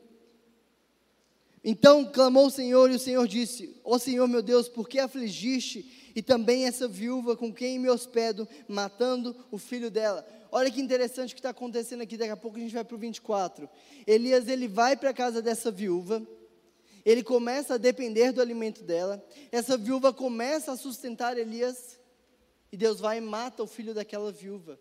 Então 1.69 2.05
clamou 2.05 2.45
o 2.45 2.49
Senhor, 2.49 2.89
e 2.89 2.95
o 2.95 2.99
Senhor 2.99 3.27
disse: 3.27 3.77
Ó 3.83 3.97
Senhor 3.97 4.25
meu 4.25 4.41
Deus, 4.41 4.69
por 4.69 4.87
que 4.87 4.99
afligiste 4.99 6.13
e 6.15 6.21
também 6.21 6.63
essa 6.63 6.87
viúva 6.87 7.35
com 7.35 7.53
quem 7.53 7.77
me 7.77 7.89
hospedo, 7.89 8.47
matando 8.69 9.35
o 9.51 9.57
filho 9.57 9.91
dela? 9.91 10.25
Olha 10.49 10.71
que 10.71 10.79
interessante 10.79 11.31
o 11.31 11.35
que 11.35 11.41
está 11.41 11.49
acontecendo 11.49 11.99
aqui, 11.99 12.15
daqui 12.15 12.31
a 12.31 12.37
pouco 12.37 12.55
a 12.55 12.61
gente 12.61 12.73
vai 12.73 12.85
para 12.85 12.95
o 12.95 12.97
24. 12.97 13.69
Elias 14.07 14.47
ele 14.47 14.65
vai 14.65 14.95
para 14.95 15.09
a 15.09 15.13
casa 15.13 15.41
dessa 15.41 15.69
viúva, 15.69 16.25
ele 17.03 17.21
começa 17.21 17.73
a 17.73 17.77
depender 17.77 18.31
do 18.31 18.39
alimento 18.39 18.81
dela, 18.81 19.21
essa 19.51 19.77
viúva 19.77 20.13
começa 20.13 20.71
a 20.71 20.77
sustentar 20.77 21.37
Elias, 21.37 21.99
e 22.71 22.77
Deus 22.77 23.01
vai 23.01 23.17
e 23.17 23.21
mata 23.21 23.61
o 23.61 23.67
filho 23.67 23.93
daquela 23.93 24.31
viúva. 24.31 24.79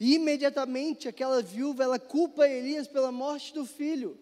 E 0.00 0.14
imediatamente 0.14 1.06
aquela 1.06 1.42
viúva 1.42 1.84
ela 1.84 1.98
culpa 1.98 2.48
Elias 2.48 2.88
pela 2.88 3.12
morte 3.12 3.52
do 3.52 3.66
filho. 3.66 4.18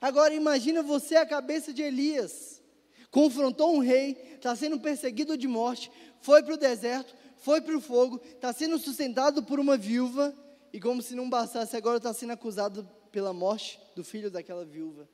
Agora 0.00 0.34
imagina 0.34 0.82
você 0.82 1.16
a 1.16 1.26
cabeça 1.26 1.72
de 1.72 1.82
Elias. 1.82 2.62
Confrontou 3.10 3.74
um 3.74 3.80
rei, 3.80 4.16
está 4.34 4.54
sendo 4.56 4.78
perseguido 4.80 5.36
de 5.36 5.46
morte, 5.48 5.90
foi 6.20 6.42
para 6.42 6.54
o 6.54 6.58
deserto, 6.58 7.14
foi 7.38 7.60
para 7.60 7.76
o 7.76 7.80
fogo, 7.80 8.20
está 8.24 8.52
sendo 8.52 8.78
sustentado 8.78 9.42
por 9.42 9.58
uma 9.58 9.76
viúva, 9.76 10.34
e 10.72 10.80
como 10.80 11.02
se 11.02 11.14
não 11.14 11.28
bastasse, 11.28 11.76
agora 11.76 11.96
está 11.96 12.12
sendo 12.12 12.32
acusado 12.32 12.88
pela 13.10 13.32
morte 13.32 13.80
do 13.96 14.04
filho 14.04 14.30
daquela 14.30 14.64
viúva. 14.64 15.08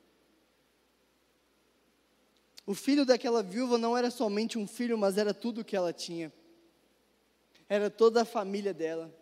O 2.65 2.75
filho 2.75 3.05
daquela 3.05 3.41
viúva 3.41 3.77
não 3.77 3.97
era 3.97 4.11
somente 4.11 4.57
um 4.57 4.67
filho, 4.67 4.97
mas 4.97 5.17
era 5.17 5.33
tudo 5.33 5.61
o 5.61 5.65
que 5.65 5.75
ela 5.75 5.93
tinha. 5.93 6.31
Era 7.69 7.89
toda 7.89 8.21
a 8.21 8.25
família 8.25 8.73
dela. 8.73 9.13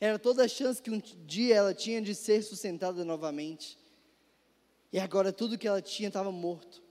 Era 0.00 0.18
toda 0.18 0.44
a 0.44 0.48
chance 0.48 0.82
que 0.82 0.90
um 0.90 0.98
dia 0.98 1.54
ela 1.54 1.72
tinha 1.72 2.02
de 2.02 2.14
ser 2.14 2.42
sustentada 2.42 3.04
novamente. 3.04 3.78
E 4.92 4.98
agora 4.98 5.32
tudo 5.32 5.58
que 5.58 5.68
ela 5.68 5.80
tinha 5.80 6.08
estava 6.08 6.32
morto. 6.32 6.82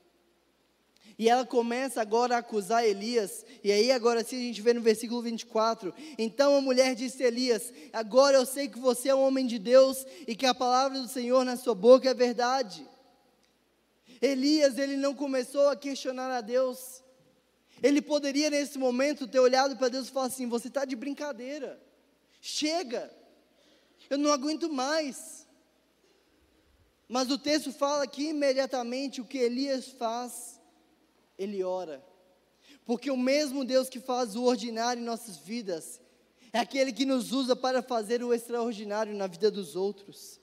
E 1.20 1.28
ela 1.28 1.46
começa 1.46 2.00
agora 2.00 2.36
a 2.36 2.40
acusar 2.40 2.86
Elias. 2.86 3.46
E 3.62 3.74
aí, 3.74 3.92
agora 3.92 4.24
sim, 4.24 4.38
a 4.38 4.40
gente 4.40 4.62
vê 4.62 4.74
no 4.74 4.80
versículo 4.80 5.22
24. 5.22 5.94
Então 6.18 6.56
a 6.56 6.62
mulher 6.62 6.96
disse 6.96 7.22
a 7.26 7.28
Elias: 7.28 7.74
Agora 7.92 8.38
eu 8.38 8.46
sei 8.46 8.70
que 8.70 8.80
você 8.80 9.10
é 9.10 9.16
um 9.16 9.28
homem 9.28 9.46
de 9.46 9.60
Deus 9.60 10.06
e 10.26 10.34
que 10.34 10.46
a 10.46 10.54
palavra 10.54 10.98
do 10.98 11.10
Senhor 11.10 11.44
na 11.44 11.58
sua 11.58 11.76
boca 11.76 12.10
é 12.10 12.14
verdade. 12.14 12.88
Elias, 14.22 14.78
ele 14.78 14.96
não 14.96 15.14
começou 15.14 15.68
a 15.68 15.76
questionar 15.76 16.32
a 16.32 16.40
Deus. 16.40 17.04
Ele 17.84 18.02
poderia, 18.02 18.50
nesse 18.50 18.78
momento, 18.78 19.28
ter 19.28 19.40
olhado 19.40 19.76
para 19.76 19.90
Deus 19.90 20.08
e 20.08 20.12
falar 20.12 20.28
assim: 20.28 20.48
Você 20.48 20.70
está 20.70 20.86
de 20.86 20.96
brincadeira. 20.96 21.82
Chega. 22.40 23.14
Eu 24.10 24.18
não 24.18 24.32
aguento 24.32 24.70
mais. 24.70 25.39
Mas 27.10 27.32
o 27.32 27.40
texto 27.40 27.74
fala 27.74 28.06
que 28.06 28.30
imediatamente 28.30 29.20
o 29.20 29.26
que 29.26 29.40
Elias 29.40 29.88
faz, 29.88 30.62
ele 31.38 31.64
ora. 31.64 32.06
Porque 32.86 33.10
o 33.10 33.18
mesmo 33.18 33.66
Deus 33.66 33.90
que 33.90 34.00
faz 34.00 34.36
o 34.36 34.44
ordinário 34.44 35.02
em 35.02 35.06
nossas 35.06 35.36
vidas, 35.38 36.00
É 36.52 36.60
aquele 36.60 36.92
que 36.92 37.06
nos 37.06 37.32
usa 37.32 37.56
para 37.56 37.82
fazer 37.82 38.24
o 38.24 38.34
extraordinário 38.34 39.14
na 39.16 39.28
vida 39.28 39.52
dos 39.52 39.76
outros. 39.76 40.40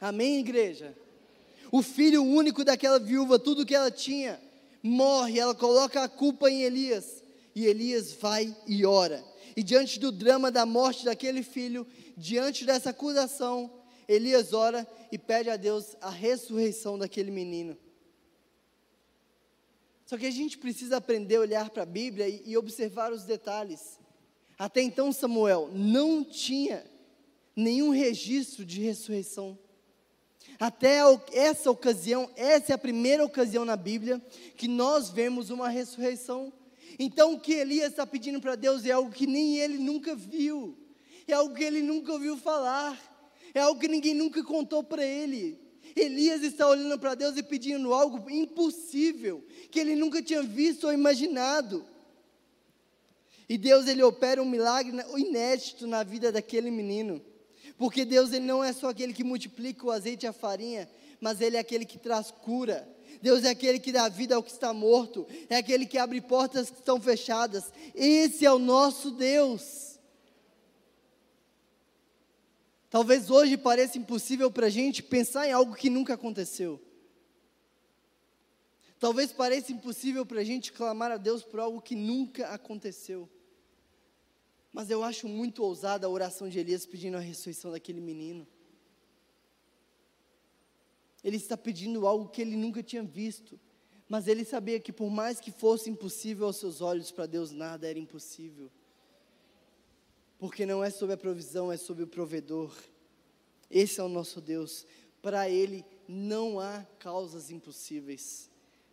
Amém, 0.00 0.38
igreja? 0.38 0.96
O 1.70 1.82
filho 1.82 2.22
único 2.22 2.64
daquela 2.64 2.98
viúva, 2.98 3.38
tudo 3.38 3.66
que 3.66 3.74
ela 3.74 3.90
tinha, 3.90 4.40
morre, 4.82 5.38
ela 5.38 5.54
coloca 5.54 6.02
a 6.02 6.08
culpa 6.08 6.50
em 6.50 6.62
Elias. 6.62 7.22
E 7.54 7.66
Elias 7.66 8.12
vai 8.12 8.56
e 8.66 8.86
ora. 8.86 9.22
E 9.54 9.62
diante 9.62 9.98
do 9.98 10.10
drama 10.10 10.50
da 10.50 10.64
morte 10.64 11.04
daquele 11.04 11.42
filho, 11.42 11.86
diante 12.16 12.64
dessa 12.64 12.90
acusação, 12.90 13.70
Elias 14.08 14.54
ora 14.54 14.88
e 15.12 15.18
pede 15.18 15.50
a 15.50 15.56
Deus 15.56 15.94
a 16.00 16.08
ressurreição 16.08 16.98
daquele 16.98 17.30
menino. 17.30 17.76
Só 20.06 20.16
que 20.16 20.24
a 20.24 20.30
gente 20.30 20.56
precisa 20.56 20.96
aprender 20.96 21.36
a 21.36 21.40
olhar 21.40 21.68
para 21.68 21.82
a 21.82 21.86
Bíblia 21.86 22.26
e, 22.26 22.42
e 22.46 22.56
observar 22.56 23.12
os 23.12 23.24
detalhes. 23.24 24.00
Até 24.58 24.80
então, 24.80 25.12
Samuel 25.12 25.70
não 25.72 26.24
tinha 26.24 26.84
nenhum 27.54 27.90
registro 27.90 28.64
de 28.64 28.80
ressurreição. 28.80 29.58
Até 30.58 31.00
essa 31.32 31.70
ocasião, 31.70 32.30
essa 32.34 32.72
é 32.72 32.74
a 32.74 32.78
primeira 32.78 33.24
ocasião 33.24 33.64
na 33.64 33.76
Bíblia 33.76 34.20
que 34.56 34.66
nós 34.66 35.10
vemos 35.10 35.50
uma 35.50 35.68
ressurreição. 35.68 36.52
Então, 36.98 37.34
o 37.34 37.40
que 37.40 37.52
Elias 37.52 37.90
está 37.90 38.06
pedindo 38.06 38.40
para 38.40 38.56
Deus 38.56 38.84
é 38.84 38.90
algo 38.90 39.12
que 39.12 39.26
nem 39.26 39.58
ele 39.58 39.78
nunca 39.78 40.16
viu, 40.16 40.76
é 41.28 41.34
algo 41.34 41.54
que 41.54 41.62
ele 41.62 41.82
nunca 41.82 42.12
ouviu 42.12 42.36
falar, 42.36 42.98
é 43.58 43.62
algo 43.62 43.80
que 43.80 43.88
ninguém 43.88 44.14
nunca 44.14 44.42
contou 44.42 44.82
para 44.82 45.04
ele. 45.04 45.58
Elias 45.94 46.42
está 46.42 46.68
olhando 46.68 46.98
para 46.98 47.14
Deus 47.14 47.36
e 47.36 47.42
pedindo 47.42 47.92
algo 47.92 48.30
impossível, 48.30 49.44
que 49.70 49.78
ele 49.78 49.94
nunca 49.94 50.22
tinha 50.22 50.42
visto 50.42 50.84
ou 50.84 50.92
imaginado. 50.92 51.84
E 53.48 53.56
Deus 53.56 53.86
ele 53.86 54.02
opera 54.02 54.42
um 54.42 54.48
milagre 54.48 54.96
inédito 55.16 55.86
na 55.86 56.02
vida 56.02 56.30
daquele 56.30 56.70
menino. 56.70 57.22
Porque 57.76 58.04
Deus 58.04 58.32
ele 58.32 58.44
não 58.44 58.62
é 58.62 58.72
só 58.72 58.90
aquele 58.90 59.12
que 59.12 59.24
multiplica 59.24 59.86
o 59.86 59.90
azeite 59.90 60.26
e 60.26 60.28
a 60.28 60.32
farinha, 60.32 60.88
mas 61.20 61.40
ele 61.40 61.56
é 61.56 61.60
aquele 61.60 61.84
que 61.84 61.98
traz 61.98 62.30
cura. 62.30 62.86
Deus 63.22 63.44
é 63.44 63.50
aquele 63.50 63.78
que 63.78 63.90
dá 63.90 64.08
vida 64.08 64.36
ao 64.36 64.42
que 64.42 64.50
está 64.50 64.72
morto, 64.72 65.26
é 65.48 65.56
aquele 65.56 65.86
que 65.86 65.98
abre 65.98 66.20
portas 66.20 66.70
que 66.70 66.78
estão 66.78 67.00
fechadas. 67.00 67.72
Esse 67.94 68.44
é 68.44 68.52
o 68.52 68.58
nosso 68.58 69.10
Deus. 69.10 69.97
Talvez 72.90 73.30
hoje 73.30 73.56
pareça 73.56 73.98
impossível 73.98 74.50
para 74.50 74.66
a 74.66 74.70
gente 74.70 75.02
pensar 75.02 75.46
em 75.46 75.52
algo 75.52 75.74
que 75.74 75.90
nunca 75.90 76.14
aconteceu. 76.14 76.80
Talvez 78.98 79.32
pareça 79.32 79.72
impossível 79.72 80.26
para 80.26 80.40
a 80.40 80.44
gente 80.44 80.72
clamar 80.72 81.12
a 81.12 81.16
Deus 81.16 81.42
por 81.42 81.60
algo 81.60 81.80
que 81.80 81.94
nunca 81.94 82.48
aconteceu. 82.48 83.28
Mas 84.72 84.90
eu 84.90 85.04
acho 85.04 85.28
muito 85.28 85.62
ousada 85.62 86.06
a 86.06 86.10
oração 86.10 86.48
de 86.48 86.58
Elias 86.58 86.86
pedindo 86.86 87.16
a 87.16 87.20
ressurreição 87.20 87.70
daquele 87.70 88.00
menino. 88.00 88.46
Ele 91.22 91.36
está 91.36 91.56
pedindo 91.56 92.06
algo 92.06 92.28
que 92.28 92.40
ele 92.40 92.56
nunca 92.56 92.82
tinha 92.82 93.02
visto. 93.02 93.58
Mas 94.08 94.26
ele 94.26 94.44
sabia 94.44 94.80
que 94.80 94.92
por 94.92 95.10
mais 95.10 95.38
que 95.38 95.52
fosse 95.52 95.90
impossível 95.90 96.46
aos 96.46 96.56
seus 96.56 96.80
olhos, 96.80 97.10
para 97.10 97.26
Deus 97.26 97.52
nada 97.52 97.86
era 97.86 97.98
impossível. 97.98 98.70
Porque 100.38 100.64
não 100.64 100.84
é 100.84 100.90
sobre 100.90 101.14
a 101.14 101.18
provisão, 101.18 101.70
é 101.72 101.76
sobre 101.76 102.04
o 102.04 102.06
provedor. 102.06 102.72
Esse 103.70 104.00
é 104.00 104.02
o 104.02 104.08
nosso 104.08 104.40
Deus. 104.40 104.86
Para 105.20 105.50
Ele 105.50 105.84
não 106.06 106.60
há 106.60 106.86
causas 106.98 107.50
impossíveis. 107.50 108.48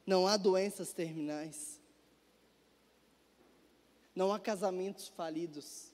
Não 0.06 0.28
há 0.28 0.38
doenças 0.38 0.92
terminais. 0.92 1.80
Não 4.16 4.34
há 4.34 4.40
casamentos 4.40 5.08
falidos. 5.08 5.92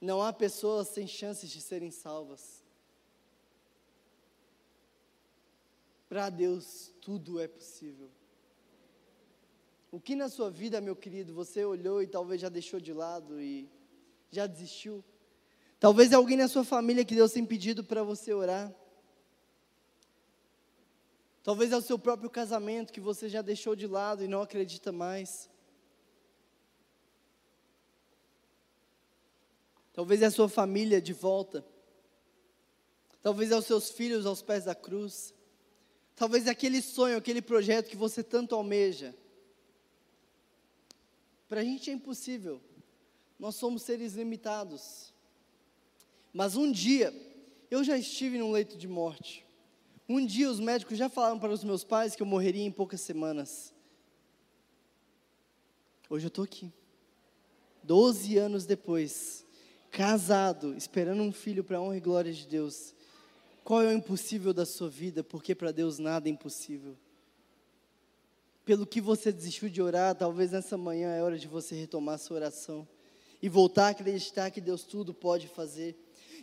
Não 0.00 0.20
há 0.20 0.32
pessoas 0.32 0.88
sem 0.88 1.06
chances 1.06 1.48
de 1.48 1.60
serem 1.60 1.90
salvas. 1.90 2.62
Para 6.08 6.28
Deus 6.28 6.92
tudo 7.00 7.40
é 7.40 7.48
possível. 7.48 8.10
O 9.92 10.00
que 10.00 10.16
na 10.16 10.30
sua 10.30 10.50
vida, 10.50 10.80
meu 10.80 10.96
querido, 10.96 11.34
você 11.34 11.66
olhou 11.66 12.02
e 12.02 12.06
talvez 12.06 12.40
já 12.40 12.48
deixou 12.48 12.80
de 12.80 12.94
lado 12.94 13.38
e 13.38 13.68
já 14.30 14.46
desistiu? 14.46 15.04
Talvez 15.78 16.12
é 16.12 16.14
alguém 16.14 16.38
na 16.38 16.48
sua 16.48 16.64
família 16.64 17.04
que 17.04 17.14
Deus 17.14 17.30
tem 17.32 17.44
pedido 17.44 17.84
para 17.84 18.02
você 18.02 18.32
orar. 18.32 18.74
Talvez 21.42 21.72
é 21.72 21.76
o 21.76 21.82
seu 21.82 21.98
próprio 21.98 22.30
casamento 22.30 22.90
que 22.90 23.02
você 23.02 23.28
já 23.28 23.42
deixou 23.42 23.76
de 23.76 23.86
lado 23.86 24.24
e 24.24 24.28
não 24.28 24.40
acredita 24.40 24.90
mais. 24.90 25.50
Talvez 29.92 30.22
é 30.22 30.26
a 30.26 30.30
sua 30.30 30.48
família 30.48 31.02
de 31.02 31.12
volta. 31.12 31.62
Talvez 33.20 33.50
é 33.50 33.56
os 33.58 33.66
seus 33.66 33.90
filhos 33.90 34.24
aos 34.24 34.40
pés 34.40 34.64
da 34.64 34.74
cruz. 34.74 35.34
Talvez 36.16 36.46
é 36.46 36.50
aquele 36.50 36.80
sonho, 36.80 37.18
aquele 37.18 37.42
projeto 37.42 37.90
que 37.90 37.96
você 37.96 38.22
tanto 38.22 38.54
almeja. 38.54 39.14
Para 41.52 41.60
a 41.60 41.64
gente 41.64 41.90
é 41.90 41.92
impossível. 41.92 42.62
Nós 43.38 43.56
somos 43.56 43.82
seres 43.82 44.14
limitados. 44.14 45.12
Mas 46.32 46.56
um 46.56 46.72
dia, 46.72 47.12
eu 47.70 47.84
já 47.84 47.94
estive 47.98 48.38
num 48.38 48.52
leito 48.52 48.74
de 48.78 48.88
morte. 48.88 49.44
Um 50.08 50.24
dia 50.24 50.50
os 50.50 50.58
médicos 50.58 50.96
já 50.96 51.10
falaram 51.10 51.38
para 51.38 51.52
os 51.52 51.62
meus 51.62 51.84
pais 51.84 52.16
que 52.16 52.22
eu 52.22 52.26
morreria 52.26 52.64
em 52.64 52.70
poucas 52.70 53.02
semanas. 53.02 53.74
Hoje 56.08 56.24
eu 56.24 56.28
estou 56.28 56.42
aqui. 56.42 56.72
Doze 57.82 58.38
anos 58.38 58.64
depois, 58.64 59.44
casado, 59.90 60.74
esperando 60.74 61.22
um 61.22 61.32
filho 61.32 61.62
para 61.62 61.76
a 61.76 61.82
honra 61.82 61.98
e 61.98 62.00
glória 62.00 62.32
de 62.32 62.46
Deus. 62.46 62.94
Qual 63.62 63.82
é 63.82 63.88
o 63.88 63.92
impossível 63.92 64.54
da 64.54 64.64
sua 64.64 64.88
vida? 64.88 65.22
Porque 65.22 65.54
para 65.54 65.70
Deus 65.70 65.98
nada 65.98 66.30
é 66.30 66.32
impossível. 66.32 66.96
Pelo 68.64 68.86
que 68.86 69.00
você 69.00 69.32
desistiu 69.32 69.68
de 69.68 69.82
orar, 69.82 70.14
talvez 70.14 70.52
nessa 70.52 70.76
manhã 70.76 71.12
é 71.12 71.22
hora 71.22 71.36
de 71.36 71.48
você 71.48 71.74
retomar 71.74 72.18
sua 72.18 72.36
oração 72.36 72.86
e 73.42 73.48
voltar 73.48 73.86
a 73.86 73.90
acreditar 73.90 74.50
que 74.52 74.60
Deus 74.60 74.84
tudo 74.84 75.12
pode 75.12 75.48
fazer. 75.48 75.96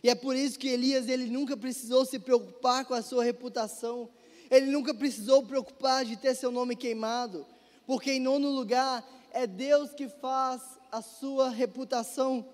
E 0.04 0.10
é 0.10 0.16
por 0.16 0.36
isso 0.36 0.60
que 0.60 0.68
Elias 0.68 1.08
ele 1.08 1.28
nunca 1.28 1.56
precisou 1.56 2.06
se 2.06 2.20
preocupar 2.20 2.84
com 2.84 2.94
a 2.94 3.02
sua 3.02 3.24
reputação. 3.24 4.10
Ele 4.52 4.66
nunca 4.66 4.94
precisou 4.94 5.44
preocupar 5.44 6.04
de 6.04 6.18
ter 6.18 6.36
seu 6.36 6.52
nome 6.52 6.76
queimado, 6.76 7.46
porque 7.88 8.12
em 8.12 8.20
nono 8.20 8.50
lugar 8.50 9.08
é 9.32 9.48
Deus 9.48 9.92
que 9.92 10.10
faz 10.10 10.62
a 10.92 11.02
sua 11.02 11.50
reputação 11.50 12.46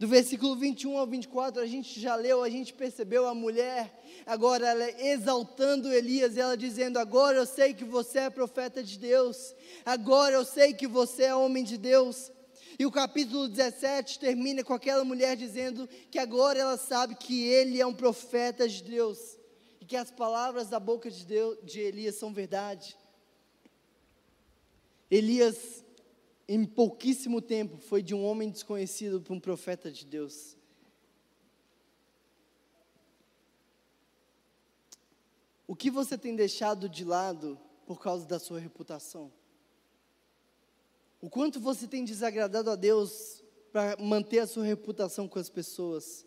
do 0.00 0.08
versículo 0.08 0.56
21 0.56 0.96
ao 0.96 1.06
24, 1.06 1.60
a 1.60 1.66
gente 1.66 2.00
já 2.00 2.14
leu, 2.14 2.42
a 2.42 2.48
gente 2.48 2.72
percebeu 2.72 3.28
a 3.28 3.34
mulher, 3.34 4.02
agora 4.24 4.66
ela 4.66 4.90
exaltando 5.02 5.92
Elias, 5.92 6.38
ela 6.38 6.56
dizendo: 6.56 6.98
Agora 6.98 7.36
eu 7.36 7.44
sei 7.44 7.74
que 7.74 7.84
você 7.84 8.20
é 8.20 8.30
profeta 8.30 8.82
de 8.82 8.98
Deus, 8.98 9.54
agora 9.84 10.36
eu 10.36 10.42
sei 10.42 10.72
que 10.72 10.86
você 10.86 11.24
é 11.24 11.34
homem 11.34 11.62
de 11.62 11.76
Deus. 11.76 12.32
E 12.78 12.86
o 12.86 12.90
capítulo 12.90 13.46
17 13.46 14.18
termina 14.18 14.64
com 14.64 14.72
aquela 14.72 15.04
mulher 15.04 15.36
dizendo 15.36 15.86
que 16.10 16.18
agora 16.18 16.58
ela 16.58 16.78
sabe 16.78 17.14
que 17.14 17.46
ele 17.46 17.78
é 17.78 17.86
um 17.86 17.92
profeta 17.92 18.66
de 18.66 18.82
Deus 18.82 19.36
e 19.82 19.84
que 19.84 19.98
as 19.98 20.10
palavras 20.10 20.70
da 20.70 20.80
boca 20.80 21.10
de, 21.10 21.26
Deus, 21.26 21.58
de 21.62 21.78
Elias 21.78 22.14
são 22.14 22.32
verdade. 22.32 22.96
Elias 25.10 25.84
em 26.52 26.64
pouquíssimo 26.64 27.40
tempo, 27.40 27.78
foi 27.78 28.02
de 28.02 28.12
um 28.12 28.24
homem 28.24 28.50
desconhecido 28.50 29.20
para 29.20 29.32
um 29.32 29.38
profeta 29.38 29.88
de 29.88 30.04
Deus. 30.04 30.56
O 35.64 35.76
que 35.76 35.88
você 35.92 36.18
tem 36.18 36.34
deixado 36.34 36.88
de 36.88 37.04
lado 37.04 37.56
por 37.86 38.00
causa 38.00 38.26
da 38.26 38.40
sua 38.40 38.58
reputação? 38.58 39.32
O 41.20 41.30
quanto 41.30 41.60
você 41.60 41.86
tem 41.86 42.04
desagradado 42.04 42.68
a 42.68 42.74
Deus 42.74 43.44
para 43.70 43.96
manter 44.00 44.40
a 44.40 44.46
sua 44.48 44.64
reputação 44.64 45.28
com 45.28 45.38
as 45.38 45.48
pessoas? 45.48 46.26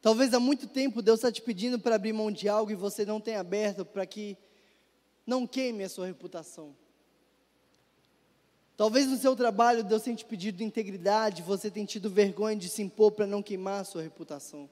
Talvez 0.00 0.32
há 0.32 0.40
muito 0.40 0.66
tempo 0.66 1.02
Deus 1.02 1.18
está 1.18 1.30
te 1.30 1.42
pedindo 1.42 1.78
para 1.78 1.96
abrir 1.96 2.14
mão 2.14 2.32
de 2.32 2.48
algo 2.48 2.72
e 2.72 2.74
você 2.74 3.04
não 3.04 3.20
tem 3.20 3.36
aberto 3.36 3.84
para 3.84 4.06
que 4.06 4.38
não 5.26 5.46
queime 5.46 5.84
a 5.84 5.90
sua 5.90 6.06
reputação. 6.06 6.74
Talvez 8.80 9.06
no 9.06 9.18
seu 9.18 9.36
trabalho 9.36 9.84
Deus 9.84 10.04
tenha 10.04 10.16
te 10.16 10.24
pedido 10.24 10.62
integridade, 10.62 11.42
você 11.42 11.70
tenha 11.70 11.84
tido 11.84 12.08
vergonha 12.08 12.56
de 12.56 12.66
se 12.66 12.80
impor 12.80 13.12
para 13.12 13.26
não 13.26 13.42
queimar 13.42 13.82
a 13.82 13.84
sua 13.84 14.00
reputação. 14.00 14.70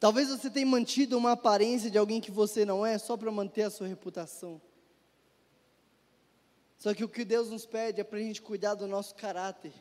Talvez 0.00 0.30
você 0.30 0.50
tenha 0.50 0.66
mantido 0.66 1.16
uma 1.16 1.30
aparência 1.30 1.88
de 1.88 1.96
alguém 1.96 2.20
que 2.20 2.32
você 2.32 2.64
não 2.64 2.84
é, 2.84 2.98
só 2.98 3.16
para 3.16 3.30
manter 3.30 3.62
a 3.62 3.70
sua 3.70 3.86
reputação. 3.86 4.60
Só 6.76 6.92
que 6.92 7.04
o 7.04 7.08
que 7.08 7.24
Deus 7.24 7.48
nos 7.48 7.64
pede 7.64 8.00
é 8.00 8.04
para 8.04 8.18
a 8.18 8.22
gente 8.22 8.42
cuidar 8.42 8.74
do 8.74 8.88
nosso 8.88 9.14
caráter, 9.14 9.72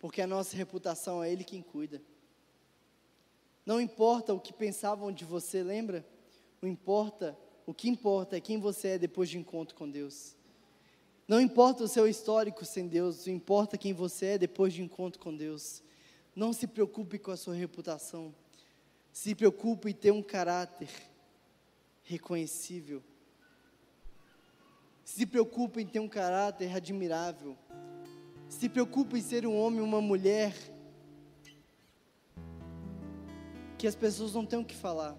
porque 0.00 0.20
a 0.20 0.26
nossa 0.26 0.56
reputação 0.56 1.22
é 1.22 1.30
Ele 1.30 1.44
quem 1.44 1.62
cuida. 1.62 2.02
Não 3.64 3.80
importa 3.80 4.34
o 4.34 4.40
que 4.40 4.52
pensavam 4.52 5.12
de 5.12 5.24
você, 5.24 5.62
lembra? 5.62 6.04
O 6.60 6.66
importa, 6.66 7.38
o 7.64 7.72
que 7.72 7.88
importa 7.88 8.36
é 8.36 8.40
quem 8.40 8.58
você 8.58 8.88
é 8.88 8.98
depois 8.98 9.28
de 9.28 9.38
encontro 9.38 9.76
com 9.76 9.88
Deus. 9.88 10.34
Não 11.26 11.40
importa 11.40 11.84
o 11.84 11.88
seu 11.88 12.06
histórico 12.06 12.64
sem 12.64 12.86
Deus, 12.86 13.26
não 13.26 13.34
importa 13.34 13.78
quem 13.78 13.94
você 13.94 14.26
é 14.26 14.38
depois 14.38 14.74
de 14.74 14.82
encontro 14.82 15.18
com 15.18 15.34
Deus. 15.34 15.82
Não 16.36 16.52
se 16.52 16.66
preocupe 16.66 17.18
com 17.18 17.30
a 17.30 17.36
sua 17.36 17.54
reputação. 17.54 18.34
Se 19.12 19.34
preocupe 19.34 19.90
em 19.90 19.94
ter 19.94 20.10
um 20.10 20.22
caráter 20.22 20.90
reconhecível. 22.02 23.02
Se 25.04 25.24
preocupe 25.24 25.80
em 25.80 25.86
ter 25.86 26.00
um 26.00 26.08
caráter 26.08 26.74
admirável. 26.74 27.56
Se 28.48 28.68
preocupe 28.68 29.18
em 29.18 29.22
ser 29.22 29.46
um 29.46 29.56
homem, 29.56 29.80
uma 29.80 30.00
mulher 30.00 30.54
que 33.78 33.86
as 33.86 33.94
pessoas 33.94 34.34
não 34.34 34.44
têm 34.44 34.58
o 34.58 34.64
que 34.64 34.74
falar. 34.74 35.16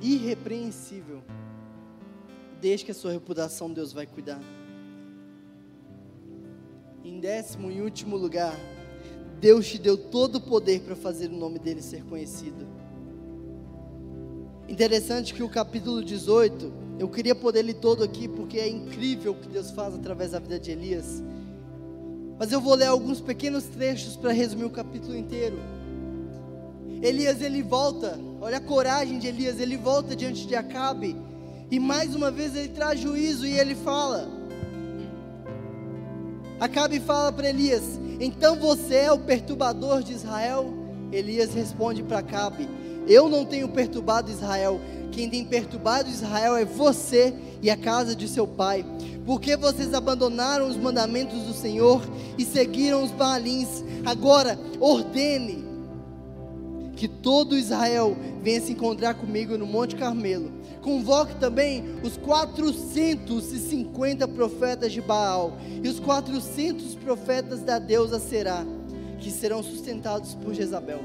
Irrepreensível. 0.00 1.22
Desde 2.60 2.86
que 2.86 2.90
a 2.90 2.94
sua 2.94 3.12
reputação 3.12 3.72
Deus 3.72 3.92
vai 3.92 4.06
cuidar. 4.06 4.40
Em 7.04 7.20
décimo 7.20 7.70
e 7.70 7.80
último 7.80 8.16
lugar, 8.16 8.58
Deus 9.40 9.68
te 9.68 9.78
deu 9.78 9.96
todo 9.96 10.36
o 10.36 10.40
poder 10.40 10.80
para 10.80 10.96
fazer 10.96 11.28
o 11.28 11.36
nome 11.36 11.58
dele 11.58 11.82
ser 11.82 12.02
conhecido. 12.04 12.66
Interessante 14.68 15.32
que 15.32 15.42
o 15.42 15.48
capítulo 15.48 16.02
18, 16.02 16.72
eu 16.98 17.08
queria 17.08 17.34
poder 17.34 17.62
ler 17.62 17.74
todo 17.74 18.02
aqui 18.02 18.26
porque 18.26 18.58
é 18.58 18.68
incrível 18.68 19.32
o 19.32 19.36
que 19.36 19.48
Deus 19.48 19.70
faz 19.70 19.94
através 19.94 20.32
da 20.32 20.38
vida 20.38 20.58
de 20.58 20.72
Elias. 20.72 21.22
Mas 22.38 22.50
eu 22.50 22.60
vou 22.60 22.74
ler 22.74 22.86
alguns 22.86 23.20
pequenos 23.20 23.64
trechos 23.64 24.16
para 24.16 24.32
resumir 24.32 24.64
o 24.64 24.70
capítulo 24.70 25.16
inteiro. 25.16 25.58
Elias 27.02 27.42
ele 27.42 27.62
volta, 27.62 28.18
olha 28.40 28.56
a 28.56 28.60
coragem 28.60 29.18
de 29.18 29.28
Elias, 29.28 29.60
ele 29.60 29.76
volta 29.76 30.16
diante 30.16 30.46
de 30.46 30.56
Acabe 30.56 31.25
e 31.70 31.80
mais 31.80 32.14
uma 32.14 32.30
vez 32.30 32.54
ele 32.54 32.68
traz 32.68 33.00
juízo 33.00 33.46
e 33.46 33.58
ele 33.58 33.74
fala: 33.74 34.28
Acabe 36.60 37.00
fala 37.00 37.32
para 37.32 37.48
Elias: 37.48 38.00
Então 38.20 38.56
você 38.56 38.94
é 38.94 39.12
o 39.12 39.18
perturbador 39.18 40.02
de 40.02 40.12
Israel? 40.12 40.72
Elias 41.10 41.54
responde 41.54 42.02
para 42.02 42.18
Acabe: 42.18 42.68
Eu 43.08 43.28
não 43.28 43.44
tenho 43.44 43.68
perturbado 43.68 44.30
Israel. 44.30 44.80
Quem 45.10 45.30
tem 45.30 45.44
perturbado 45.44 46.10
Israel 46.10 46.56
é 46.56 46.64
você 46.64 47.34
e 47.62 47.70
a 47.70 47.76
casa 47.76 48.14
de 48.14 48.28
seu 48.28 48.46
pai. 48.46 48.84
Porque 49.24 49.56
vocês 49.56 49.92
abandonaram 49.92 50.68
os 50.68 50.76
mandamentos 50.76 51.42
do 51.42 51.52
Senhor 51.52 52.02
e 52.38 52.44
seguiram 52.44 53.02
os 53.02 53.10
Baalins. 53.10 53.82
Agora 54.04 54.58
ordene 54.78 55.65
que 56.96 57.06
todo 57.06 57.58
Israel 57.58 58.16
venha 58.42 58.60
se 58.60 58.72
encontrar 58.72 59.14
comigo 59.14 59.58
no 59.58 59.66
Monte 59.66 59.94
Carmelo. 59.94 60.50
Convoque 60.80 61.36
também 61.36 61.84
os 62.02 62.16
450 62.16 64.26
profetas 64.28 64.90
de 64.90 65.02
Baal 65.02 65.58
e 65.82 65.88
os 65.88 66.00
400 66.00 66.94
profetas 66.94 67.60
da 67.60 67.78
deusa 67.78 68.18
Será, 68.18 68.64
que 69.20 69.30
serão 69.30 69.62
sustentados 69.62 70.34
por 70.34 70.54
Jezabel. 70.54 71.00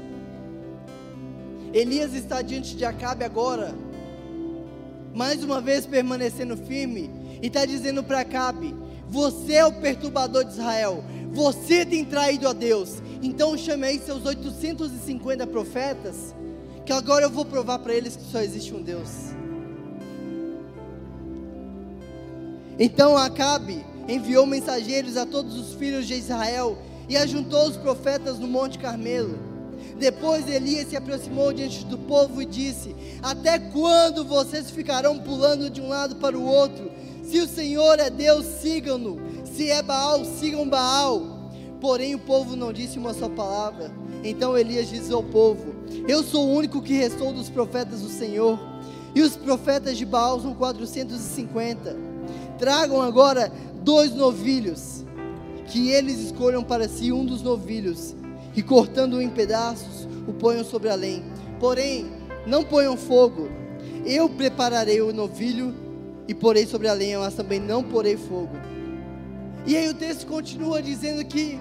Elias 1.74 2.14
está 2.14 2.40
diante 2.40 2.74
de 2.74 2.84
Acabe 2.84 3.24
agora, 3.24 3.74
mais 5.14 5.44
uma 5.44 5.60
vez 5.60 5.84
permanecendo 5.84 6.56
firme, 6.56 7.10
e 7.42 7.48
está 7.48 7.66
dizendo 7.66 8.02
para 8.02 8.20
Acabe: 8.20 8.74
Você 9.08 9.54
é 9.54 9.66
o 9.66 9.72
perturbador 9.72 10.44
de 10.44 10.52
Israel, 10.52 11.04
você 11.32 11.84
tem 11.84 12.04
traído 12.04 12.46
a 12.46 12.52
Deus, 12.52 13.02
então 13.22 13.56
chame 13.56 13.86
aí 13.86 13.98
seus 14.00 14.26
850 14.26 15.46
profetas, 15.46 16.34
que 16.84 16.92
agora 16.92 17.24
eu 17.24 17.30
vou 17.30 17.44
provar 17.44 17.78
para 17.78 17.94
eles 17.94 18.16
que 18.16 18.24
só 18.24 18.40
existe 18.40 18.74
um 18.74 18.82
Deus. 18.82 19.08
Então 22.78 23.16
Acabe 23.16 23.84
enviou 24.08 24.44
mensageiros 24.44 25.16
a 25.16 25.24
todos 25.24 25.56
os 25.56 25.74
filhos 25.74 26.06
de 26.06 26.14
Israel 26.14 26.76
e 27.08 27.16
ajuntou 27.16 27.68
os 27.68 27.76
profetas 27.76 28.38
no 28.38 28.48
Monte 28.48 28.78
Carmelo. 28.78 29.38
Depois 29.98 30.48
Elias 30.48 30.88
se 30.88 30.96
aproximou 30.96 31.52
diante 31.52 31.84
do 31.84 31.98
povo 31.98 32.42
e 32.42 32.46
disse: 32.46 32.94
Até 33.22 33.58
quando 33.58 34.24
vocês 34.24 34.70
ficarão 34.70 35.18
pulando 35.18 35.70
de 35.70 35.80
um 35.80 35.88
lado 35.88 36.16
para 36.16 36.36
o 36.36 36.44
outro? 36.44 36.90
Se 37.22 37.38
o 37.38 37.46
Senhor 37.46 38.00
é 38.00 38.10
Deus, 38.10 38.44
sigam-no. 38.60 39.20
Se 39.46 39.70
é 39.70 39.80
Baal, 39.82 40.24
sigam 40.24 40.68
Baal. 40.68 41.31
Porém, 41.82 42.14
o 42.14 42.18
povo 42.20 42.54
não 42.54 42.72
disse 42.72 42.96
uma 42.96 43.12
só 43.12 43.28
palavra. 43.28 43.90
Então 44.22 44.56
Elias 44.56 44.88
disse 44.88 45.12
ao 45.12 45.20
povo: 45.20 45.74
Eu 46.06 46.22
sou 46.22 46.46
o 46.46 46.54
único 46.54 46.80
que 46.80 46.94
restou 46.94 47.32
dos 47.32 47.50
profetas 47.50 48.02
do 48.02 48.08
Senhor. 48.08 48.56
E 49.12 49.20
os 49.20 49.36
profetas 49.36 49.98
de 49.98 50.06
Baal 50.06 50.40
são 50.40 50.54
450. 50.54 51.96
Tragam 52.56 53.02
agora 53.02 53.52
dois 53.82 54.14
novilhos, 54.14 55.04
que 55.66 55.90
eles 55.90 56.20
escolham 56.20 56.62
para 56.62 56.88
si 56.88 57.12
um 57.12 57.26
dos 57.26 57.42
novilhos, 57.42 58.14
e 58.54 58.62
cortando-o 58.62 59.20
em 59.20 59.28
pedaços, 59.28 60.08
o 60.28 60.32
ponham 60.32 60.64
sobre 60.64 60.88
a 60.88 60.94
lenha. 60.94 61.24
Porém, 61.58 62.06
não 62.46 62.62
ponham 62.62 62.96
fogo. 62.96 63.48
Eu 64.06 64.28
prepararei 64.28 65.00
o 65.00 65.12
novilho 65.12 65.74
e 66.28 66.34
porei 66.34 66.64
sobre 66.64 66.86
a 66.86 66.92
lenha, 66.92 67.18
mas 67.18 67.34
também 67.34 67.58
não 67.58 67.82
porei 67.82 68.16
fogo. 68.16 68.71
E 69.64 69.76
aí 69.76 69.88
o 69.88 69.94
texto 69.94 70.26
continua 70.26 70.82
dizendo 70.82 71.24
que 71.24 71.60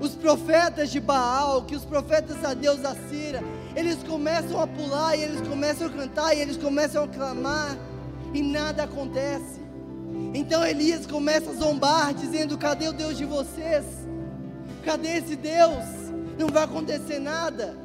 os 0.00 0.14
profetas 0.14 0.90
de 0.90 1.00
Baal, 1.00 1.62
que 1.62 1.74
os 1.74 1.84
profetas 1.84 2.36
da 2.38 2.54
deusa 2.54 2.96
Cira, 3.08 3.42
eles 3.74 4.02
começam 4.02 4.60
a 4.60 4.66
pular 4.66 5.16
e 5.16 5.22
eles 5.22 5.46
começam 5.46 5.88
a 5.88 5.90
cantar 5.90 6.34
e 6.34 6.40
eles 6.40 6.56
começam 6.56 7.04
a 7.04 7.08
clamar 7.08 7.76
e 8.32 8.42
nada 8.42 8.84
acontece. 8.84 9.60
Então 10.32 10.64
Elias 10.64 11.06
começa 11.06 11.50
a 11.50 11.54
zombar, 11.54 12.14
dizendo: 12.14 12.56
Cadê 12.56 12.88
o 12.88 12.92
Deus 12.92 13.18
de 13.18 13.24
vocês? 13.24 13.84
Cadê 14.84 15.18
esse 15.18 15.36
Deus? 15.36 15.84
Não 16.38 16.48
vai 16.48 16.64
acontecer 16.64 17.18
nada. 17.18 17.76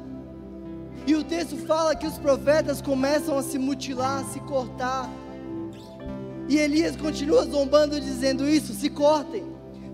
E 1.06 1.14
o 1.14 1.22
texto 1.22 1.56
fala 1.66 1.94
que 1.94 2.06
os 2.06 2.18
profetas 2.18 2.80
começam 2.80 3.38
a 3.38 3.42
se 3.42 3.58
mutilar, 3.58 4.22
a 4.22 4.24
se 4.24 4.40
cortar. 4.40 5.08
E 6.48 6.58
Elias 6.58 6.96
continua 6.96 7.44
zombando, 7.44 8.00
dizendo 8.00 8.48
isso: 8.48 8.72
se 8.72 8.88
cortem. 8.88 9.44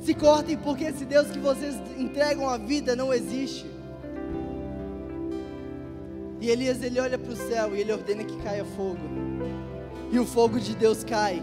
Se 0.00 0.14
cortem, 0.14 0.56
porque 0.56 0.84
esse 0.84 1.04
Deus 1.04 1.28
que 1.28 1.38
vocês 1.38 1.76
entregam 1.96 2.48
a 2.48 2.58
vida 2.58 2.96
não 2.96 3.14
existe. 3.14 3.64
E 6.40 6.50
Elias 6.50 6.82
ele 6.82 6.98
olha 6.98 7.16
para 7.16 7.32
o 7.32 7.36
céu 7.36 7.74
e 7.74 7.80
ele 7.80 7.92
ordena 7.92 8.24
que 8.24 8.36
caia 8.38 8.64
fogo. 8.64 8.98
E 10.10 10.18
o 10.18 10.26
fogo 10.26 10.58
de 10.58 10.74
Deus 10.74 11.04
cai, 11.04 11.40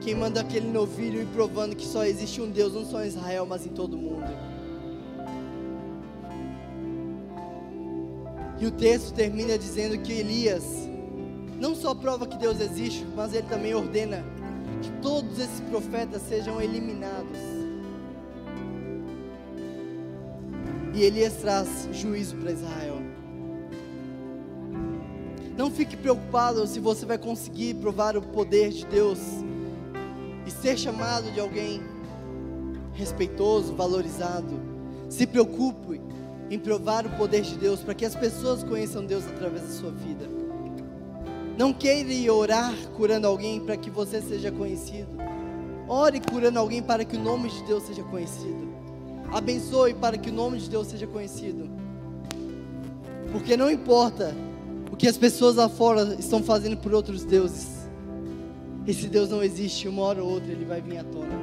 queimando 0.00 0.38
aquele 0.38 0.68
novilho 0.68 1.20
e 1.20 1.26
provando 1.26 1.74
que 1.74 1.84
só 1.84 2.04
existe 2.04 2.40
um 2.40 2.48
Deus, 2.48 2.72
não 2.72 2.84
só 2.84 3.02
em 3.02 3.08
Israel, 3.08 3.44
mas 3.44 3.66
em 3.66 3.70
todo 3.70 3.94
o 3.94 3.98
mundo. 3.98 4.30
E 8.60 8.66
o 8.66 8.70
texto 8.70 9.12
termina 9.12 9.58
dizendo 9.58 9.98
que 9.98 10.12
Elias 10.12 10.88
não 11.58 11.74
só 11.74 11.94
prova 11.94 12.26
que 12.26 12.36
Deus 12.36 12.60
existe, 12.60 13.06
mas 13.14 13.32
ele 13.32 13.46
também 13.46 13.74
ordena 13.74 14.24
que 14.82 14.90
todos 15.02 15.38
esses 15.38 15.60
profetas 15.60 16.22
sejam 16.22 16.60
eliminados. 16.60 17.38
E 20.94 21.02
Elias 21.02 21.34
traz 21.34 21.88
juízo 21.92 22.36
para 22.36 22.52
Israel. 22.52 22.96
Não 25.56 25.70
fique 25.70 25.96
preocupado 25.96 26.66
se 26.66 26.78
você 26.78 27.06
vai 27.06 27.16
conseguir 27.16 27.74
provar 27.74 28.16
o 28.16 28.22
poder 28.22 28.70
de 28.70 28.84
Deus 28.86 29.18
e 30.46 30.50
ser 30.50 30.78
chamado 30.78 31.30
de 31.32 31.40
alguém 31.40 31.82
respeitoso, 32.92 33.74
valorizado. 33.74 34.60
Se 35.08 35.26
preocupe 35.26 36.00
em 36.50 36.58
provar 36.58 37.06
o 37.06 37.10
poder 37.10 37.42
de 37.42 37.56
Deus 37.56 37.80
para 37.80 37.94
que 37.94 38.04
as 38.04 38.14
pessoas 38.14 38.62
conheçam 38.62 39.04
Deus 39.04 39.26
através 39.26 39.62
da 39.62 39.68
sua 39.68 39.90
vida. 39.90 40.35
Não 41.56 41.72
queira 41.72 42.12
ir 42.12 42.28
orar 42.28 42.74
curando 42.94 43.26
alguém 43.26 43.60
para 43.60 43.76
que 43.76 43.88
você 43.88 44.20
seja 44.20 44.52
conhecido. 44.52 45.08
Ore 45.88 46.20
curando 46.20 46.58
alguém 46.58 46.82
para 46.82 47.04
que 47.04 47.16
o 47.16 47.20
nome 47.20 47.48
de 47.48 47.62
Deus 47.62 47.84
seja 47.84 48.02
conhecido. 48.02 48.74
Abençoe 49.32 49.94
para 49.94 50.18
que 50.18 50.30
o 50.30 50.32
nome 50.32 50.58
de 50.58 50.68
Deus 50.68 50.88
seja 50.88 51.06
conhecido. 51.06 51.70
Porque 53.32 53.56
não 53.56 53.70
importa 53.70 54.34
o 54.90 54.96
que 54.96 55.08
as 55.08 55.16
pessoas 55.16 55.56
lá 55.56 55.68
fora 55.68 56.16
estão 56.18 56.42
fazendo 56.42 56.76
por 56.76 56.92
outros 56.92 57.24
deuses. 57.24 57.88
Esse 58.86 59.08
Deus 59.08 59.30
não 59.30 59.42
existe, 59.42 59.88
uma 59.88 60.02
hora 60.02 60.22
ou 60.22 60.30
outra 60.30 60.52
ele 60.52 60.64
vai 60.64 60.80
vir 60.80 60.98
à 60.98 61.04
tona. 61.04 61.34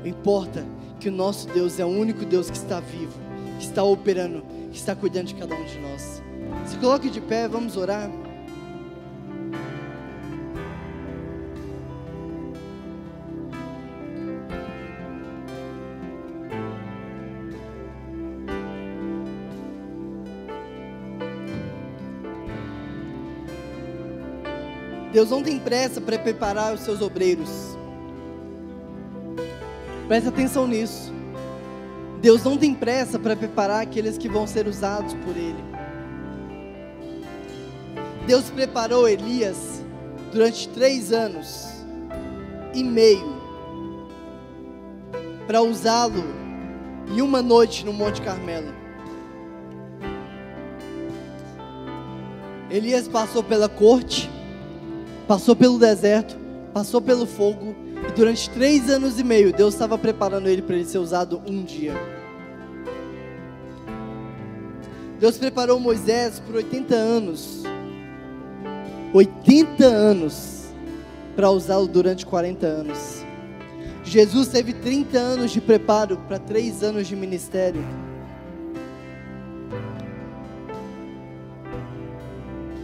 Não 0.00 0.06
importa 0.06 0.64
que 0.98 1.08
o 1.08 1.12
nosso 1.12 1.48
Deus 1.48 1.78
é 1.78 1.84
o 1.84 1.88
único 1.88 2.24
Deus 2.24 2.50
que 2.50 2.56
está 2.56 2.80
vivo, 2.80 3.18
que 3.58 3.66
está 3.66 3.82
operando, 3.82 4.42
que 4.70 4.78
está 4.78 4.94
cuidando 4.94 5.26
de 5.26 5.34
cada 5.34 5.54
um 5.54 5.64
de 5.64 5.78
nós. 5.78 6.22
Se 6.66 6.76
coloque 6.78 7.10
de 7.10 7.20
pé, 7.20 7.48
vamos 7.48 7.76
orar. 7.76 8.10
Deus 25.12 25.30
não 25.30 25.42
tem 25.42 25.58
pressa 25.58 26.00
para 26.00 26.18
preparar 26.18 26.72
os 26.74 26.80
seus 26.80 27.02
obreiros. 27.02 27.50
Presta 30.06 30.28
atenção 30.28 30.66
nisso. 30.66 31.12
Deus 32.20 32.44
não 32.44 32.56
tem 32.56 32.74
pressa 32.74 33.18
para 33.18 33.34
preparar 33.34 33.82
aqueles 33.82 34.18
que 34.18 34.28
vão 34.28 34.46
ser 34.46 34.66
usados 34.66 35.14
por 35.14 35.36
Ele. 35.36 35.64
Deus 38.26 38.50
preparou 38.50 39.08
Elias 39.08 39.82
durante 40.32 40.68
três 40.68 41.12
anos 41.12 41.66
e 42.74 42.84
meio 42.84 43.40
para 45.46 45.62
usá-lo 45.62 46.22
em 47.08 47.20
uma 47.20 47.42
noite 47.42 47.84
no 47.84 47.92
Monte 47.92 48.22
Carmelo. 48.22 48.72
Elias 52.70 53.08
passou 53.08 53.42
pela 53.42 53.68
corte, 53.68 54.30
passou 55.30 55.54
pelo 55.54 55.78
deserto, 55.78 56.36
passou 56.74 57.00
pelo 57.00 57.24
fogo, 57.24 57.72
e 58.08 58.10
durante 58.16 58.50
três 58.50 58.90
anos 58.90 59.16
e 59.20 59.22
meio, 59.22 59.52
Deus 59.52 59.74
estava 59.74 59.96
preparando 59.96 60.48
ele 60.48 60.60
para 60.60 60.74
ele 60.74 60.84
ser 60.84 60.98
usado 60.98 61.40
um 61.46 61.62
dia. 61.62 61.94
Deus 65.20 65.38
preparou 65.38 65.78
Moisés 65.78 66.40
por 66.40 66.56
80 66.56 66.96
anos. 66.96 67.62
80 69.14 69.84
anos 69.84 70.64
para 71.36 71.48
usá-lo 71.48 71.86
durante 71.86 72.26
40 72.26 72.66
anos. 72.66 73.24
Jesus 74.02 74.48
teve 74.48 74.72
30 74.72 75.16
anos 75.16 75.52
de 75.52 75.60
preparo 75.60 76.16
para 76.26 76.40
3 76.40 76.82
anos 76.82 77.06
de 77.06 77.14
ministério. 77.14 77.84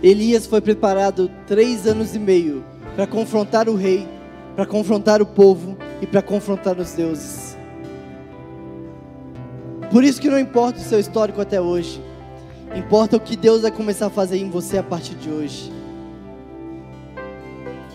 Elias 0.02 0.46
foi 0.46 0.60
preparado 0.60 1.30
três 1.46 1.86
anos 1.86 2.14
e 2.14 2.18
meio 2.18 2.64
para 2.94 3.06
confrontar 3.06 3.68
o 3.68 3.74
rei, 3.74 4.06
para 4.54 4.66
confrontar 4.66 5.22
o 5.22 5.26
povo 5.26 5.76
e 6.02 6.06
para 6.06 6.20
confrontar 6.20 6.78
os 6.78 6.92
deuses. 6.92 7.56
Por 9.90 10.04
isso 10.04 10.20
que 10.20 10.28
não 10.28 10.38
importa 10.38 10.80
o 10.80 10.82
seu 10.82 11.00
histórico 11.00 11.40
até 11.40 11.60
hoje, 11.60 12.02
importa 12.74 13.16
o 13.16 13.20
que 13.20 13.36
Deus 13.36 13.62
vai 13.62 13.70
começar 13.70 14.06
a 14.06 14.10
fazer 14.10 14.36
em 14.36 14.50
você 14.50 14.76
a 14.76 14.82
partir 14.82 15.14
de 15.14 15.30
hoje. 15.30 15.72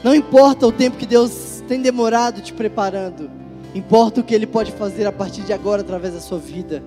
Não 0.04 0.16
importa 0.16 0.66
o 0.66 0.72
tempo 0.72 0.98
que 0.98 1.06
Deus 1.06 1.64
tem 1.68 1.82
demorado 1.82 2.42
te 2.42 2.52
preparando, 2.52 3.30
importa 3.76 4.22
o 4.22 4.24
que 4.24 4.34
Ele 4.34 4.48
pode 4.48 4.72
fazer 4.72 5.06
a 5.06 5.12
partir 5.12 5.42
de 5.44 5.54
agora 5.54 5.82
através 5.82 6.16
da 6.16 6.20
sua 6.20 6.40
vida. 6.40 6.82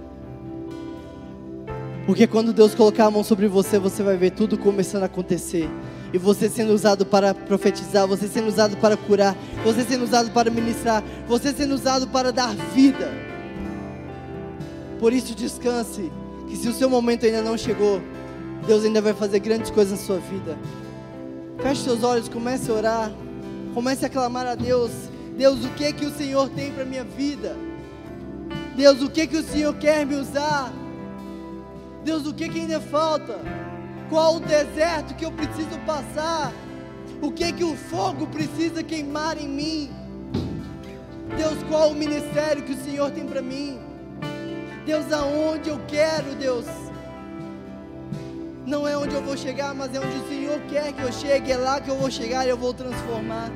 Porque 2.07 2.27
quando 2.27 2.53
Deus 2.53 2.75
colocar 2.75 3.07
a 3.07 3.11
mão 3.11 3.25
sobre 3.25 3.49
você, 3.49 3.79
você 3.79 4.03
vai 4.03 4.17
ver 4.17 4.31
tudo 4.33 4.59
começando 4.59 5.05
a 5.05 5.07
acontecer. 5.07 5.69
E 6.13 6.19
você 6.19 6.51
sendo 6.51 6.73
usado 6.73 7.07
para 7.07 7.35
profetizar, 7.35 8.07
você 8.07 8.29
sendo 8.29 8.49
usado 8.49 8.77
para 8.77 8.97
curar, 8.97 9.35
você 9.65 9.83
sendo 9.83 10.05
usado 10.05 10.31
para 10.31 10.51
ministrar, 10.51 11.03
você 11.27 11.53
sendo 11.53 11.75
usado 11.75 12.07
para 12.07 12.31
dar 12.31 12.55
vida. 12.75 13.11
Por 15.01 15.13
isso 15.13 15.35
descanse, 15.35 16.13
que 16.49 16.57
se 16.57 16.69
o 16.69 16.75
seu 16.75 16.91
momento 16.91 17.25
ainda 17.25 17.43
não 17.43 17.57
chegou, 17.57 18.01
Deus 18.67 18.85
ainda 18.85 19.01
vai 19.01 19.15
fazer 19.15 19.39
grandes 19.39 19.71
coisas 19.71 19.99
na 19.99 20.07
sua 20.07 20.19
vida. 20.19 20.59
Feche 21.63 21.83
seus 21.83 22.03
olhos, 22.03 22.29
comece 22.29 22.71
a 22.71 22.75
orar, 22.75 23.13
comece 23.73 24.05
a 24.05 24.11
clamar 24.11 24.47
a 24.47 24.55
Deus. 24.55 24.91
Deus, 25.37 25.65
o 25.65 25.69
que 25.71 25.93
que 25.93 26.05
o 26.05 26.15
Senhor 26.15 26.51
tem 26.51 26.71
para 26.71 26.85
minha 26.85 27.03
vida? 27.03 27.57
Deus, 28.77 29.03
o 29.03 29.11
que 29.11 29.27
que 29.27 29.37
o 29.37 29.43
Senhor 29.43 29.75
quer 29.75 30.05
me 30.05 30.17
usar? 30.17 30.73
Deus, 32.05 32.27
o 32.27 32.35
que, 32.35 32.49
que 32.51 32.61
ainda 32.61 32.81
falta? 32.81 33.39
Qual 34.11 34.37
o 34.37 34.41
deserto 34.41 35.15
que 35.15 35.25
eu 35.25 35.33
preciso 35.33 35.79
passar? 35.87 36.53
O 37.23 37.33
que 37.33 37.51
que 37.51 37.65
o 37.65 37.75
fogo 37.75 38.27
precisa 38.27 38.83
queimar 38.83 39.39
em 39.41 39.49
mim? 39.49 39.91
Deus, 41.35 41.63
qual 41.69 41.91
o 41.91 41.95
ministério 41.95 42.63
que 42.63 42.73
o 42.73 42.85
Senhor 42.85 43.11
tem 43.11 43.27
para 43.27 43.41
mim? 43.41 43.81
Deus, 44.85 45.11
aonde 45.11 45.71
eu 45.71 45.81
quero, 45.89 46.35
Deus? 46.35 46.67
Não 48.67 48.87
é 48.87 48.97
onde 48.97 49.15
eu 49.15 49.23
vou 49.23 49.37
chegar, 49.37 49.75
mas 49.75 49.95
é 49.95 49.99
onde 49.99 50.19
o 50.19 50.29
Senhor 50.29 50.61
quer 50.69 50.93
que 50.93 51.03
eu 51.03 51.13
chegue. 51.13 51.53
É 51.53 51.57
lá 51.57 51.81
que 51.81 51.91
eu 51.91 51.97
vou 51.97 52.11
chegar 52.11 52.45
e 52.45 52.51
eu 52.51 52.57
vou 52.57 52.75
transformar. 52.75 53.51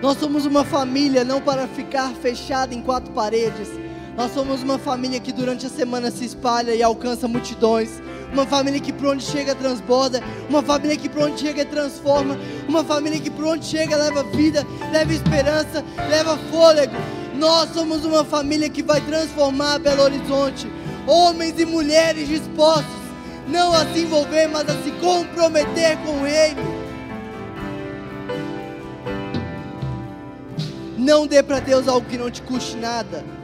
Nós 0.00 0.16
somos 0.18 0.46
uma 0.46 0.64
família 0.64 1.22
não 1.22 1.40
para 1.40 1.66
ficar 1.68 2.14
fechada 2.14 2.74
em 2.74 2.80
quatro 2.80 3.12
paredes 3.12 3.85
nós 4.16 4.32
somos 4.32 4.62
uma 4.62 4.78
família 4.78 5.20
que 5.20 5.30
durante 5.30 5.66
a 5.66 5.68
semana 5.68 6.10
se 6.10 6.24
espalha 6.24 6.74
e 6.74 6.82
alcança 6.82 7.28
multidões. 7.28 8.00
Uma 8.32 8.46
família 8.46 8.80
que 8.80 8.92
por 8.92 9.08
onde 9.08 9.22
chega 9.22 9.54
transborda. 9.54 10.22
Uma 10.48 10.62
família 10.62 10.96
que 10.96 11.08
por 11.08 11.24
onde 11.24 11.38
chega 11.38 11.66
transforma. 11.66 12.38
Uma 12.66 12.82
família 12.82 13.20
que 13.20 13.30
por 13.30 13.44
onde 13.44 13.66
chega 13.66 13.94
leva 13.94 14.22
vida, 14.24 14.66
leva 14.90 15.12
esperança, 15.12 15.84
leva 16.08 16.38
fôlego. 16.50 16.96
Nós 17.34 17.70
somos 17.74 18.06
uma 18.06 18.24
família 18.24 18.70
que 18.70 18.82
vai 18.82 19.02
transformar 19.02 19.78
Belo 19.80 20.02
Horizonte. 20.02 20.66
Homens 21.06 21.60
e 21.60 21.66
mulheres 21.66 22.26
dispostos 22.26 23.06
não 23.46 23.74
a 23.74 23.84
se 23.92 24.00
envolver, 24.00 24.48
mas 24.48 24.66
a 24.68 24.82
se 24.82 24.90
comprometer 24.92 25.98
com 25.98 26.12
o 26.12 26.24
Reino. 26.24 26.62
Não 30.96 31.26
dê 31.26 31.42
para 31.42 31.60
Deus 31.60 31.86
algo 31.86 32.08
que 32.08 32.16
não 32.16 32.30
te 32.30 32.40
custe 32.40 32.76
nada. 32.76 33.35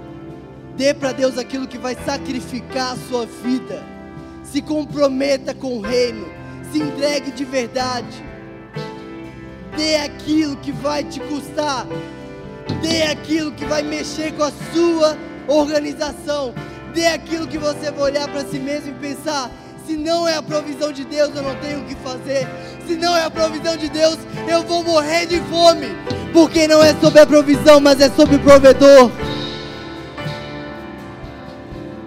Dê 0.77 0.95
para 0.95 1.13
Deus 1.13 1.37
aquilo 1.37 1.67
que 1.67 1.79
vai 1.79 1.97
sacrificar 2.07 2.93
a 2.93 2.97
sua 3.09 3.27
vida. 3.27 3.83
Se 4.43 4.63
comprometa 4.63 5.55
com 5.55 5.79
o 5.79 5.81
reino. 5.81 6.27
Se 6.73 6.79
entregue 6.79 7.31
de 7.31 7.45
verdade. 7.45 8.25
Dê 9.77 9.97
aquilo 9.97 10.57
que 10.57 10.73
vai 10.73 11.05
te 11.05 11.21
custar. 11.21 11.87
Dê 12.81 13.03
aquilo 13.03 13.53
que 13.53 13.65
vai 13.65 13.83
mexer 13.83 14.33
com 14.33 14.45
a 14.45 14.53
sua 14.73 15.17
organização. 15.47 16.55
Dê 16.95 17.07
aquilo 17.07 17.47
que 17.47 17.59
você 17.59 17.91
vai 17.91 18.03
olhar 18.11 18.29
para 18.29 18.45
si 18.45 18.59
mesmo 18.59 18.91
e 18.91 18.95
pensar: 18.95 19.51
se 19.87 19.97
não 19.97 20.27
é 20.29 20.37
a 20.37 20.43
provisão 20.43 20.93
de 20.93 21.05
Deus, 21.05 21.35
eu 21.35 21.43
não 21.43 21.55
tenho 21.57 21.81
o 21.81 21.85
que 21.85 21.95
fazer. 21.97 22.47
Se 22.87 22.97
não 22.97 23.17
é 23.17 23.25
a 23.25 23.31
provisão 23.31 23.77
de 23.77 23.89
Deus, 23.89 24.19
eu 24.49 24.63
vou 24.63 24.83
morrer 24.83 25.27
de 25.27 25.41
fome. 25.43 25.89
Porque 26.33 26.67
não 26.67 26.83
é 26.83 26.95
sobre 26.95 27.21
a 27.21 27.27
provisão, 27.27 27.81
mas 27.81 28.01
é 28.01 28.09
sobre 28.11 28.37
o 28.37 28.41
provedor. 28.41 29.11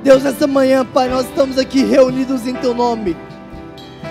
Deus, 0.06 0.24
essa 0.24 0.46
manhã, 0.46 0.86
Pai, 0.86 1.10
nós 1.10 1.26
estamos 1.26 1.58
aqui 1.58 1.84
reunidos 1.84 2.46
em 2.46 2.54
Teu 2.54 2.76
nome. 2.76 3.18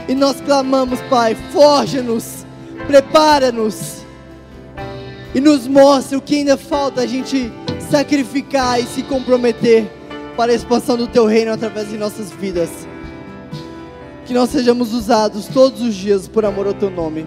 E 0.09 0.15
nós 0.17 0.41
clamamos, 0.41 1.01
Pai, 1.03 1.37
forja-nos, 1.53 2.45
prepara-nos. 2.89 4.05
E 5.33 5.39
nos 5.39 5.69
mostre 5.69 6.17
o 6.17 6.21
que 6.21 6.35
ainda 6.35 6.57
falta 6.57 7.03
a 7.03 7.07
gente 7.07 7.49
sacrificar 7.89 8.81
e 8.81 8.87
se 8.87 9.05
comprometer 9.05 9.89
para 10.37 10.51
a 10.51 10.55
expansão 10.57 10.97
do 10.97 11.07
Teu 11.07 11.27
reino 11.27 11.53
através 11.53 11.89
de 11.89 11.97
nossas 11.97 12.29
vidas. 12.33 12.71
Que 14.27 14.35
nós 14.35 14.51
sejamos 14.51 14.93
usados 14.93 15.47
todos 15.47 15.81
os 15.81 15.95
dias 15.95 16.27
por 16.27 16.45
amor 16.45 16.67
ao 16.67 16.75
Teu 16.75 16.91
nome. 16.91 17.25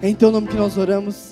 É 0.00 0.08
em 0.08 0.14
Teu 0.14 0.32
nome 0.32 0.48
que 0.48 0.56
nós 0.56 0.78
oramos. 0.78 1.29